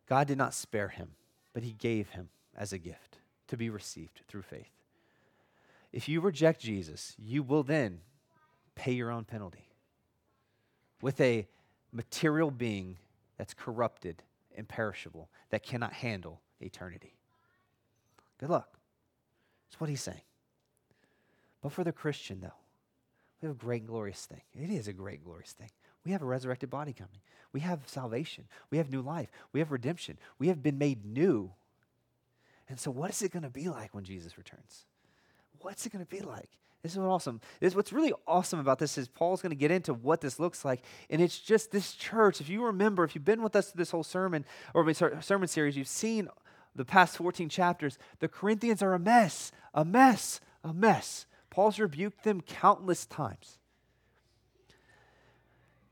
God 0.09 0.29
did 0.29 0.39
not 0.39 0.55
spare 0.55 0.87
him, 0.87 1.17
but 1.53 1.65
he 1.65 1.73
gave 1.73 2.11
him 2.11 2.29
as 2.57 2.73
a 2.73 2.79
gift 2.79 3.19
to 3.49 3.57
be 3.57 3.71
received 3.71 4.21
through 4.29 4.43
faith. 4.43 4.71
If 5.93 6.09
you 6.09 6.21
reject 6.21 6.61
Jesus, 6.61 7.17
you 7.19 7.43
will 7.43 7.65
then 7.65 8.03
pay 8.77 8.93
your 8.93 9.11
own 9.11 9.25
penalty 9.25 9.67
with 11.01 11.21
a 11.21 11.49
material 11.91 12.53
being 12.53 12.99
that's 13.37 13.53
corrupted 13.53 14.23
and 14.57 14.69
perishable, 14.69 15.29
that 15.51 15.65
cannot 15.65 15.93
handle 15.93 16.41
eternity. 16.61 17.17
Good 18.43 18.51
luck. 18.51 18.77
That's 19.71 19.81
what 19.81 19.89
he's 19.89 20.03
saying. 20.03 20.21
But 21.63 21.71
for 21.71 21.85
the 21.85 21.93
Christian, 21.93 22.41
though, 22.41 22.59
we 23.41 23.47
have 23.47 23.55
a 23.55 23.59
great, 23.59 23.87
glorious 23.87 24.27
thing. 24.27 24.41
It 24.53 24.69
is 24.69 24.89
a 24.89 24.93
great, 24.93 25.23
glorious 25.25 25.53
thing. 25.53 25.71
We 26.05 26.11
have 26.11 26.23
a 26.23 26.27
resurrected 26.27 26.69
body 26.69 26.93
coming. 26.93 27.21
We 27.53 27.61
have 27.61 27.83
salvation. 27.87 28.47
We 28.69 28.79
have 28.79 28.91
new 28.91 29.01
life. 29.01 29.31
We 29.53 29.61
have 29.61 29.71
redemption. 29.71 30.19
We 30.41 30.49
have 30.49 30.61
been 30.61 30.77
made 30.77 31.05
new. 31.05 31.53
And 32.69 32.81
so, 32.81 32.91
what 32.91 33.11
is 33.11 33.23
it 33.23 33.31
going 33.31 33.45
to 33.45 33.51
be 33.51 33.69
like 33.69 33.95
when 33.95 34.03
Jesus 34.03 34.37
returns? 34.37 34.87
What's 35.61 35.87
it 35.87 35.93
going 35.93 36.05
to 36.05 36.11
be 36.11 36.21
like? 36.21 36.51
This 36.83 36.93
is 36.93 36.99
what 36.99 37.07
awesome. 37.07 37.41
This, 37.61 37.77
what's 37.77 37.93
really 37.93 38.13
awesome 38.27 38.59
about 38.59 38.81
this 38.81 38.99
is 38.99 39.07
Paul's 39.07 39.41
going 39.41 39.51
to 39.51 39.57
get 39.57 39.71
into 39.71 39.95
what 39.95 40.21
this 40.21 40.41
looks 40.41 40.65
like, 40.65 40.83
and 41.09 41.23
it's 41.23 41.39
just 41.39 41.71
this 41.71 41.93
church. 41.93 42.41
If 42.41 42.49
you 42.49 42.65
remember, 42.65 43.05
if 43.05 43.15
you've 43.15 43.25
been 43.25 43.43
with 43.43 43.55
us 43.55 43.71
through 43.71 43.79
this 43.79 43.93
whole 43.93 44.03
sermon 44.03 44.45
or 44.75 44.93
sermon 45.21 45.47
series, 45.47 45.77
you've 45.77 45.87
seen 45.87 46.29
the 46.75 46.85
past 46.85 47.17
14 47.17 47.49
chapters. 47.49 47.99
The 48.21 48.29
Corinthians 48.29 48.83
are 48.83 48.95
a 48.95 48.99
mess, 48.99 49.53
a 49.75 49.85
mess, 49.85 50.41
a 50.65 50.73
mess. 50.73 51.27
Paul's 51.51 51.79
rebuked 51.79 52.25
them 52.25 52.41
countless 52.41 53.07
times. 53.07 53.59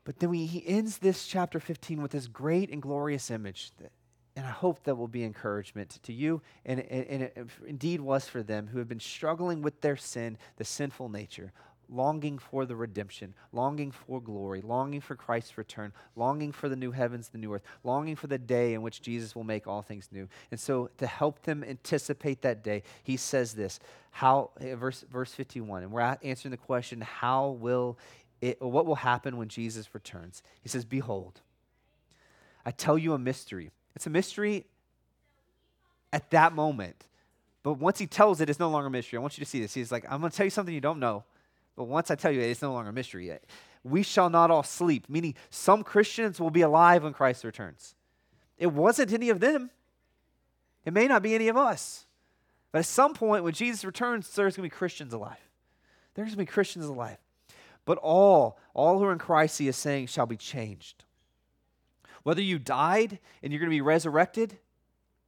But 0.03 0.19
then 0.19 0.31
we, 0.31 0.45
he 0.45 0.65
ends 0.67 0.97
this 0.97 1.27
chapter 1.27 1.59
15 1.59 2.01
with 2.01 2.11
this 2.11 2.27
great 2.27 2.71
and 2.71 2.81
glorious 2.81 3.29
image 3.29 3.71
that 3.79 3.91
and 4.35 4.45
I 4.45 4.49
hope 4.49 4.83
that 4.83 4.95
will 4.95 5.07
be 5.07 5.23
encouragement 5.23 5.99
to 6.03 6.13
you, 6.13 6.41
and, 6.65 6.79
and, 6.79 7.29
and, 7.35 7.49
indeed 7.67 7.99
was 7.99 8.27
for 8.27 8.41
them 8.41 8.67
who 8.67 8.79
have 8.79 8.87
been 8.87 8.99
struggling 8.99 9.61
with 9.61 9.81
their 9.81 9.97
sin, 9.97 10.37
the 10.55 10.63
sinful 10.63 11.09
nature, 11.09 11.51
longing 11.91 12.37
for 12.39 12.65
the 12.65 12.75
redemption, 12.75 13.33
longing 13.51 13.91
for 13.91 14.21
glory, 14.21 14.61
longing 14.61 15.01
for 15.01 15.15
Christ's 15.15 15.57
return, 15.57 15.91
longing 16.15 16.51
for 16.51 16.69
the 16.69 16.75
new 16.75 16.91
heavens, 16.91 17.29
the 17.29 17.37
new 17.37 17.53
earth, 17.53 17.63
longing 17.83 18.15
for 18.15 18.27
the 18.27 18.37
day 18.37 18.73
in 18.73 18.81
which 18.81 19.01
Jesus 19.01 19.35
will 19.35 19.43
make 19.43 19.67
all 19.67 19.81
things 19.81 20.09
new. 20.11 20.27
And 20.49 20.59
so, 20.59 20.89
to 20.97 21.05
help 21.05 21.43
them 21.43 21.63
anticipate 21.63 22.41
that 22.41 22.63
day, 22.63 22.83
he 23.03 23.17
says 23.17 23.53
this: 23.53 23.79
How, 24.11 24.51
eh, 24.59 24.75
verse 24.75 25.03
verse 25.11 25.33
fifty 25.33 25.61
one, 25.61 25.83
and 25.83 25.91
we're 25.91 26.17
answering 26.23 26.51
the 26.51 26.57
question: 26.57 27.01
How 27.01 27.49
will 27.49 27.99
it? 28.41 28.61
What 28.61 28.85
will 28.85 28.95
happen 28.95 29.37
when 29.37 29.49
Jesus 29.49 29.93
returns? 29.93 30.41
He 30.61 30.69
says, 30.69 30.85
"Behold, 30.85 31.41
I 32.65 32.71
tell 32.71 32.97
you 32.97 33.13
a 33.13 33.19
mystery." 33.19 33.71
It's 33.95 34.07
a 34.07 34.09
mystery 34.09 34.65
at 36.13 36.29
that 36.31 36.53
moment. 36.53 37.05
But 37.63 37.73
once 37.73 37.99
he 37.99 38.07
tells 38.07 38.41
it, 38.41 38.49
it's 38.49 38.59
no 38.59 38.69
longer 38.69 38.87
a 38.87 38.91
mystery. 38.91 39.17
I 39.17 39.21
want 39.21 39.37
you 39.37 39.43
to 39.43 39.49
see 39.49 39.61
this. 39.61 39.73
He's 39.73 39.91
like, 39.91 40.05
I'm 40.09 40.19
going 40.19 40.31
to 40.31 40.37
tell 40.37 40.45
you 40.45 40.49
something 40.49 40.73
you 40.73 40.81
don't 40.81 40.99
know. 40.99 41.23
But 41.75 41.85
once 41.85 42.11
I 42.11 42.15
tell 42.15 42.31
you 42.31 42.41
it, 42.41 42.49
it's 42.49 42.61
no 42.61 42.73
longer 42.73 42.89
a 42.89 42.93
mystery. 42.93 43.27
Yet. 43.27 43.43
We 43.83 44.03
shall 44.03 44.29
not 44.29 44.51
all 44.51 44.63
sleep, 44.63 45.07
meaning 45.09 45.35
some 45.49 45.83
Christians 45.83 46.39
will 46.39 46.51
be 46.51 46.61
alive 46.61 47.03
when 47.03 47.13
Christ 47.13 47.43
returns. 47.43 47.95
It 48.57 48.67
wasn't 48.67 49.11
any 49.11 49.29
of 49.29 49.39
them, 49.39 49.71
it 50.85 50.93
may 50.93 51.07
not 51.07 51.23
be 51.23 51.33
any 51.33 51.47
of 51.47 51.57
us. 51.57 52.05
But 52.71 52.79
at 52.79 52.85
some 52.85 53.13
point, 53.13 53.43
when 53.43 53.53
Jesus 53.53 53.83
returns, 53.83 54.33
there's 54.33 54.55
going 54.55 54.69
to 54.69 54.73
be 54.73 54.77
Christians 54.77 55.13
alive. 55.13 55.37
There's 56.13 56.27
going 56.27 56.37
to 56.37 56.37
be 56.37 56.45
Christians 56.45 56.85
alive. 56.85 57.17
But 57.85 57.97
all, 57.97 58.57
all 58.73 58.99
who 58.99 59.05
are 59.05 59.11
in 59.11 59.17
Christ, 59.17 59.57
he 59.57 59.67
is 59.67 59.75
saying, 59.75 60.07
shall 60.07 60.25
be 60.25 60.37
changed. 60.37 61.03
Whether 62.23 62.41
you 62.41 62.59
died 62.59 63.19
and 63.41 63.51
you're 63.51 63.59
going 63.59 63.69
to 63.69 63.75
be 63.75 63.81
resurrected 63.81 64.57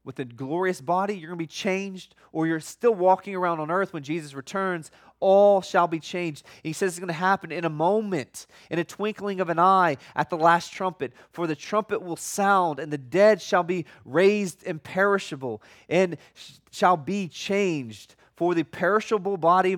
with 0.06 0.20
a 0.20 0.26
glorious 0.26 0.82
body, 0.82 1.16
you're 1.16 1.30
going 1.30 1.40
to 1.40 1.44
be 1.44 1.48
changed, 1.48 2.16
or 2.32 2.46
you're 2.46 2.60
still 2.60 2.94
walking 2.94 3.36
around 3.36 3.60
on 3.60 3.72
earth 3.72 3.94
when 3.94 4.04
Jesus 4.04 4.34
returns, 4.34 4.92
all 5.20 5.62
shall 5.62 5.88
be 5.88 6.00
changed. 6.00 6.46
And 6.46 6.64
he 6.64 6.74
says 6.74 6.92
it's 6.92 7.00
going 7.00 7.08
to 7.08 7.14
happen 7.14 7.52
in 7.52 7.64
a 7.64 7.70
moment, 7.70 8.46
in 8.70 8.80
a 8.80 8.84
twinkling 8.84 9.40
of 9.40 9.50
an 9.50 9.60
eye 9.60 9.98
at 10.16 10.30
the 10.30 10.38
last 10.38 10.74
trumpet. 10.74 11.14
For 11.32 11.48
the 11.48 11.56
trumpet 11.56 12.02
will 12.02 12.18
sound, 12.18 12.80
and 12.80 12.92
the 12.92 12.98
dead 12.98 13.42
shall 13.42 13.64
be 13.64 13.86
raised 14.04 14.64
imperishable, 14.64 15.62
and 15.88 16.18
shall 16.72 16.98
be 16.98 17.30
changed. 17.30 18.16
For 18.36 18.54
the 18.54 18.64
perishable 18.64 19.38
body 19.38 19.78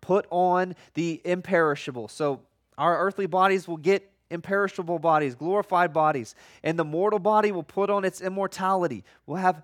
put 0.00 0.26
on 0.30 0.76
the 0.94 1.20
imperishable. 1.24 2.06
So 2.06 2.42
our 2.78 3.00
earthly 3.00 3.26
bodies 3.26 3.66
will 3.66 3.78
get 3.78 4.12
imperishable 4.30 4.98
bodies, 4.98 5.34
glorified 5.34 5.92
bodies, 5.92 6.34
and 6.62 6.78
the 6.78 6.84
mortal 6.84 7.18
body 7.18 7.52
will 7.52 7.62
put 7.62 7.90
on 7.90 8.04
its 8.04 8.20
immortality. 8.20 9.04
We'll 9.26 9.38
have 9.38 9.62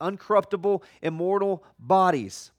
uncorruptible, 0.00 0.82
immortal 1.02 1.64
bodies. 1.78 2.50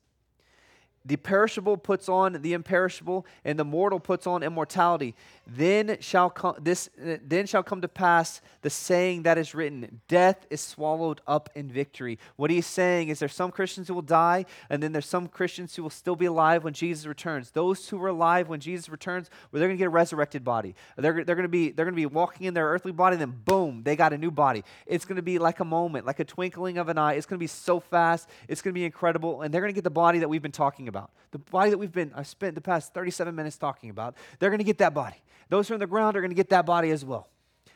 The 1.03 1.15
perishable 1.15 1.77
puts 1.77 2.07
on 2.07 2.41
the 2.41 2.53
imperishable, 2.53 3.25
and 3.43 3.57
the 3.57 3.65
mortal 3.65 3.99
puts 3.99 4.27
on 4.27 4.43
immortality. 4.43 5.15
Then 5.47 5.97
shall 5.99 6.29
come 6.29 6.55
this. 6.61 6.89
Then 6.97 7.47
shall 7.47 7.63
come 7.63 7.81
to 7.81 7.87
pass 7.87 8.39
the 8.61 8.69
saying 8.69 9.23
that 9.23 9.39
is 9.39 9.55
written: 9.55 10.01
Death 10.07 10.45
is 10.51 10.61
swallowed 10.61 11.19
up 11.25 11.49
in 11.55 11.71
victory. 11.71 12.19
What 12.35 12.51
he's 12.51 12.67
saying 12.67 13.09
is, 13.09 13.17
there's 13.17 13.33
some 13.33 13.49
Christians 13.49 13.87
who 13.87 13.95
will 13.95 14.03
die, 14.03 14.45
and 14.69 14.81
then 14.83 14.91
there's 14.91 15.07
some 15.07 15.27
Christians 15.27 15.75
who 15.75 15.81
will 15.81 15.89
still 15.89 16.15
be 16.15 16.27
alive 16.27 16.63
when 16.63 16.73
Jesus 16.73 17.07
returns. 17.07 17.49
Those 17.49 17.89
who 17.89 18.01
are 18.03 18.09
alive 18.09 18.47
when 18.47 18.59
Jesus 18.59 18.87
returns, 18.87 19.31
well, 19.51 19.59
they're 19.59 19.69
going 19.69 19.77
to 19.77 19.81
get 19.81 19.87
a 19.87 19.89
resurrected 19.89 20.43
body. 20.43 20.75
They're, 20.97 21.23
they're 21.23 21.35
going 21.35 21.43
to 21.43 21.49
be 21.49 21.71
they're 21.71 21.85
going 21.85 21.95
to 21.95 22.01
be 22.01 22.05
walking 22.05 22.45
in 22.45 22.53
their 22.53 22.67
earthly 22.67 22.91
body, 22.91 23.15
and 23.15 23.21
then 23.21 23.41
boom, 23.43 23.81
they 23.83 23.95
got 23.95 24.13
a 24.13 24.19
new 24.19 24.31
body. 24.31 24.63
It's 24.85 25.05
going 25.05 25.15
to 25.15 25.23
be 25.23 25.39
like 25.39 25.61
a 25.61 25.65
moment, 25.65 26.05
like 26.05 26.19
a 26.19 26.25
twinkling 26.25 26.77
of 26.77 26.89
an 26.89 26.99
eye. 26.99 27.13
It's 27.13 27.25
going 27.25 27.39
to 27.39 27.43
be 27.43 27.47
so 27.47 27.79
fast. 27.79 28.29
It's 28.47 28.61
going 28.61 28.73
to 28.73 28.79
be 28.79 28.85
incredible, 28.85 29.41
and 29.41 29.51
they're 29.51 29.61
going 29.61 29.73
to 29.73 29.75
get 29.75 29.83
the 29.83 29.89
body 29.89 30.19
that 30.19 30.29
we've 30.29 30.43
been 30.43 30.51
talking 30.51 30.87
about. 30.87 30.90
About, 30.91 31.11
the 31.31 31.39
body 31.39 31.69
that 31.71 31.77
we've 31.77 31.91
been, 31.91 32.11
I've 32.15 32.27
spent 32.27 32.55
the 32.55 32.61
past 32.61 32.93
37 32.93 33.33
minutes 33.33 33.57
talking 33.57 33.89
about, 33.89 34.15
they're 34.39 34.49
going 34.49 34.59
to 34.59 34.65
get 34.65 34.77
that 34.79 34.93
body. 34.93 35.15
Those 35.49 35.67
who 35.67 35.73
are 35.73 35.75
in 35.75 35.79
the 35.79 35.87
ground 35.87 36.15
are 36.15 36.21
going 36.21 36.31
to 36.31 36.35
get 36.35 36.49
that 36.49 36.65
body 36.65 36.91
as 36.91 37.03
well. 37.05 37.27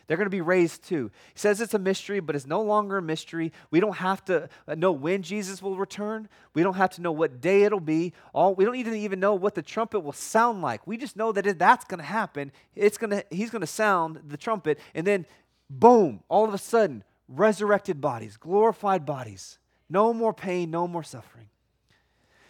They're 0.07 0.17
going 0.17 0.27
to 0.27 0.31
be 0.31 0.41
raised 0.41 0.83
too. 0.83 1.09
He 1.33 1.39
says 1.39 1.59
it's 1.59 1.73
a 1.73 1.79
mystery, 1.79 2.19
but 2.19 2.35
it's 2.35 2.45
no 2.45 2.61
longer 2.61 2.97
a 2.97 3.01
mystery. 3.01 3.51
We 3.71 3.79
don't 3.79 3.97
have 3.97 4.23
to 4.25 4.49
uh, 4.67 4.75
know 4.75 4.91
when 4.91 5.23
Jesus 5.23 5.61
will 5.61 5.77
return. 5.77 6.29
We 6.53 6.61
don't 6.61 6.75
have 6.75 6.91
to 6.91 7.01
know 7.01 7.11
what 7.11 7.41
day 7.41 7.63
it'll 7.63 7.79
be. 7.79 8.13
All 8.33 8.53
we 8.53 8.65
don't 8.65 8.75
even 8.75 9.19
know 9.19 9.33
what 9.33 9.55
the 9.55 9.63
trumpet 9.63 10.01
will 10.01 10.13
sound 10.13 10.61
like. 10.61 10.85
We 10.85 10.97
just 10.97 11.15
know 11.15 11.31
that 11.31 11.47
if 11.47 11.57
that's 11.57 11.85
going 11.85 11.99
to 11.99 12.05
happen, 12.05 12.51
it's 12.75 12.97
going 12.97 13.09
to 13.11 13.25
he's 13.31 13.49
going 13.49 13.61
to 13.61 13.67
sound 13.67 14.21
the 14.27 14.37
trumpet 14.37 14.79
and 14.93 15.07
then 15.07 15.25
boom, 15.69 16.21
all 16.29 16.45
of 16.45 16.53
a 16.53 16.59
sudden 16.59 17.03
resurrected 17.27 17.99
bodies, 17.99 18.37
glorified 18.37 19.05
bodies. 19.05 19.57
No 19.89 20.13
more 20.13 20.33
pain, 20.33 20.69
no 20.69 20.87
more 20.87 21.03
suffering. 21.03 21.47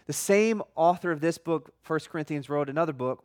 The 0.06 0.14
same 0.14 0.62
author 0.76 1.12
of 1.12 1.22
this 1.22 1.38
book, 1.38 1.74
1 1.86 2.00
Corinthians, 2.10 2.50
wrote 2.50 2.70
another 2.70 2.94
book 2.94 3.24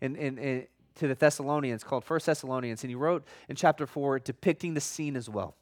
in, 0.00 0.16
in, 0.16 0.38
in, 0.38 0.66
to 0.96 1.08
the 1.08 1.14
Thessalonians 1.14 1.84
called 1.84 2.08
1 2.08 2.20
Thessalonians, 2.24 2.82
and 2.82 2.90
he 2.90 2.94
wrote 2.94 3.24
in 3.48 3.56
chapter 3.56 3.86
4 3.86 4.18
depicting 4.18 4.74
the 4.74 4.80
scene 4.80 5.16
as 5.16 5.28
well. 5.28 5.54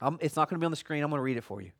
Um, 0.00 0.18
it's 0.20 0.36
not 0.36 0.48
going 0.48 0.56
to 0.56 0.60
be 0.60 0.66
on 0.66 0.70
the 0.70 0.76
screen, 0.76 1.02
I'm 1.02 1.10
going 1.10 1.18
to 1.18 1.24
read 1.24 1.36
it 1.36 1.44
for 1.44 1.60
you. 1.60 1.70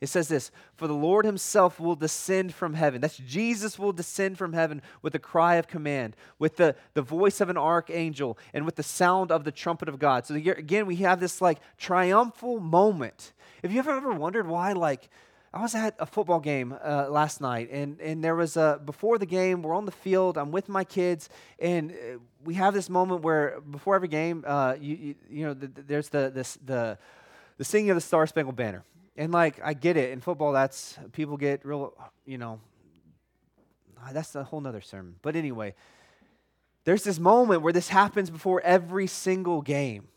It 0.00 0.08
says 0.08 0.28
this 0.28 0.50
For 0.76 0.86
the 0.86 0.94
Lord 0.94 1.24
himself 1.24 1.80
will 1.80 1.96
descend 1.96 2.52
from 2.52 2.74
heaven. 2.74 3.00
That's 3.00 3.16
Jesus 3.16 3.78
will 3.78 3.92
descend 3.92 4.36
from 4.36 4.52
heaven 4.52 4.82
with 5.02 5.14
a 5.14 5.18
cry 5.18 5.54
of 5.54 5.66
command, 5.66 6.16
with 6.38 6.56
the, 6.56 6.76
the 6.94 7.02
voice 7.02 7.40
of 7.40 7.48
an 7.48 7.56
archangel, 7.56 8.36
and 8.52 8.66
with 8.66 8.76
the 8.76 8.82
sound 8.82 9.32
of 9.32 9.44
the 9.44 9.52
trumpet 9.52 9.88
of 9.88 9.98
God. 9.98 10.26
So 10.26 10.34
again, 10.34 10.86
we 10.86 10.96
have 10.96 11.20
this 11.20 11.40
like 11.40 11.58
triumphal 11.78 12.60
moment. 12.60 13.32
Have 13.62 13.72
you 13.72 13.78
ever 13.78 13.92
ever 13.92 14.12
wondered 14.12 14.46
why, 14.46 14.72
like, 14.72 15.08
I 15.54 15.62
was 15.62 15.76
at 15.76 15.94
a 16.00 16.06
football 16.06 16.40
game 16.40 16.76
uh, 16.84 17.06
last 17.08 17.40
night, 17.40 17.68
and, 17.70 18.00
and 18.00 18.24
there 18.24 18.34
was 18.34 18.56
a, 18.56 18.80
before 18.84 19.18
the 19.18 19.26
game, 19.26 19.62
we're 19.62 19.74
on 19.74 19.84
the 19.84 19.92
field, 19.92 20.36
I'm 20.36 20.50
with 20.50 20.68
my 20.68 20.82
kids, 20.82 21.28
and 21.60 21.92
uh, 21.92 22.18
we 22.44 22.54
have 22.54 22.74
this 22.74 22.90
moment 22.90 23.22
where 23.22 23.60
before 23.60 23.94
every 23.94 24.08
game, 24.08 24.42
uh, 24.44 24.74
you, 24.80 24.96
you, 24.96 25.14
you, 25.30 25.46
know, 25.46 25.54
the, 25.54 25.68
the, 25.68 25.82
there's 25.82 26.08
the, 26.08 26.32
this, 26.34 26.58
the, 26.64 26.98
the 27.56 27.64
singing 27.64 27.90
of 27.90 27.96
the 27.96 28.00
Star 28.00 28.26
Spangled 28.26 28.56
Banner. 28.56 28.82
And 29.16 29.30
like, 29.30 29.60
I 29.62 29.74
get 29.74 29.96
it. 29.96 30.10
In 30.10 30.20
football, 30.20 30.52
that's, 30.52 30.98
people 31.12 31.36
get 31.36 31.64
real, 31.64 31.94
you 32.26 32.36
know, 32.36 32.58
that's 34.12 34.34
a 34.34 34.42
whole 34.42 34.60
nother 34.60 34.80
sermon. 34.80 35.14
But 35.22 35.36
anyway, 35.36 35.74
there's 36.82 37.04
this 37.04 37.20
moment 37.20 37.62
where 37.62 37.72
this 37.72 37.88
happens 37.88 38.28
before 38.28 38.60
every 38.62 39.06
single 39.06 39.62
game. 39.62 40.08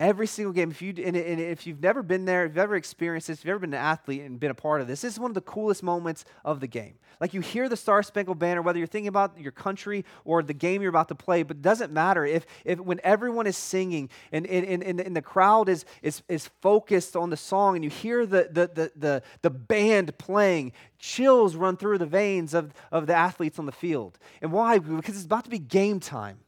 Every 0.00 0.28
single 0.28 0.52
game. 0.52 0.70
If 0.70 0.80
you 0.80 0.94
and, 1.04 1.16
and 1.16 1.40
if 1.40 1.66
you've 1.66 1.82
never 1.82 2.04
been 2.04 2.24
there, 2.24 2.44
if 2.44 2.50
you've 2.50 2.58
ever 2.58 2.76
experienced 2.76 3.26
this, 3.26 3.40
if 3.40 3.44
you've 3.44 3.50
ever 3.50 3.58
been 3.58 3.74
an 3.74 3.80
athlete 3.80 4.22
and 4.22 4.38
been 4.38 4.52
a 4.52 4.54
part 4.54 4.80
of 4.80 4.86
this, 4.86 5.00
this 5.00 5.14
is 5.14 5.18
one 5.18 5.32
of 5.32 5.34
the 5.34 5.40
coolest 5.40 5.82
moments 5.82 6.24
of 6.44 6.60
the 6.60 6.68
game. 6.68 6.94
Like 7.20 7.34
you 7.34 7.40
hear 7.40 7.68
the 7.68 7.76
Star 7.76 8.04
Spangled 8.04 8.38
Banner, 8.38 8.62
whether 8.62 8.78
you're 8.78 8.86
thinking 8.86 9.08
about 9.08 9.40
your 9.40 9.50
country 9.50 10.04
or 10.24 10.40
the 10.40 10.54
game 10.54 10.82
you're 10.82 10.88
about 10.88 11.08
to 11.08 11.16
play, 11.16 11.42
but 11.42 11.56
it 11.56 11.62
doesn't 11.62 11.92
matter 11.92 12.24
if, 12.24 12.46
if 12.64 12.78
when 12.78 13.00
everyone 13.02 13.48
is 13.48 13.56
singing 13.56 14.08
and, 14.30 14.46
and, 14.46 14.84
and, 14.84 15.00
and 15.00 15.16
the 15.16 15.22
crowd 15.22 15.68
is, 15.68 15.84
is, 16.02 16.22
is 16.28 16.48
focused 16.62 17.16
on 17.16 17.30
the 17.30 17.36
song 17.36 17.74
and 17.74 17.82
you 17.82 17.90
hear 17.90 18.24
the, 18.24 18.48
the, 18.52 18.70
the, 18.72 18.92
the, 18.94 19.22
the 19.42 19.50
band 19.50 20.16
playing, 20.16 20.70
chills 21.00 21.56
run 21.56 21.76
through 21.76 21.98
the 21.98 22.06
veins 22.06 22.54
of, 22.54 22.72
of 22.92 23.08
the 23.08 23.14
athletes 23.14 23.58
on 23.58 23.66
the 23.66 23.72
field. 23.72 24.16
And 24.40 24.52
why? 24.52 24.78
Because 24.78 25.16
it's 25.16 25.24
about 25.24 25.42
to 25.42 25.50
be 25.50 25.58
game 25.58 25.98
time. 25.98 26.38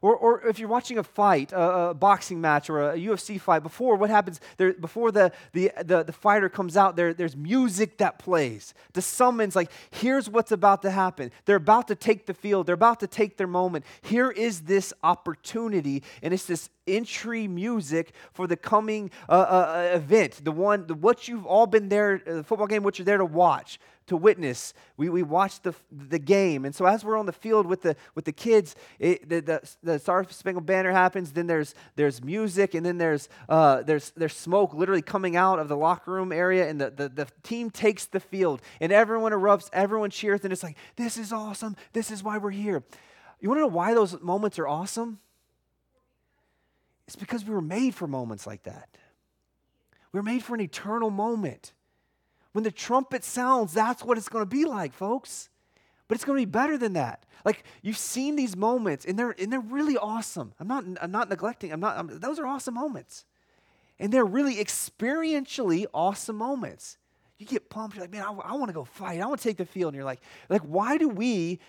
Or, 0.00 0.16
or 0.16 0.46
if 0.46 0.58
you're 0.58 0.68
watching 0.68 0.98
a 0.98 1.02
fight, 1.02 1.52
a, 1.52 1.90
a, 1.90 1.94
boxing 1.94 2.40
match 2.40 2.70
or 2.70 2.92
a 2.92 2.96
UFC 2.96 3.40
fight, 3.40 3.62
before 3.62 3.96
what 3.96 4.10
happens, 4.10 4.40
there, 4.56 4.72
before 4.72 5.10
the, 5.12 5.32
the, 5.52 5.72
the, 5.84 6.04
the 6.04 6.12
fighter 6.12 6.48
comes 6.48 6.76
out, 6.76 6.96
there, 6.96 7.12
there's 7.12 7.36
music 7.36 7.98
that 7.98 8.18
plays. 8.18 8.74
To 8.94 9.02
summons, 9.02 9.56
like, 9.56 9.70
here's 9.90 10.28
what's 10.28 10.52
about 10.52 10.82
to 10.82 10.90
happen. 10.90 11.30
They're 11.44 11.56
about 11.56 11.88
to 11.88 11.94
take 11.94 12.26
the 12.26 12.34
field, 12.34 12.66
they're 12.66 12.74
about 12.74 13.00
to 13.00 13.06
take 13.06 13.36
their 13.36 13.46
moment. 13.46 13.84
Here 14.02 14.30
is 14.30 14.62
this 14.62 14.92
opportunity, 15.02 16.02
and 16.22 16.32
it's 16.32 16.46
this 16.46 16.70
entry 16.86 17.46
music 17.46 18.12
for 18.32 18.46
the 18.46 18.56
coming 18.56 19.10
uh, 19.28 19.32
uh, 19.32 19.90
event, 19.92 20.40
the 20.42 20.52
one, 20.52 20.86
the, 20.86 20.94
what 20.94 21.28
you've 21.28 21.46
all 21.46 21.66
been 21.66 21.88
there, 21.88 22.22
uh, 22.26 22.34
the 22.36 22.44
football 22.44 22.66
game, 22.66 22.82
what 22.82 22.98
you're 22.98 23.04
there 23.04 23.18
to 23.18 23.24
watch 23.24 23.78
to 24.08 24.16
witness. 24.16 24.74
We, 24.96 25.08
we 25.08 25.22
watch 25.22 25.62
the, 25.62 25.74
the 25.90 26.18
game. 26.18 26.64
And 26.64 26.74
so 26.74 26.84
as 26.86 27.04
we're 27.04 27.16
on 27.16 27.26
the 27.26 27.32
field 27.32 27.66
with 27.66 27.82
the, 27.82 27.96
with 28.14 28.24
the 28.24 28.32
kids, 28.32 28.74
it, 28.98 29.28
the, 29.28 29.40
the, 29.40 29.70
the 29.82 29.98
Star 29.98 30.26
Spangled 30.28 30.66
Banner 30.66 30.92
happens, 30.92 31.32
then 31.32 31.46
there's, 31.46 31.74
there's 31.96 32.22
music, 32.22 32.74
and 32.74 32.84
then 32.84 32.98
there's, 32.98 33.28
uh, 33.48 33.82
there's, 33.82 34.10
there's 34.16 34.36
smoke 34.36 34.74
literally 34.74 35.02
coming 35.02 35.36
out 35.36 35.58
of 35.58 35.68
the 35.68 35.76
locker 35.76 36.12
room 36.12 36.32
area, 36.32 36.68
and 36.68 36.80
the, 36.80 36.90
the, 36.90 37.08
the 37.08 37.28
team 37.42 37.70
takes 37.70 38.06
the 38.06 38.20
field, 38.20 38.60
and 38.80 38.92
everyone 38.92 39.32
erupts, 39.32 39.68
everyone 39.72 40.10
cheers, 40.10 40.42
and 40.42 40.52
it's 40.52 40.62
like, 40.62 40.76
this 40.96 41.16
is 41.16 41.32
awesome. 41.32 41.76
This 41.92 42.10
is 42.10 42.22
why 42.22 42.38
we're 42.38 42.50
here. 42.50 42.82
You 43.40 43.48
want 43.48 43.58
to 43.58 43.62
know 43.62 43.68
why 43.68 43.94
those 43.94 44.20
moments 44.20 44.58
are 44.58 44.66
awesome? 44.66 45.20
It's 47.06 47.16
because 47.16 47.44
we 47.44 47.54
were 47.54 47.62
made 47.62 47.94
for 47.94 48.06
moments 48.06 48.46
like 48.46 48.64
that. 48.64 48.88
We 50.12 50.18
were 50.18 50.24
made 50.24 50.42
for 50.42 50.54
an 50.54 50.60
eternal 50.60 51.10
moment. 51.10 51.72
When 52.52 52.64
the 52.64 52.70
trumpet 52.70 53.24
sounds, 53.24 53.72
that's 53.72 54.02
what 54.02 54.18
it's 54.18 54.28
going 54.28 54.42
to 54.42 54.46
be 54.46 54.64
like, 54.64 54.92
folks. 54.92 55.48
But 56.08 56.16
it's 56.16 56.24
going 56.24 56.38
to 56.38 56.46
be 56.46 56.50
better 56.50 56.78
than 56.78 56.94
that. 56.94 57.24
Like 57.44 57.64
you've 57.82 57.98
seen 57.98 58.36
these 58.36 58.56
moments, 58.56 59.04
and 59.04 59.18
they're 59.18 59.34
and 59.38 59.52
they're 59.52 59.60
really 59.60 59.96
awesome. 59.96 60.52
I'm 60.58 60.66
not 60.66 60.84
I'm 61.00 61.10
not 61.10 61.28
neglecting. 61.28 61.72
I'm 61.72 61.80
not. 61.80 61.96
I'm, 61.96 62.18
those 62.18 62.38
are 62.38 62.46
awesome 62.46 62.74
moments, 62.74 63.24
and 63.98 64.12
they're 64.12 64.24
really 64.24 64.56
experientially 64.56 65.86
awesome 65.94 66.36
moments. 66.36 66.96
You 67.38 67.46
get 67.46 67.70
pumped. 67.70 67.94
You're 67.94 68.02
like, 68.02 68.10
man, 68.10 68.22
I, 68.22 68.32
I 68.32 68.52
want 68.54 68.68
to 68.68 68.72
go 68.72 68.84
fight. 68.84 69.20
I 69.20 69.26
want 69.26 69.40
to 69.40 69.48
take 69.48 69.58
the 69.58 69.64
field. 69.64 69.92
And 69.92 69.96
you're 69.96 70.04
like, 70.04 70.20
like, 70.48 70.62
why 70.62 70.98
do 70.98 71.08
we, 71.08 71.60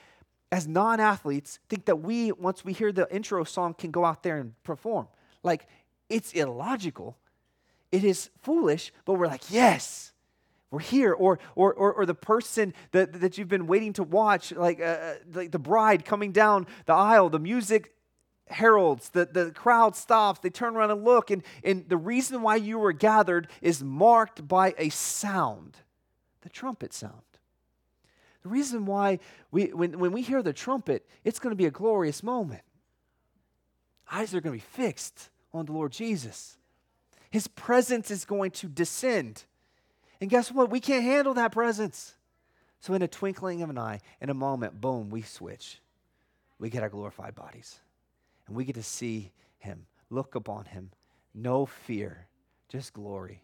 as 0.51 0.67
non-athletes, 0.67 1.59
think 1.69 1.85
that 1.85 1.97
we, 1.97 2.31
once 2.31 2.65
we 2.65 2.73
hear 2.73 2.91
the 2.91 3.07
intro 3.13 3.43
song, 3.43 3.75
can 3.75 3.91
go 3.91 4.03
out 4.03 4.23
there 4.23 4.39
and 4.39 4.55
perform? 4.63 5.07
Like, 5.43 5.67
it's 6.09 6.33
illogical. 6.33 7.17
It 7.91 8.03
is 8.03 8.31
foolish. 8.41 8.91
But 9.05 9.13
we're 9.13 9.27
like, 9.27 9.51
yes 9.51 10.11
we're 10.71 10.79
here 10.79 11.13
or 11.13 11.39
or 11.55 11.73
or, 11.73 11.93
or 11.93 12.05
the 12.05 12.15
person 12.15 12.73
that, 12.91 13.21
that 13.21 13.37
you've 13.37 13.47
been 13.47 13.67
waiting 13.67 13.93
to 13.93 14.03
watch 14.03 14.51
like, 14.51 14.79
uh, 14.79 14.83
uh, 14.83 15.13
like 15.33 15.51
the 15.51 15.59
bride 15.59 16.05
coming 16.05 16.31
down 16.31 16.67
the 16.85 16.93
aisle 16.93 17.29
the 17.29 17.39
music 17.39 17.93
heralds 18.47 19.09
the, 19.09 19.25
the 19.25 19.51
crowd 19.51 19.95
stops 19.95 20.39
they 20.39 20.49
turn 20.49 20.75
around 20.75 20.91
and 20.91 21.03
look 21.03 21.31
and, 21.31 21.43
and 21.63 21.87
the 21.87 21.97
reason 21.97 22.41
why 22.41 22.55
you 22.55 22.79
were 22.79 22.91
gathered 22.91 23.47
is 23.61 23.83
marked 23.83 24.47
by 24.47 24.73
a 24.77 24.89
sound 24.89 25.77
the 26.41 26.49
trumpet 26.49 26.93
sound. 26.93 27.13
The 28.43 28.49
reason 28.49 28.85
why 28.85 29.19
we 29.51 29.65
when, 29.65 29.99
when 29.99 30.11
we 30.11 30.21
hear 30.21 30.41
the 30.41 30.53
trumpet 30.53 31.07
it's 31.23 31.39
going 31.39 31.51
to 31.51 31.57
be 31.57 31.65
a 31.65 31.71
glorious 31.71 32.23
moment. 32.23 32.63
Eyes 34.11 34.33
are 34.33 34.41
going 34.41 34.57
to 34.57 34.65
be 34.65 34.83
fixed 34.83 35.29
on 35.53 35.65
the 35.65 35.71
lord 35.71 35.91
jesus. 35.91 36.57
His 37.29 37.47
presence 37.47 38.09
is 38.09 38.25
going 38.25 38.51
to 38.51 38.67
descend 38.67 39.43
and 40.21 40.29
guess 40.29 40.51
what? 40.51 40.69
We 40.69 40.79
can't 40.79 41.03
handle 41.03 41.33
that 41.35 41.51
presence. 41.51 42.15
So, 42.81 42.93
in 42.93 43.01
a 43.01 43.07
twinkling 43.07 43.61
of 43.61 43.69
an 43.69 43.77
eye, 43.77 43.99
in 44.21 44.29
a 44.29 44.33
moment, 44.33 44.79
boom, 44.79 45.09
we 45.09 45.21
switch. 45.21 45.81
We 46.59 46.69
get 46.69 46.83
our 46.83 46.89
glorified 46.89 47.35
bodies. 47.35 47.79
And 48.47 48.55
we 48.55 48.65
get 48.65 48.75
to 48.75 48.83
see 48.83 49.31
Him, 49.57 49.85
look 50.09 50.35
upon 50.35 50.65
Him. 50.65 50.91
No 51.33 51.65
fear, 51.65 52.27
just 52.69 52.93
glory. 52.93 53.43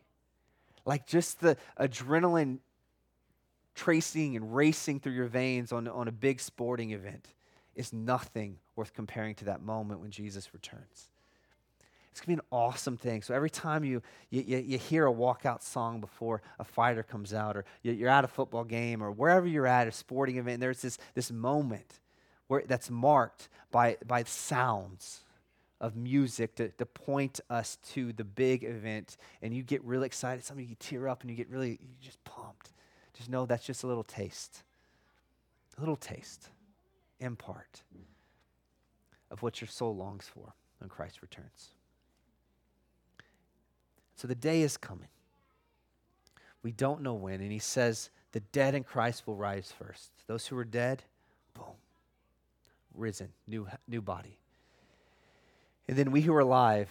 Like 0.86 1.08
just 1.08 1.40
the 1.40 1.58
adrenaline 1.80 2.60
tracing 3.74 4.36
and 4.36 4.56
racing 4.56 5.00
through 5.02 5.14
your 5.14 5.28
veins 5.28 5.72
on, 5.72 5.88
on 5.88 6.08
a 6.08 6.12
big 6.12 6.40
sporting 6.40 6.92
event 6.92 7.28
is 7.76 7.92
nothing 7.92 8.58
worth 8.76 8.94
comparing 8.94 9.36
to 9.36 9.46
that 9.46 9.62
moment 9.62 10.00
when 10.00 10.12
Jesus 10.12 10.54
returns. 10.54 11.10
It's 12.16 12.22
going 12.22 12.38
to 12.38 12.42
be 12.42 12.46
an 12.46 12.58
awesome 12.58 12.96
thing. 12.96 13.24
So 13.24 13.34
every 13.34 13.50
time 13.50 13.84
you, 13.84 14.02
you, 14.30 14.42
you, 14.42 14.78
hear 14.78 15.06
a 15.06 15.14
walkout 15.14 15.62
song 15.62 16.00
before 16.00 16.42
a 16.58 16.64
fighter 16.64 17.04
comes 17.04 17.34
out, 17.34 17.58
or 17.58 17.66
you're 17.84 18.08
at 18.08 18.24
a 18.24 18.30
football 18.30 18.64
game, 18.64 19.04
or 19.04 19.12
wherever 19.12 19.46
you're 19.46 19.68
at, 19.68 19.86
a 19.86 19.92
sporting 19.92 20.38
event, 20.38 20.62
there's 20.62 20.82
this, 20.82 20.98
this 21.14 21.30
moment 21.30 22.00
where 22.48 22.64
that's 22.66 22.90
marked 22.90 23.50
by, 23.70 23.98
by 24.08 24.24
sounds 24.24 25.26
of 25.82 25.98
music 25.98 26.56
to, 26.56 26.70
to 26.70 26.86
point 26.86 27.42
us 27.50 27.80
to 27.92 28.14
the 28.14 28.24
big 28.24 28.64
event. 28.64 29.18
And 29.42 29.54
you 29.54 29.62
get 29.62 29.84
really 29.84 30.06
excited. 30.06 30.46
Some 30.46 30.58
of 30.58 30.64
you 30.64 30.78
tear 30.80 31.10
up 31.10 31.20
and 31.20 31.30
you 31.30 31.36
get 31.36 31.50
really 31.50 31.72
you 31.72 31.96
just 32.02 32.24
pumped. 32.24 32.72
Just 33.14 33.30
know 33.30 33.46
that's 33.46 33.66
just 33.66 33.84
a 33.84 33.88
little 33.88 34.06
taste. 34.06 34.64
A 35.78 35.82
little 35.82 35.98
taste, 35.98 36.48
in 37.20 37.36
part, 37.36 37.84
of 39.30 39.44
what 39.44 39.60
your 39.60 39.68
soul 39.68 39.94
longs 39.94 40.30
for 40.34 40.54
when 40.80 40.90
Christ 40.90 41.22
returns. 41.22 41.75
So 44.16 44.28
the 44.28 44.36
day 44.36 44.62
is 44.62 44.78
coming. 44.78 45.10
We 46.64 46.72
don't 46.72 47.02
know 47.02 47.14
when. 47.14 47.42
And 47.42 47.52
he 47.52 47.60
says, 47.60 48.10
the 48.32 48.40
dead 48.40 48.76
in 48.76 48.84
Christ 48.84 49.28
will 49.28 49.36
rise 49.36 49.72
first. 49.78 50.12
Those 50.28 50.48
who 50.48 50.58
are 50.58 50.66
dead, 50.66 51.04
boom, 51.54 51.76
risen, 52.94 53.30
new, 53.48 53.68
new 53.88 54.02
body. 54.02 54.38
And 55.88 55.98
then 55.98 56.12
we 56.12 56.22
who 56.22 56.34
are 56.34 56.40
alive, 56.40 56.90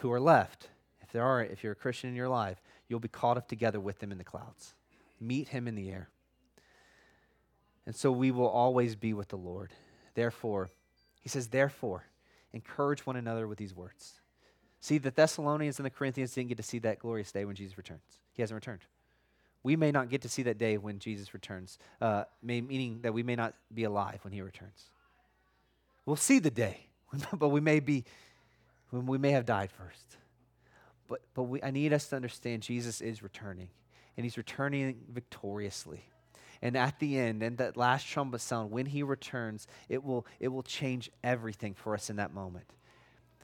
who 0.00 0.12
are 0.12 0.20
left, 0.20 0.68
if 1.02 1.10
there 1.12 1.24
are, 1.24 1.42
if 1.42 1.62
you're 1.64 1.72
a 1.72 1.76
Christian 1.76 2.10
in 2.10 2.16
your 2.16 2.28
life, 2.28 2.60
you'll 2.88 3.00
be 3.00 3.08
caught 3.08 3.36
up 3.36 3.48
together 3.48 3.80
with 3.80 3.98
them 3.98 4.12
in 4.12 4.18
the 4.18 4.24
clouds. 4.24 4.74
Meet 5.20 5.48
him 5.48 5.66
in 5.66 5.74
the 5.74 5.90
air. 5.90 6.08
And 7.86 7.96
so 7.96 8.12
we 8.12 8.30
will 8.30 8.48
always 8.48 8.96
be 8.96 9.12
with 9.12 9.28
the 9.28 9.36
Lord. 9.36 9.72
Therefore, 10.14 10.70
he 11.20 11.28
says, 11.28 11.48
therefore, 11.48 12.04
encourage 12.52 13.06
one 13.06 13.16
another 13.16 13.48
with 13.48 13.58
these 13.58 13.74
words. 13.74 14.20
See, 14.86 14.98
the 14.98 15.10
Thessalonians 15.10 15.80
and 15.80 15.86
the 15.86 15.90
Corinthians 15.90 16.32
didn't 16.32 16.46
get 16.46 16.58
to 16.58 16.62
see 16.62 16.78
that 16.78 17.00
glorious 17.00 17.32
day 17.32 17.44
when 17.44 17.56
Jesus 17.56 17.76
returns. 17.76 18.20
He 18.34 18.40
hasn't 18.40 18.54
returned. 18.54 18.82
We 19.64 19.74
may 19.74 19.90
not 19.90 20.08
get 20.08 20.22
to 20.22 20.28
see 20.28 20.44
that 20.44 20.58
day 20.58 20.78
when 20.78 21.00
Jesus 21.00 21.34
returns, 21.34 21.80
uh, 22.00 22.22
may, 22.40 22.60
meaning 22.60 23.00
that 23.02 23.12
we 23.12 23.24
may 23.24 23.34
not 23.34 23.54
be 23.74 23.82
alive 23.82 24.20
when 24.22 24.32
he 24.32 24.42
returns. 24.42 24.84
We'll 26.04 26.14
see 26.14 26.38
the 26.38 26.52
day, 26.52 26.86
but 27.32 27.48
we 27.48 27.60
may 27.60 27.80
be, 27.80 28.04
we 28.92 29.18
may 29.18 29.32
have 29.32 29.44
died 29.44 29.72
first. 29.72 30.18
But, 31.08 31.22
but 31.34 31.42
we, 31.42 31.60
I 31.64 31.72
need 31.72 31.92
us 31.92 32.06
to 32.10 32.14
understand 32.14 32.62
Jesus 32.62 33.00
is 33.00 33.24
returning, 33.24 33.70
and 34.16 34.24
he's 34.24 34.36
returning 34.36 35.00
victoriously. 35.12 36.04
And 36.62 36.76
at 36.76 37.00
the 37.00 37.18
end, 37.18 37.42
and 37.42 37.58
that 37.58 37.76
last 37.76 38.06
trumpet 38.06 38.40
sound, 38.40 38.70
when 38.70 38.86
he 38.86 39.02
returns, 39.02 39.66
it 39.88 40.04
will, 40.04 40.28
it 40.38 40.46
will 40.46 40.62
change 40.62 41.10
everything 41.24 41.74
for 41.74 41.92
us 41.92 42.08
in 42.08 42.14
that 42.16 42.32
moment. 42.32 42.66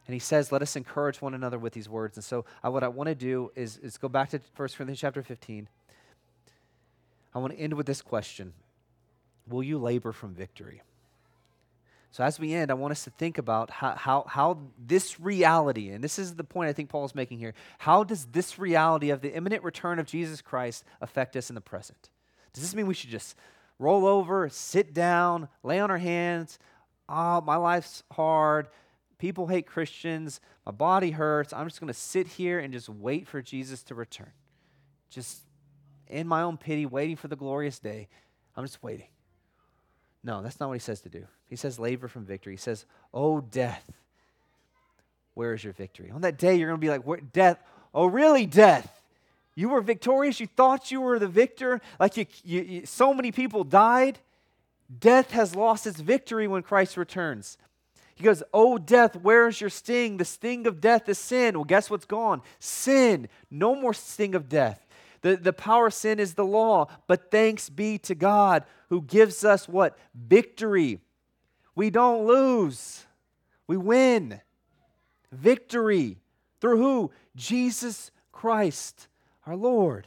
And 0.07 0.15
he 0.15 0.21
says, 0.21 0.51
let 0.51 0.63
us 0.63 0.75
encourage 0.75 1.23
one 1.23 1.35
another 1.35 1.59
with 1.59 1.73
these 1.75 1.89
words. 1.89 2.17
And 2.17 2.25
so 2.25 2.45
I, 2.63 2.69
what 2.69 2.83
I 2.83 2.89
want 2.89 3.09
to 3.09 3.15
do 3.15 3.53
is, 3.55 3.77
is 3.79 3.99
go 3.99 4.09
back 4.09 4.31
to 4.31 4.41
1 4.57 4.69
Corinthians 4.77 5.01
chapter 5.01 5.23
15. 5.23 5.69
I 7.35 7.39
want 7.39 7.53
to 7.53 7.59
end 7.59 7.75
with 7.75 7.87
this 7.87 8.03
question 8.03 8.53
Will 9.49 9.63
you 9.63 9.79
labor 9.79 10.13
from 10.13 10.35
victory? 10.35 10.83
So 12.13 12.23
as 12.23 12.39
we 12.39 12.53
end, 12.53 12.71
I 12.71 12.75
want 12.75 12.93
us 12.93 13.05
to 13.05 13.11
think 13.11 13.39
about 13.39 13.71
how, 13.71 13.95
how, 13.95 14.25
how 14.29 14.59
this 14.79 15.19
reality, 15.19 15.89
and 15.89 16.05
this 16.05 16.19
is 16.19 16.35
the 16.35 16.45
point 16.45 16.69
I 16.69 16.75
think 16.75 16.91
Paul 16.91 17.07
is 17.07 17.15
making 17.15 17.39
here, 17.39 17.55
how 17.79 18.05
does 18.05 18.27
this 18.27 18.59
reality 18.59 19.09
of 19.09 19.23
the 19.23 19.35
imminent 19.35 19.65
return 19.65 19.99
of 19.99 20.07
Jesus 20.07 20.43
Christ 20.43 20.85
affect 21.01 21.37
us 21.37 21.49
in 21.49 21.55
the 21.55 21.63
present? 21.63 22.11
Does 22.53 22.63
this 22.63 22.75
mean 22.75 22.87
we 22.87 22.93
should 22.93 23.09
just 23.09 23.35
roll 23.79 24.07
over, 24.07 24.51
sit 24.51 24.93
down, 24.93 25.49
lay 25.63 25.81
on 25.81 25.91
our 25.91 25.99
hands? 25.99 26.59
Oh, 27.09 27.41
my 27.41 27.57
life's 27.57 28.03
hard 28.13 28.69
people 29.23 29.47
hate 29.47 29.69
Christians, 29.69 30.41
my 30.67 30.73
body 30.73 31.13
hurts. 31.13 31.53
I'm 31.53 31.69
just 31.69 31.79
going 31.79 31.87
to 31.87 31.95
sit 31.95 32.27
here 32.27 32.59
and 32.59 32.73
just 32.73 32.89
wait 32.89 33.29
for 33.29 33.41
Jesus 33.41 33.85
to 33.85 33.95
return. 33.95 34.33
Just 35.11 35.43
in 36.09 36.27
my 36.27 36.43
own 36.43 36.57
pity, 36.57 36.87
waiting 36.87 37.15
for 37.15 37.29
the 37.29 37.37
glorious 37.37 37.79
day. 37.79 38.09
I'm 38.57 38.65
just 38.65 38.83
waiting. 38.83 39.07
No, 40.25 40.43
that's 40.43 40.59
not 40.59 40.71
what 40.71 40.75
he 40.75 40.81
says 40.81 41.03
to 41.03 41.09
do. 41.09 41.25
He 41.49 41.55
says, 41.55 41.79
labor 41.79 42.09
from 42.09 42.25
victory. 42.25 42.55
He 42.55 42.57
says, 42.57 42.85
Oh, 43.15 43.41
death, 43.41 43.85
where 45.35 45.55
is 45.55 45.63
your 45.63 45.73
victory? 45.73 46.11
On 46.11 46.23
that 46.23 46.37
day, 46.37 46.57
you're 46.57 46.69
going 46.69 46.81
to 46.81 46.85
be 46.85 46.91
like, 46.91 47.33
death, 47.33 47.63
oh, 47.95 48.07
really, 48.07 48.45
death? 48.45 49.03
You 49.55 49.69
were 49.69 49.83
victorious. 49.83 50.41
You 50.41 50.49
thought 50.49 50.91
you 50.91 51.01
were 51.01 51.21
the 51.21 51.29
victor. 51.29 51.81
Like 52.01 52.17
you, 52.17 52.27
you, 52.43 52.63
you, 52.63 52.87
so 52.87 53.15
many 53.15 53.31
people 53.31 53.63
died. 53.63 54.19
Death 54.99 55.31
has 55.31 55.55
lost 55.55 55.87
its 55.87 56.01
victory 56.01 56.49
when 56.49 56.65
Christ 56.65 56.97
returns. 56.97 57.57
He 58.23 58.27
goes, 58.27 58.45
Oh, 58.55 58.79
death, 58.79 59.17
where's 59.17 59.61
your 59.61 59.69
sting? 59.69 60.17
The 60.17 60.25
sting 60.25 60.69
of 60.69 60.81
death 60.81 61.09
is 61.09 61.19
sin. 61.19 61.57
Well, 61.57 61.65
guess 61.65 61.91
what's 61.91 62.05
gone? 62.05 62.41
Sin. 62.61 63.27
No 63.51 63.75
more 63.75 63.93
sting 63.93 64.37
of 64.37 64.49
death. 64.49 64.87
The, 65.23 65.37
the 65.37 65.53
power 65.53 65.89
of 65.89 65.95
sin 65.95 66.21
is 66.21 66.35
the 66.35 66.45
law. 66.45 66.87
But 67.09 67.33
thanks 67.33 67.69
be 67.69 67.99
to 67.99 68.15
God 68.15 68.65
who 68.91 69.03
gives 69.03 69.45
us 69.45 69.69
what? 69.69 69.99
Victory. 70.15 71.01
We 71.75 71.91
don't 71.91 72.25
lose, 72.25 73.07
we 73.67 73.77
win. 73.77 74.41
Victory. 75.33 76.19
Through 76.61 76.77
who? 76.77 77.11
Jesus 77.35 78.13
Christ 78.31 79.09
our 79.47 79.57
Lord. 79.57 80.07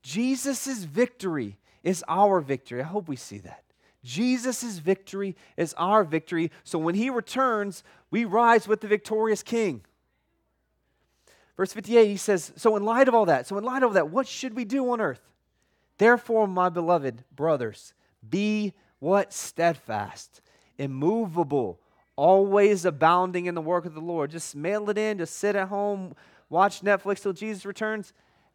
Jesus' 0.00 0.84
victory 0.84 1.58
is 1.82 2.02
our 2.08 2.40
victory. 2.40 2.80
I 2.80 2.84
hope 2.84 3.06
we 3.06 3.16
see 3.16 3.38
that. 3.40 3.65
Jesus' 4.06 4.78
victory 4.78 5.36
is 5.56 5.74
our 5.74 6.04
victory. 6.04 6.50
So 6.64 6.78
when 6.78 6.94
he 6.94 7.10
returns, 7.10 7.82
we 8.10 8.24
rise 8.24 8.68
with 8.68 8.80
the 8.80 8.88
victorious 8.88 9.42
king. 9.42 9.82
Verse 11.56 11.72
58, 11.72 12.06
he 12.06 12.16
says, 12.16 12.52
So 12.56 12.76
in 12.76 12.84
light 12.84 13.08
of 13.08 13.14
all 13.14 13.26
that, 13.26 13.46
so 13.46 13.58
in 13.58 13.64
light 13.64 13.82
of 13.82 13.94
that, 13.94 14.10
what 14.10 14.28
should 14.28 14.54
we 14.54 14.64
do 14.64 14.90
on 14.92 15.00
earth? 15.00 15.20
Therefore, 15.98 16.46
my 16.46 16.68
beloved 16.68 17.24
brothers, 17.34 17.94
be 18.28 18.74
what? 18.98 19.32
Steadfast, 19.32 20.40
immovable, 20.78 21.80
always 22.14 22.84
abounding 22.84 23.46
in 23.46 23.54
the 23.54 23.60
work 23.60 23.86
of 23.86 23.94
the 23.94 24.00
Lord. 24.00 24.30
Just 24.30 24.54
mail 24.54 24.88
it 24.90 24.98
in, 24.98 25.18
just 25.18 25.36
sit 25.36 25.56
at 25.56 25.68
home 25.68 26.14
watch 26.48 26.82
Netflix 26.82 27.22
till 27.22 27.32
Jesus 27.32 27.64
returns? 27.66 28.12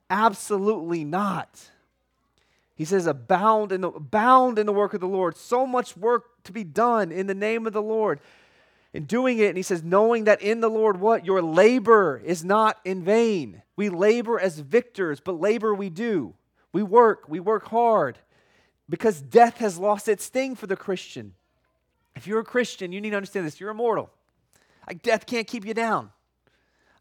Absolutely 0.09 1.03
not. 1.03 1.59
He 2.75 2.85
says, 2.85 3.05
abound 3.05 3.71
in 3.71 3.81
the, 3.81 3.89
abound 3.89 4.57
in 4.57 4.65
the 4.65 4.73
work 4.73 4.93
of 4.93 5.01
the 5.01 5.07
Lord. 5.07 5.37
So 5.37 5.67
much 5.67 5.95
work 5.95 6.43
to 6.45 6.51
be 6.51 6.63
done 6.63 7.11
in 7.11 7.27
the 7.27 7.35
name 7.35 7.67
of 7.67 7.73
the 7.73 7.81
Lord. 7.81 8.19
In 8.93 9.05
doing 9.05 9.37
it, 9.39 9.47
and 9.47 9.57
he 9.57 9.63
says, 9.63 9.83
knowing 9.83 10.25
that 10.25 10.41
in 10.41 10.59
the 10.59 10.69
Lord, 10.69 10.99
what? 10.99 11.25
Your 11.25 11.41
labor 11.41 12.21
is 12.25 12.43
not 12.43 12.77
in 12.83 13.03
vain. 13.03 13.61
We 13.75 13.89
labor 13.89 14.39
as 14.39 14.59
victors, 14.59 15.19
but 15.19 15.39
labor 15.39 15.73
we 15.73 15.89
do. 15.89 16.33
We 16.73 16.83
work, 16.83 17.25
we 17.27 17.39
work 17.39 17.67
hard 17.67 18.17
because 18.89 19.21
death 19.21 19.57
has 19.57 19.77
lost 19.77 20.07
its 20.09 20.25
sting 20.25 20.55
for 20.55 20.67
the 20.67 20.75
Christian. 20.75 21.33
If 22.15 22.27
you're 22.27 22.39
a 22.39 22.45
Christian, 22.45 22.91
you 22.91 22.99
need 22.99 23.11
to 23.11 23.15
understand 23.15 23.45
this. 23.45 23.59
You're 23.59 23.71
immortal. 23.71 24.09
Like 24.87 25.01
death 25.01 25.25
can't 25.25 25.47
keep 25.47 25.65
you 25.65 25.73
down. 25.73 26.11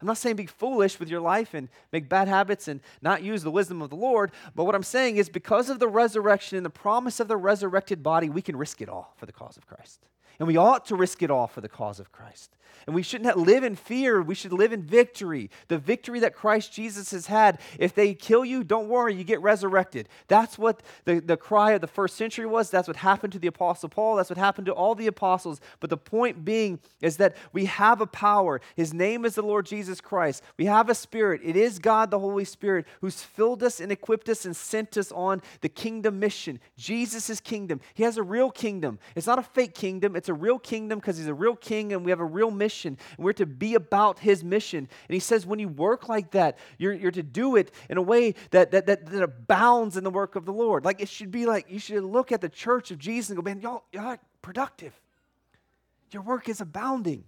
I'm 0.01 0.07
not 0.07 0.17
saying 0.17 0.35
be 0.35 0.47
foolish 0.47 0.99
with 0.99 1.09
your 1.09 1.21
life 1.21 1.53
and 1.53 1.69
make 1.91 2.09
bad 2.09 2.27
habits 2.27 2.67
and 2.67 2.81
not 3.01 3.21
use 3.21 3.43
the 3.43 3.51
wisdom 3.51 3.81
of 3.81 3.91
the 3.91 3.95
Lord, 3.95 4.31
but 4.55 4.63
what 4.63 4.75
I'm 4.75 4.83
saying 4.83 5.17
is 5.17 5.29
because 5.29 5.69
of 5.69 5.79
the 5.79 5.87
resurrection 5.87 6.57
and 6.57 6.65
the 6.65 6.71
promise 6.71 7.19
of 7.19 7.27
the 7.27 7.37
resurrected 7.37 8.01
body, 8.01 8.29
we 8.29 8.41
can 8.41 8.55
risk 8.55 8.81
it 8.81 8.89
all 8.89 9.13
for 9.15 9.27
the 9.27 9.31
cause 9.31 9.57
of 9.57 9.67
Christ. 9.67 9.99
And 10.41 10.47
we 10.47 10.57
ought 10.57 10.87
to 10.87 10.95
risk 10.95 11.21
it 11.21 11.29
all 11.29 11.45
for 11.45 11.61
the 11.61 11.69
cause 11.69 11.99
of 11.99 12.11
Christ. 12.11 12.55
And 12.87 12.95
we 12.95 13.03
shouldn't 13.03 13.37
live 13.37 13.63
in 13.63 13.75
fear. 13.75 14.21
We 14.21 14.35
should 14.35 14.53
live 14.53 14.73
in 14.73 14.81
victory. 14.81 15.49
The 15.67 15.77
victory 15.77 16.19
that 16.21 16.33
Christ 16.33 16.73
Jesus 16.73 17.11
has 17.11 17.27
had. 17.27 17.59
If 17.77 17.93
they 17.93 18.13
kill 18.13 18.43
you, 18.43 18.63
don't 18.63 18.87
worry, 18.87 19.13
you 19.13 19.23
get 19.23 19.41
resurrected. 19.41 20.09
That's 20.27 20.57
what 20.57 20.81
the, 21.05 21.19
the 21.19 21.37
cry 21.37 21.71
of 21.71 21.81
the 21.81 21.87
first 21.87 22.15
century 22.15 22.45
was. 22.45 22.69
That's 22.69 22.87
what 22.87 22.97
happened 22.97 23.33
to 23.33 23.39
the 23.39 23.47
Apostle 23.47 23.89
Paul. 23.89 24.15
That's 24.15 24.29
what 24.29 24.37
happened 24.37 24.65
to 24.65 24.73
all 24.73 24.95
the 24.95 25.07
apostles. 25.07 25.61
But 25.79 25.89
the 25.89 25.97
point 25.97 26.43
being 26.43 26.79
is 27.01 27.17
that 27.17 27.35
we 27.53 27.65
have 27.65 28.01
a 28.01 28.07
power. 28.07 28.61
His 28.75 28.93
name 28.93 29.25
is 29.25 29.35
the 29.35 29.43
Lord 29.43 29.65
Jesus 29.65 30.01
Christ. 30.01 30.41
We 30.57 30.65
have 30.65 30.89
a 30.89 30.95
spirit. 30.95 31.41
It 31.43 31.55
is 31.55 31.79
God, 31.79 32.09
the 32.09 32.19
Holy 32.19 32.45
Spirit, 32.45 32.85
who's 33.01 33.21
filled 33.21 33.61
us 33.63 33.79
and 33.79 33.91
equipped 33.91 34.29
us 34.29 34.45
and 34.45 34.55
sent 34.55 34.97
us 34.97 35.11
on 35.11 35.41
the 35.61 35.69
kingdom 35.69 36.19
mission. 36.19 36.59
Jesus' 36.77 37.39
kingdom. 37.39 37.79
He 37.93 38.03
has 38.03 38.17
a 38.17 38.23
real 38.23 38.49
kingdom. 38.49 38.97
It's 39.15 39.27
not 39.27 39.39
a 39.39 39.43
fake 39.43 39.75
kingdom, 39.75 40.15
it's 40.15 40.29
a 40.29 40.30
real 40.33 40.59
kingdom 40.59 40.99
because 40.99 41.17
he's 41.17 41.27
a 41.27 41.33
real 41.33 41.55
king 41.55 41.93
and 41.93 42.03
we 42.05 42.11
have 42.11 42.19
a 42.19 42.25
real 42.25 42.51
mission. 42.51 42.97
And 43.17 43.25
we're 43.25 43.33
to 43.33 43.45
be 43.45 43.75
about 43.75 44.19
his 44.19 44.43
mission. 44.43 44.79
And 44.79 45.13
he 45.13 45.19
says, 45.19 45.45
when 45.45 45.59
you 45.59 45.67
work 45.67 46.09
like 46.09 46.31
that, 46.31 46.57
you're, 46.77 46.93
you're 46.93 47.11
to 47.11 47.23
do 47.23 47.55
it 47.55 47.71
in 47.89 47.97
a 47.97 48.01
way 48.01 48.35
that, 48.51 48.71
that, 48.71 48.85
that, 48.87 49.05
that 49.07 49.23
abounds 49.23 49.97
in 49.97 50.03
the 50.03 50.09
work 50.09 50.35
of 50.35 50.45
the 50.45 50.53
Lord. 50.53 50.85
Like 50.85 51.01
it 51.01 51.09
should 51.09 51.31
be 51.31 51.45
like, 51.45 51.69
you 51.69 51.79
should 51.79 52.03
look 52.03 52.31
at 52.31 52.41
the 52.41 52.49
church 52.49 52.91
of 52.91 52.99
Jesus 52.99 53.29
and 53.29 53.37
go, 53.37 53.41
man, 53.41 53.61
y'all, 53.61 53.83
y'all 53.91 54.05
are 54.05 54.19
productive. 54.41 54.99
Your 56.11 56.23
work 56.23 56.49
is 56.49 56.61
abounding. 56.61 57.23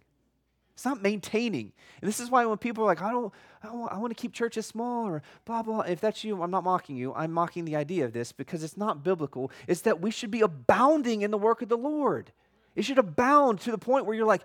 It's 0.74 0.86
not 0.86 1.01
maintaining. 1.01 1.72
And 2.01 2.08
this 2.08 2.20
is 2.20 2.32
why 2.32 2.45
when 2.45 2.58
people 2.58 2.84
are 2.84 2.88
like, 2.88 3.01
I 3.01 3.12
don't, 3.12 3.32
I, 3.62 3.68
don't, 3.68 3.91
I 3.91 3.97
want 3.99 4.16
to 4.16 4.20
keep 4.20 4.34
churches 4.34 4.66
small 4.66 5.08
or 5.08 5.22
blah, 5.45 5.62
blah, 5.62 5.82
if 5.82 6.01
that's 6.01 6.24
you, 6.24 6.41
I'm 6.41 6.49
not 6.49 6.64
mocking 6.64 6.95
you. 6.95 7.14
I'm 7.14 7.32
mocking 7.32 7.66
the 7.66 7.76
idea 7.76 8.06
of 8.06 8.14
this 8.14 8.32
because 8.32 8.64
it's 8.64 8.76
not 8.76 9.04
biblical. 9.04 9.51
It's 9.68 9.82
that 9.82 10.01
we 10.01 10.10
should 10.10 10.32
be 10.32 10.41
abounding 10.41 11.22
in 11.22 11.30
the 11.30 11.38
work 11.38 11.62
of 11.62 11.70
the 11.70 11.78
Lord. 11.78 12.32
It 12.76 12.86
should 12.86 12.97
abound 12.97 13.61
to 13.61 13.71
the 13.71 13.78
point 13.78 14.05
where 14.05 14.15
you're 14.15 14.26
like, 14.26 14.43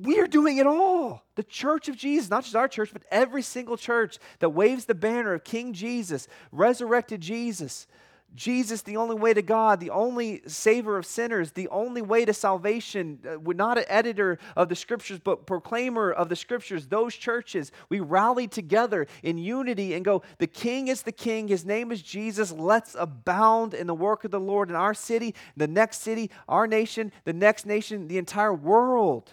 we 0.00 0.18
are 0.20 0.26
doing 0.26 0.56
it 0.56 0.66
all. 0.66 1.24
The 1.34 1.42
church 1.42 1.88
of 1.88 1.96
Jesus, 1.96 2.30
not 2.30 2.44
just 2.44 2.56
our 2.56 2.68
church, 2.68 2.90
but 2.92 3.02
every 3.10 3.42
single 3.42 3.76
church 3.76 4.18
that 4.38 4.50
waves 4.50 4.84
the 4.84 4.94
banner 4.94 5.34
of 5.34 5.44
King 5.44 5.72
Jesus, 5.72 6.28
resurrected 6.50 7.20
Jesus, 7.20 7.86
Jesus, 8.34 8.82
the 8.82 8.96
only 8.96 9.14
way 9.14 9.34
to 9.34 9.42
God, 9.42 9.78
the 9.78 9.90
only 9.90 10.42
savior 10.46 10.96
of 10.96 11.04
sinners, 11.04 11.52
the 11.52 11.68
only 11.68 12.00
way 12.00 12.24
to 12.24 12.32
salvation. 12.32 13.18
Uh, 13.28 13.38
we're 13.38 13.54
not 13.54 13.78
an 13.78 13.84
editor 13.88 14.38
of 14.56 14.68
the 14.68 14.76
scriptures, 14.76 15.18
but 15.18 15.46
proclaimer 15.46 16.10
of 16.10 16.28
the 16.28 16.36
scriptures. 16.36 16.86
Those 16.86 17.14
churches, 17.14 17.72
we 17.88 18.00
rally 18.00 18.48
together 18.48 19.06
in 19.22 19.36
unity 19.36 19.94
and 19.94 20.04
go, 20.04 20.22
The 20.38 20.46
King 20.46 20.88
is 20.88 21.02
the 21.02 21.12
King. 21.12 21.48
His 21.48 21.64
name 21.64 21.92
is 21.92 22.00
Jesus. 22.00 22.52
Let's 22.52 22.94
abound 22.98 23.74
in 23.74 23.86
the 23.86 23.94
work 23.94 24.24
of 24.24 24.30
the 24.30 24.40
Lord 24.40 24.70
in 24.70 24.76
our 24.76 24.94
city, 24.94 25.34
the 25.56 25.68
next 25.68 26.00
city, 26.00 26.30
our 26.48 26.66
nation, 26.66 27.12
the 27.24 27.34
next 27.34 27.66
nation, 27.66 28.08
the 28.08 28.18
entire 28.18 28.54
world. 28.54 29.30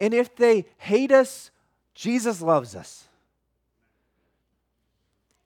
And 0.00 0.14
if 0.14 0.36
they 0.36 0.66
hate 0.76 1.10
us, 1.10 1.50
Jesus 1.94 2.40
loves 2.40 2.76
us. 2.76 3.08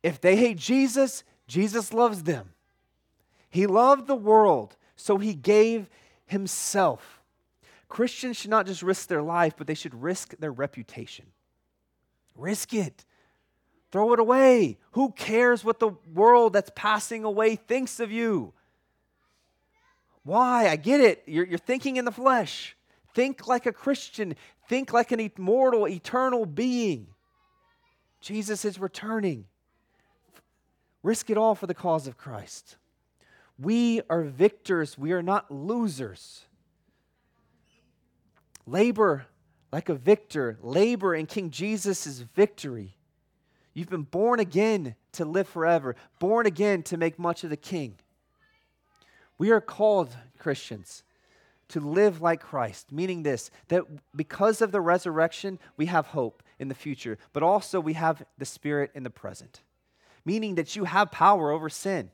If 0.03 0.21
they 0.21 0.37
hate 0.37 0.59
Jesus, 0.59 1.25
Jesus 1.53 1.93
loves 1.93 2.23
them. 2.23 2.49
He 3.51 3.67
loved 3.67 4.07
the 4.07 4.15
world, 4.15 4.75
so 4.97 5.19
he 5.19 5.35
gave 5.35 5.91
himself. 6.25 7.21
Christians 7.91 8.39
should 8.39 8.51
not 8.51 8.65
just 8.65 8.83
risk 8.83 9.09
their 9.09 9.21
life, 9.21 9.53
but 9.59 9.67
they 9.67 9.75
should 9.75 10.03
risk 10.03 10.35
their 10.39 10.51
reputation. 10.51 11.27
Risk 12.35 12.73
it. 12.73 13.05
Throw 13.91 14.15
it 14.15 14.19
away. 14.19 14.79
Who 14.93 15.13
cares 15.13 15.63
what 15.63 15.79
the 15.79 15.91
world 16.15 16.55
that's 16.55 16.71
passing 16.75 17.23
away 17.23 17.57
thinks 17.57 18.01
of 18.01 18.11
you? 18.11 18.55
Why? 20.23 20.71
I 20.71 20.77
get 20.77 21.03
it. 21.03 21.23
You're, 21.27 21.45
you're 21.45 21.59
thinking 21.59 21.99
in 21.99 22.07
the 22.07 22.13
flesh. 22.13 22.75
Think 23.13 23.47
like 23.47 23.67
a 23.67 23.73
Christian. 23.73 24.37
Think 24.71 24.95
like 24.95 25.13
an 25.13 25.21
immortal, 25.21 25.87
eternal 25.87 26.47
being. 26.47 27.09
Jesus 28.23 28.65
is 28.65 28.79
returning. 28.79 29.45
Risk 31.03 31.31
it 31.31 31.37
all 31.37 31.55
for 31.55 31.67
the 31.67 31.75
cause 31.75 32.07
of 32.07 32.17
Christ. 32.17 32.77
We 33.59 34.01
are 34.09 34.23
victors, 34.23 34.97
we 34.97 35.13
are 35.13 35.23
not 35.23 35.51
losers. 35.51 36.47
Labor 38.67 39.27
like 39.73 39.89
a 39.89 39.95
victor, 39.95 40.59
labor 40.63 41.15
in 41.15 41.27
King 41.27 41.51
Jesus' 41.51 42.19
victory. 42.35 42.95
You've 43.73 43.89
been 43.89 44.03
born 44.03 44.39
again 44.39 44.95
to 45.13 45.25
live 45.25 45.49
forever, 45.49 45.97
born 46.21 46.45
again 46.45 46.83
to 46.85 46.99
make 46.99 47.19
much 47.19 47.43
of 47.43 47.51
the 47.51 47.57
King. 47.57 47.97
We 49.39 49.51
are 49.51 49.63
called, 49.63 50.15
Christians, 50.39 51.03
to 51.69 51.81
live 51.81 52.21
like 52.21 52.41
Christ, 52.43 52.93
meaning 52.93 53.23
this 53.23 53.51
that 53.69 53.85
because 54.15 54.61
of 54.61 54.73
the 54.73 54.81
resurrection, 54.83 55.59
we 55.79 55.87
have 55.87 56.09
hope 56.09 56.43
in 56.59 56.69
the 56.69 56.75
future, 56.75 57.17
but 57.33 57.43
also 57.43 57.81
we 57.81 57.95
have 57.95 58.23
the 58.37 58.45
Spirit 58.45 58.91
in 58.95 59.05
the 59.05 59.11
present 59.11 59.63
meaning 60.25 60.57
that 60.57 60.77
you 60.77 60.85
have 60.85 61.11
power 61.11 61.51
over 61.51 61.69
sin. 61.69 62.11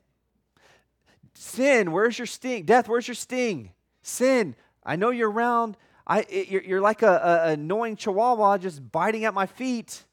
Sin, 1.33 1.91
where's 1.91 2.17
your 2.17 2.25
sting? 2.25 2.65
Death, 2.65 2.87
where's 2.89 3.07
your 3.07 3.15
sting? 3.15 3.71
Sin, 4.01 4.55
I 4.83 4.95
know 4.95 5.09
you're 5.09 5.29
around. 5.29 5.77
I, 6.05 6.21
it, 6.29 6.49
you're, 6.49 6.63
you're, 6.63 6.81
like 6.81 7.01
a, 7.01 7.45
a 7.45 7.51
annoying 7.51 7.95
chihuahua 7.95 8.57
just 8.57 8.91
biting 8.91 9.25
at 9.25 9.33
my 9.33 9.45
feet. 9.45 10.03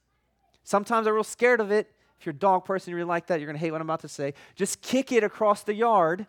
Sometimes 0.62 1.06
I'm 1.06 1.14
real 1.14 1.24
scared 1.24 1.60
of 1.60 1.70
it. 1.70 1.90
If 2.18 2.26
you're 2.26 2.34
a 2.34 2.38
dog 2.38 2.64
person, 2.64 2.92
you're 2.92 3.04
like 3.04 3.26
that, 3.28 3.40
you're 3.40 3.46
going 3.46 3.56
to 3.56 3.60
hate 3.60 3.72
what 3.72 3.80
I'm 3.80 3.86
about 3.86 4.00
to 4.00 4.08
say. 4.08 4.34
Just 4.54 4.82
kick 4.82 5.12
it 5.12 5.24
across 5.24 5.62
the 5.62 5.74
yard. 5.74 6.26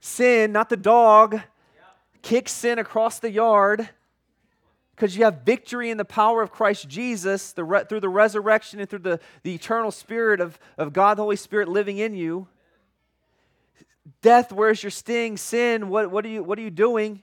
Sin, 0.00 0.52
not 0.52 0.68
the 0.68 0.76
dog. 0.76 1.40
Kick 2.22 2.48
sin 2.48 2.78
across 2.78 3.18
the 3.18 3.30
yard 3.30 3.88
because 4.94 5.16
you 5.16 5.24
have 5.24 5.42
victory 5.44 5.90
in 5.90 5.96
the 5.96 6.04
power 6.04 6.42
of 6.42 6.50
Christ 6.50 6.88
Jesus 6.88 7.52
the 7.52 7.64
re- 7.64 7.84
through 7.84 8.00
the 8.00 8.08
resurrection 8.08 8.80
and 8.80 8.88
through 8.88 9.00
the, 9.00 9.20
the 9.42 9.54
eternal 9.54 9.90
spirit 9.90 10.40
of, 10.40 10.58
of 10.78 10.92
God 10.92 11.16
the 11.16 11.22
Holy 11.22 11.36
Spirit 11.36 11.68
living 11.68 11.98
in 11.98 12.14
you. 12.14 12.46
Death, 14.20 14.52
where's 14.52 14.82
your 14.82 14.90
sting? 14.90 15.36
Sin, 15.36 15.88
what, 15.88 16.10
what, 16.10 16.24
are 16.24 16.28
you, 16.28 16.42
what 16.42 16.58
are 16.58 16.62
you 16.62 16.70
doing? 16.70 17.22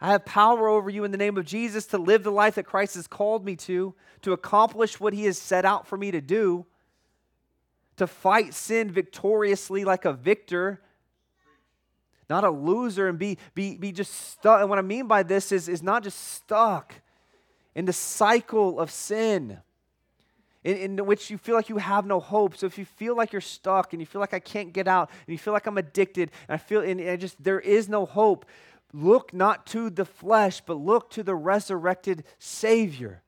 I 0.00 0.08
have 0.10 0.24
power 0.24 0.68
over 0.68 0.90
you 0.90 1.04
in 1.04 1.10
the 1.10 1.16
name 1.16 1.38
of 1.38 1.46
Jesus 1.46 1.86
to 1.86 1.98
live 1.98 2.22
the 2.22 2.30
life 2.30 2.56
that 2.56 2.64
Christ 2.64 2.96
has 2.96 3.06
called 3.06 3.44
me 3.44 3.56
to, 3.56 3.94
to 4.22 4.32
accomplish 4.32 5.00
what 5.00 5.14
he 5.14 5.24
has 5.24 5.38
set 5.38 5.64
out 5.64 5.86
for 5.86 5.96
me 5.96 6.10
to 6.10 6.20
do, 6.20 6.66
to 7.96 8.06
fight 8.06 8.52
sin 8.52 8.90
victoriously 8.90 9.84
like 9.84 10.04
a 10.04 10.12
victor, 10.12 10.82
not 12.28 12.44
a 12.44 12.50
loser, 12.50 13.08
and 13.08 13.18
be, 13.18 13.38
be, 13.54 13.76
be 13.76 13.92
just 13.92 14.12
stuck. 14.30 14.60
And 14.60 14.68
what 14.68 14.78
I 14.78 14.82
mean 14.82 15.06
by 15.06 15.22
this 15.22 15.52
is, 15.52 15.68
is 15.68 15.82
not 15.82 16.02
just 16.02 16.18
stuck 16.34 16.94
in 17.74 17.84
the 17.84 17.92
cycle 17.92 18.80
of 18.80 18.90
sin. 18.90 19.58
In, 20.64 20.98
in, 20.98 21.06
which 21.06 21.30
you 21.30 21.38
feel 21.38 21.54
like 21.54 21.68
you 21.68 21.76
have 21.76 22.06
no 22.06 22.18
hope. 22.18 22.56
So 22.56 22.66
if 22.66 22.76
you 22.76 22.84
feel 22.84 23.16
like 23.16 23.32
you're 23.32 23.40
stuck 23.40 23.92
and 23.92 24.02
you 24.02 24.06
feel 24.06 24.20
like 24.20 24.34
I 24.34 24.40
can't 24.40 24.72
get 24.72 24.88
out 24.88 25.10
and 25.10 25.32
you 25.32 25.38
feel 25.38 25.52
like 25.52 25.66
I'm 25.66 25.78
addicted 25.78 26.32
and 26.48 26.54
I 26.54 26.56
feel 26.56 26.80
and, 26.80 27.00
and 27.00 27.20
just 27.20 27.40
there 27.40 27.60
is 27.60 27.88
no 27.88 28.04
hope, 28.04 28.44
Look 28.92 29.34
not 29.34 29.66
to 29.66 29.90
the 29.90 30.06
flesh, 30.06 30.62
but 30.64 30.74
look 30.74 31.10
to 31.10 31.22
the 31.22 31.34
resurrected 31.34 32.24
Savior. 32.38 33.22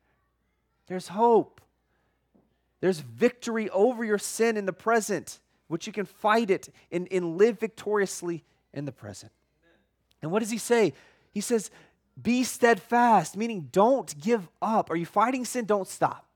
There's 0.86 1.08
hope. 1.08 1.60
There's 2.80 3.00
victory 3.00 3.68
over 3.70 4.04
your 4.04 4.18
sin 4.18 4.56
in 4.56 4.66
the 4.66 4.72
present, 4.72 5.40
which 5.66 5.86
you 5.86 5.92
can 5.92 6.06
fight 6.06 6.50
it 6.50 6.68
and, 6.90 7.08
and 7.10 7.36
live 7.36 7.58
victoriously 7.58 8.44
in 8.72 8.84
the 8.84 8.92
present. 8.92 9.32
And 10.22 10.30
what 10.30 10.40
does 10.40 10.50
he 10.50 10.58
say? 10.58 10.92
He 11.32 11.40
says, 11.40 11.70
Be 12.20 12.44
steadfast, 12.44 13.36
meaning 13.36 13.68
don't 13.72 14.18
give 14.20 14.48
up. 14.60 14.90
Are 14.90 14.96
you 14.96 15.06
fighting 15.06 15.44
sin? 15.44 15.64
Don't 15.64 15.88
stop. 15.88 16.26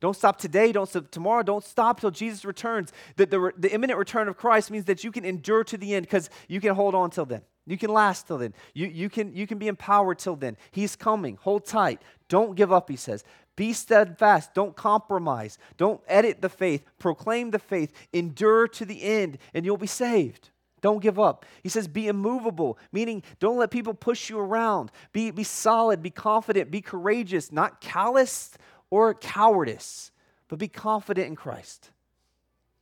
Don't 0.00 0.14
stop 0.14 0.38
today, 0.38 0.70
don't 0.70 0.86
stop 0.88 1.10
tomorrow, 1.10 1.42
don't 1.42 1.64
stop 1.64 1.98
till 1.98 2.10
Jesus 2.10 2.44
returns. 2.44 2.92
The, 3.16 3.24
the, 3.24 3.52
the 3.56 3.72
imminent 3.72 3.98
return 3.98 4.28
of 4.28 4.36
Christ 4.36 4.70
means 4.70 4.84
that 4.84 5.02
you 5.02 5.10
can 5.10 5.24
endure 5.24 5.64
to 5.64 5.78
the 5.78 5.94
end 5.94 6.04
because 6.04 6.28
you 6.46 6.60
can 6.60 6.74
hold 6.74 6.94
on 6.94 7.08
till 7.08 7.24
then. 7.24 7.40
You 7.66 7.78
can 7.78 7.90
last 7.90 8.26
till 8.26 8.36
then. 8.36 8.52
You, 8.74 8.86
you, 8.88 9.08
can, 9.08 9.34
you 9.34 9.46
can 9.46 9.56
be 9.56 9.68
empowered 9.68 10.18
till 10.18 10.36
then. 10.36 10.58
He's 10.70 10.94
coming. 10.96 11.38
Hold 11.40 11.64
tight. 11.64 12.02
Don't 12.28 12.54
give 12.54 12.70
up, 12.70 12.90
he 12.90 12.96
says. 12.96 13.24
Be 13.56 13.72
steadfast. 13.72 14.52
Don't 14.52 14.76
compromise. 14.76 15.56
Don't 15.78 16.02
edit 16.06 16.42
the 16.42 16.50
faith. 16.50 16.84
Proclaim 16.98 17.50
the 17.50 17.58
faith. 17.58 17.90
Endure 18.12 18.68
to 18.68 18.84
the 18.84 19.02
end, 19.02 19.38
and 19.54 19.64
you'll 19.64 19.78
be 19.78 19.86
saved. 19.86 20.50
Don't 20.84 21.00
give 21.00 21.18
up. 21.18 21.46
He 21.62 21.70
says, 21.70 21.88
be 21.88 22.08
immovable, 22.08 22.76
meaning 22.92 23.22
don't 23.40 23.56
let 23.56 23.70
people 23.70 23.94
push 23.94 24.28
you 24.28 24.38
around. 24.38 24.92
Be, 25.14 25.30
be 25.30 25.42
solid, 25.42 26.02
be 26.02 26.10
confident, 26.10 26.70
be 26.70 26.82
courageous, 26.82 27.50
not 27.50 27.80
callous 27.80 28.50
or 28.90 29.14
cowardice, 29.14 30.10
but 30.46 30.58
be 30.58 30.68
confident 30.68 31.26
in 31.26 31.36
Christ. 31.36 31.90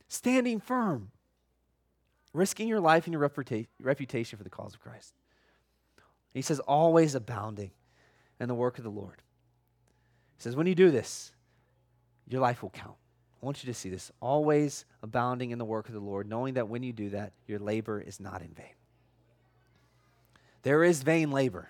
Standing 0.09 0.59
firm 0.59 1.11
risking 2.33 2.67
your 2.67 2.81
life 2.81 3.05
and 3.05 3.13
your 3.13 3.29
reputa- 3.29 3.67
reputation 3.79 4.35
for 4.35 4.43
the 4.43 4.49
cause 4.49 4.73
of 4.73 4.81
Christ. 4.81 5.13
He 6.33 6.41
says, 6.41 6.59
always 6.59 7.15
abounding 7.15 7.71
in 8.37 8.49
the 8.49 8.53
work 8.53 8.79
of 8.79 8.83
the 8.83 8.89
Lord. 8.89 9.21
He 10.35 10.43
says, 10.43 10.57
when 10.57 10.67
you 10.67 10.75
do 10.75 10.91
this, 10.91 11.31
your 12.27 12.41
life 12.41 12.63
will 12.63 12.69
count. 12.69 12.97
I 13.43 13.45
want 13.45 13.61
you 13.61 13.73
to 13.73 13.77
see 13.77 13.89
this. 13.89 14.09
Always 14.21 14.85
abounding 15.01 15.51
in 15.51 15.59
the 15.59 15.65
work 15.65 15.89
of 15.89 15.93
the 15.93 15.99
Lord, 15.99 16.29
knowing 16.29 16.53
that 16.53 16.69
when 16.69 16.81
you 16.81 16.93
do 16.93 17.09
that, 17.09 17.33
your 17.45 17.59
labor 17.59 17.99
is 17.99 18.21
not 18.21 18.41
in 18.41 18.47
vain. 18.53 18.71
There 20.61 20.81
is 20.81 21.03
vain 21.03 21.29
labor, 21.29 21.69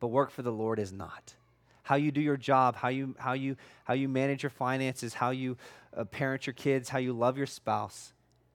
but 0.00 0.06
work 0.06 0.30
for 0.30 0.40
the 0.40 0.50
Lord 0.50 0.78
is 0.78 0.90
not. 0.90 1.34
How 1.82 1.96
you 1.96 2.10
do 2.10 2.22
your 2.22 2.38
job, 2.38 2.76
how 2.76 2.88
you, 2.88 3.14
how 3.18 3.34
you, 3.34 3.56
how 3.84 3.92
you 3.92 4.08
manage 4.08 4.42
your 4.42 4.48
finances, 4.48 5.12
how 5.12 5.30
you 5.30 5.58
uh, 5.94 6.04
parent 6.04 6.46
your 6.46 6.54
kids, 6.54 6.88
how 6.88 6.98
you 6.98 7.12
love 7.12 7.36
your 7.36 7.46
spouse, 7.46 8.14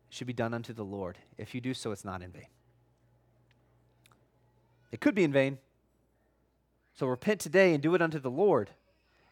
should 0.10 0.26
be 0.26 0.34
done 0.34 0.56
unto 0.56 0.74
the 0.74 0.84
Lord. 0.84 1.20
If 1.38 1.54
you 1.54 1.62
do 1.62 1.76
so, 1.76 1.92
it's 1.92 2.04
not 2.04 2.24
in 2.24 2.32
vain. 2.32 2.48
It 4.92 5.00
could 5.00 5.14
be 5.14 5.24
in 5.24 5.32
vain. 5.32 5.60
So 6.96 7.06
repent 7.06 7.40
today 7.40 7.76
and 7.76 7.84
do 7.84 7.94
it 7.94 8.02
unto 8.02 8.18
the 8.18 8.32
Lord, 8.32 8.72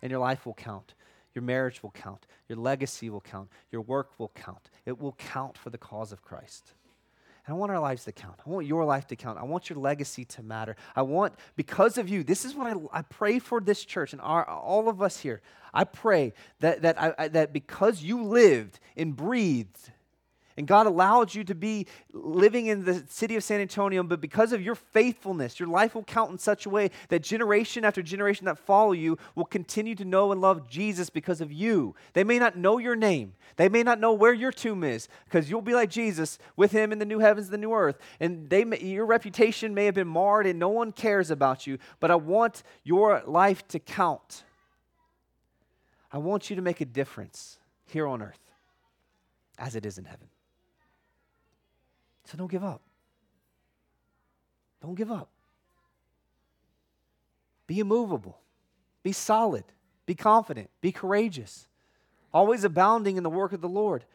and 0.04 0.12
your 0.12 0.20
life 0.20 0.46
will 0.46 0.54
count. 0.54 0.94
Your 1.34 1.44
marriage 1.44 1.82
will 1.82 1.92
count. 1.92 2.26
Your 2.48 2.58
legacy 2.58 3.10
will 3.10 3.22
count. 3.22 3.50
Your 3.72 3.82
work 3.82 4.12
will 4.18 4.32
count. 4.36 4.70
It 4.86 5.00
will 5.00 5.14
count 5.14 5.58
for 5.58 5.70
the 5.70 5.78
cause 5.78 6.12
of 6.12 6.22
Christ. 6.22 6.74
And 7.46 7.56
I 7.56 7.58
want 7.58 7.72
our 7.72 7.80
lives 7.80 8.04
to 8.06 8.12
count. 8.12 8.36
I 8.46 8.50
want 8.50 8.68
your 8.68 8.86
life 8.86 9.08
to 9.08 9.16
count. 9.16 9.40
I 9.40 9.44
want 9.44 9.70
your 9.70 9.80
legacy 9.80 10.26
to 10.26 10.44
matter. 10.44 10.76
I 10.96 11.02
want, 11.02 11.34
because 11.56 11.98
of 11.98 12.08
you, 12.08 12.24
this 12.24 12.46
is 12.46 12.54
what 12.54 12.68
I, 12.68 13.00
I 13.00 13.02
pray 13.02 13.40
for 13.40 13.60
this 13.60 13.84
church 13.84 14.14
and 14.14 14.22
our, 14.22 14.48
all 14.48 14.90
of 14.90 15.02
us 15.02 15.20
here. 15.20 15.42
I 15.74 15.86
pray 15.86 16.34
that, 16.60 16.84
that, 16.84 17.02
I, 17.02 17.30
that 17.30 17.54
because 17.54 18.04
you 18.04 18.24
lived 18.24 18.80
and 18.96 19.16
breathed 19.16 19.92
and 20.62 20.68
God 20.68 20.86
allowed 20.86 21.34
you 21.34 21.44
to 21.46 21.56
be 21.56 21.88
living 22.14 22.68
in 22.68 22.86
the 22.86 23.04
city 23.10 23.36
of 23.36 23.44
San 23.44 23.62
Antonio, 23.62 24.04
but 24.04 24.22
because 24.22 24.54
of 24.54 24.62
your 24.62 24.76
faithfulness, 24.76 25.60
your 25.60 25.68
life 25.68 25.96
will 25.96 26.04
count 26.04 26.30
in 26.30 26.38
such 26.38 26.68
a 26.68 26.70
way 26.70 26.92
that 27.10 27.24
generation 27.24 27.84
after 27.84 28.04
generation 28.04 28.46
that 28.46 28.60
follow 28.60 28.92
you 28.92 29.18
will 29.34 29.46
continue 29.46 29.96
to 29.96 30.06
know 30.06 30.32
and 30.32 30.40
love 30.40 30.70
Jesus 30.70 31.10
because 31.10 31.42
of 31.42 31.52
you. 31.52 31.96
They 32.14 32.24
may 32.24 32.38
not 32.38 32.60
know 32.60 32.78
your 32.78 32.96
name, 32.96 33.34
they 33.56 33.70
may 33.70 33.82
not 33.82 34.00
know 34.00 34.14
where 34.14 34.34
your 34.34 34.52
tomb 34.52 34.84
is, 34.84 35.08
because 35.26 35.50
you'll 35.50 35.64
be 35.64 35.74
like 35.74 35.90
Jesus 35.90 36.38
with 36.56 36.72
him 36.72 36.92
in 36.92 37.00
the 37.00 37.06
new 37.06 37.18
heavens 37.18 37.48
and 37.48 37.54
the 37.56 37.58
new 37.58 37.74
earth. 37.74 37.98
And 38.20 38.48
they 38.48 38.64
may, 38.64 38.80
your 38.82 39.08
reputation 39.08 39.74
may 39.74 39.86
have 39.86 39.96
been 39.96 40.08
marred 40.08 40.46
and 40.46 40.60
no 40.60 40.70
one 40.70 40.92
cares 40.92 41.32
about 41.32 41.66
you, 41.66 41.80
but 42.00 42.12
I 42.12 42.16
want 42.18 42.62
your 42.84 43.24
life 43.26 43.68
to 43.70 43.80
count. 43.80 44.44
I 46.12 46.20
want 46.20 46.52
you 46.52 46.56
to 46.56 46.62
make 46.62 46.82
a 46.82 46.86
difference 46.86 47.58
here 47.88 48.06
on 48.06 48.22
earth 48.22 48.38
as 49.58 49.76
it 49.76 49.88
is 49.88 49.98
in 49.98 50.06
heaven. 50.06 50.28
So 52.32 52.38
don't 52.38 52.50
give 52.50 52.64
up. 52.64 52.82
Don't 54.82 54.96
give 54.96 55.12
up. 55.12 55.28
Be 57.68 57.80
immovable. 57.80 58.40
Be 59.04 59.12
solid. 59.12 59.66
Be 60.06 60.16
confident. 60.16 60.70
Be 60.80 60.94
courageous. 60.94 61.68
Always 62.34 62.64
abounding 62.64 63.18
in 63.18 63.24
the 63.24 63.30
work 63.30 63.52
of 63.52 63.60
the 63.60 63.68
Lord, 63.68 64.06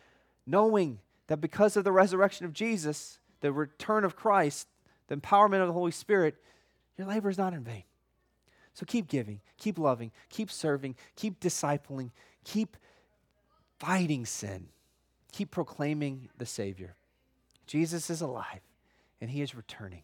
knowing 0.47 1.01
that 1.27 1.43
because 1.43 1.77
of 1.77 1.85
the 1.85 1.93
resurrection 1.93 2.47
of 2.47 2.55
Jesus, 2.55 3.19
the 3.41 3.53
return 3.53 4.03
of 4.03 4.17
Christ, 4.17 4.67
the 5.09 5.17
empowerment 5.17 5.61
of 5.61 5.67
the 5.67 5.75
Holy 5.75 5.93
Spirit, 5.93 6.37
your 6.97 7.07
labor 7.07 7.29
is 7.29 7.37
not 7.37 7.53
in 7.53 7.64
vain. 7.64 7.85
So 8.73 8.87
keep 8.87 9.09
giving, 9.09 9.41
keep 9.59 9.79
loving, 9.79 10.11
keep 10.31 10.51
serving, 10.51 10.97
keep 11.17 11.39
discipling, 11.39 12.12
keep 12.45 12.79
fighting 13.79 14.25
sin, 14.25 14.69
keep 15.33 15.51
proclaiming 15.51 16.31
the 16.39 16.47
Savior. 16.47 16.97
Jesus 17.67 18.11
is 18.11 18.21
alive 18.21 18.61
and 19.21 19.31
he 19.31 19.43
is 19.43 19.55
returning. 19.55 20.03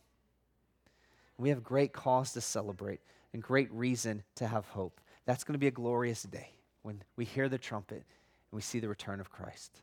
We 1.38 1.48
have 1.50 1.62
great 1.62 1.92
cause 1.92 2.32
to 2.32 2.40
celebrate 2.40 3.00
and 3.32 3.42
great 3.42 3.72
reason 3.72 4.22
to 4.36 4.46
have 4.46 4.66
hope. 4.66 5.00
That's 5.24 5.44
going 5.44 5.54
to 5.54 5.58
be 5.58 5.66
a 5.66 5.72
glorious 5.72 6.22
day 6.22 6.50
when 6.82 7.02
we 7.16 7.24
hear 7.24 7.48
the 7.48 7.58
trumpet 7.58 7.96
and 7.96 8.04
we 8.52 8.62
see 8.62 8.80
the 8.80 8.88
return 8.88 9.20
of 9.20 9.30
Christ. 9.30 9.80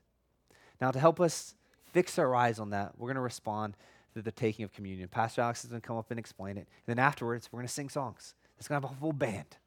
Now, 0.80 0.92
to 0.92 1.00
help 1.00 1.20
us 1.20 1.56
fix 1.92 2.20
our 2.20 2.36
eyes 2.36 2.60
on 2.60 2.70
that, 2.70 2.94
we're 2.98 3.08
going 3.08 3.16
to 3.16 3.22
respond 3.22 3.76
to 4.14 4.22
the 4.22 4.32
taking 4.32 4.64
of 4.64 4.74
communion. 4.74 5.08
Pastor 5.08 5.42
Alex 5.42 5.64
is 5.64 5.70
going 5.70 5.82
to 5.82 5.88
come 5.88 5.98
up 5.98 6.12
and 6.12 6.20
explain 6.20 6.58
it. 6.58 6.68
And 6.88 6.98
then 6.98 7.00
afterwards, 7.00 7.50
we're 7.52 7.58
going 7.58 7.68
to 7.68 7.74
sing 7.74 7.90
songs. 7.90 8.34
It's 8.58 8.68
going 8.68 8.82
to 8.82 8.88
have 8.88 8.96
a 8.96 9.00
full 9.00 9.14
band. 9.14 9.58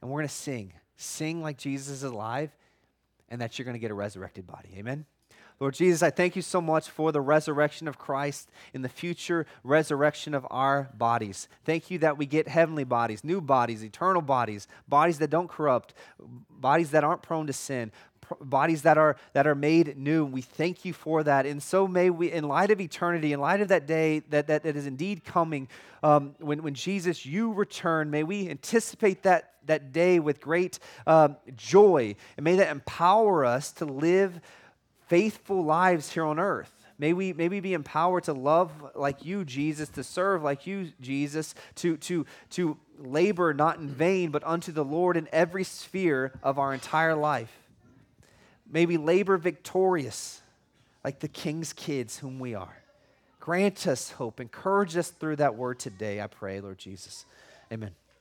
And 0.00 0.10
we're 0.10 0.20
going 0.20 0.28
to 0.28 0.34
sing. 0.34 0.72
Sing 0.96 1.42
like 1.42 1.58
Jesus 1.58 1.88
is 1.88 2.02
alive 2.02 2.50
and 3.28 3.40
that 3.40 3.58
you're 3.58 3.64
going 3.64 3.74
to 3.74 3.80
get 3.80 3.90
a 3.90 3.94
resurrected 3.94 4.46
body. 4.46 4.70
Amen? 4.76 5.04
Lord 5.58 5.74
Jesus, 5.74 6.02
I 6.02 6.10
thank 6.10 6.36
you 6.36 6.42
so 6.42 6.60
much 6.60 6.90
for 6.90 7.12
the 7.12 7.20
resurrection 7.20 7.88
of 7.88 7.98
Christ 7.98 8.50
in 8.74 8.82
the 8.82 8.88
future 8.88 9.46
resurrection 9.64 10.34
of 10.34 10.46
our 10.50 10.90
bodies. 10.94 11.48
Thank 11.64 11.90
you 11.90 11.98
that 12.00 12.18
we 12.18 12.26
get 12.26 12.46
heavenly 12.46 12.84
bodies, 12.84 13.24
new 13.24 13.40
bodies, 13.40 13.82
eternal 13.82 14.20
bodies, 14.20 14.68
bodies 14.86 15.18
that 15.18 15.30
don't 15.30 15.48
corrupt, 15.48 15.94
bodies 16.50 16.90
that 16.90 17.04
aren't 17.04 17.22
prone 17.22 17.46
to 17.46 17.54
sin, 17.54 17.90
bodies 18.40 18.82
that 18.82 18.98
are 18.98 19.16
that 19.32 19.46
are 19.46 19.54
made 19.54 19.96
new. 19.96 20.26
We 20.26 20.42
thank 20.42 20.84
you 20.84 20.92
for 20.92 21.22
that. 21.22 21.46
And 21.46 21.62
so 21.62 21.88
may 21.88 22.10
we 22.10 22.30
in 22.30 22.48
light 22.48 22.70
of 22.70 22.80
eternity 22.80 23.32
in 23.32 23.40
light 23.40 23.60
of 23.62 23.68
that 23.68 23.86
day 23.86 24.20
that 24.28 24.48
that, 24.48 24.64
that 24.64 24.76
is 24.76 24.86
indeed 24.86 25.24
coming 25.24 25.68
um, 26.02 26.34
when, 26.38 26.62
when 26.62 26.74
jesus 26.74 27.24
you 27.24 27.52
return 27.52 28.10
may 28.10 28.22
we 28.22 28.50
anticipate 28.50 29.22
that 29.22 29.54
that 29.66 29.92
day 29.92 30.18
with 30.18 30.40
great 30.40 30.78
um, 31.06 31.36
joy. 31.56 32.14
And 32.36 32.44
may 32.44 32.56
that 32.56 32.70
empower 32.70 33.44
us 33.44 33.72
to 33.72 33.84
live 33.84 34.40
faithful 35.06 35.64
lives 35.64 36.12
here 36.12 36.24
on 36.24 36.38
earth. 36.38 36.72
May 36.98 37.12
we, 37.12 37.32
may 37.32 37.48
we 37.48 37.60
be 37.60 37.74
empowered 37.74 38.24
to 38.24 38.32
love 38.32 38.72
like 38.94 39.24
you, 39.24 39.44
Jesus, 39.44 39.88
to 39.90 40.04
serve 40.04 40.42
like 40.42 40.66
you, 40.66 40.92
Jesus, 41.00 41.54
to, 41.76 41.96
to, 41.98 42.24
to 42.50 42.78
labor 42.98 43.52
not 43.52 43.78
in 43.78 43.88
vain, 43.88 44.30
but 44.30 44.42
unto 44.44 44.72
the 44.72 44.84
Lord 44.84 45.16
in 45.16 45.28
every 45.30 45.64
sphere 45.64 46.32
of 46.42 46.58
our 46.58 46.72
entire 46.72 47.14
life. 47.14 47.52
May 48.70 48.86
we 48.86 48.96
labor 48.96 49.36
victorious 49.36 50.40
like 51.04 51.20
the 51.20 51.28
king's 51.28 51.72
kids 51.72 52.18
whom 52.18 52.38
we 52.38 52.54
are. 52.54 52.82
Grant 53.38 53.86
us 53.86 54.10
hope. 54.12 54.40
Encourage 54.40 54.96
us 54.96 55.10
through 55.10 55.36
that 55.36 55.54
word 55.54 55.78
today, 55.78 56.20
I 56.20 56.26
pray, 56.26 56.60
Lord 56.60 56.78
Jesus. 56.78 57.26
Amen. 57.70 57.92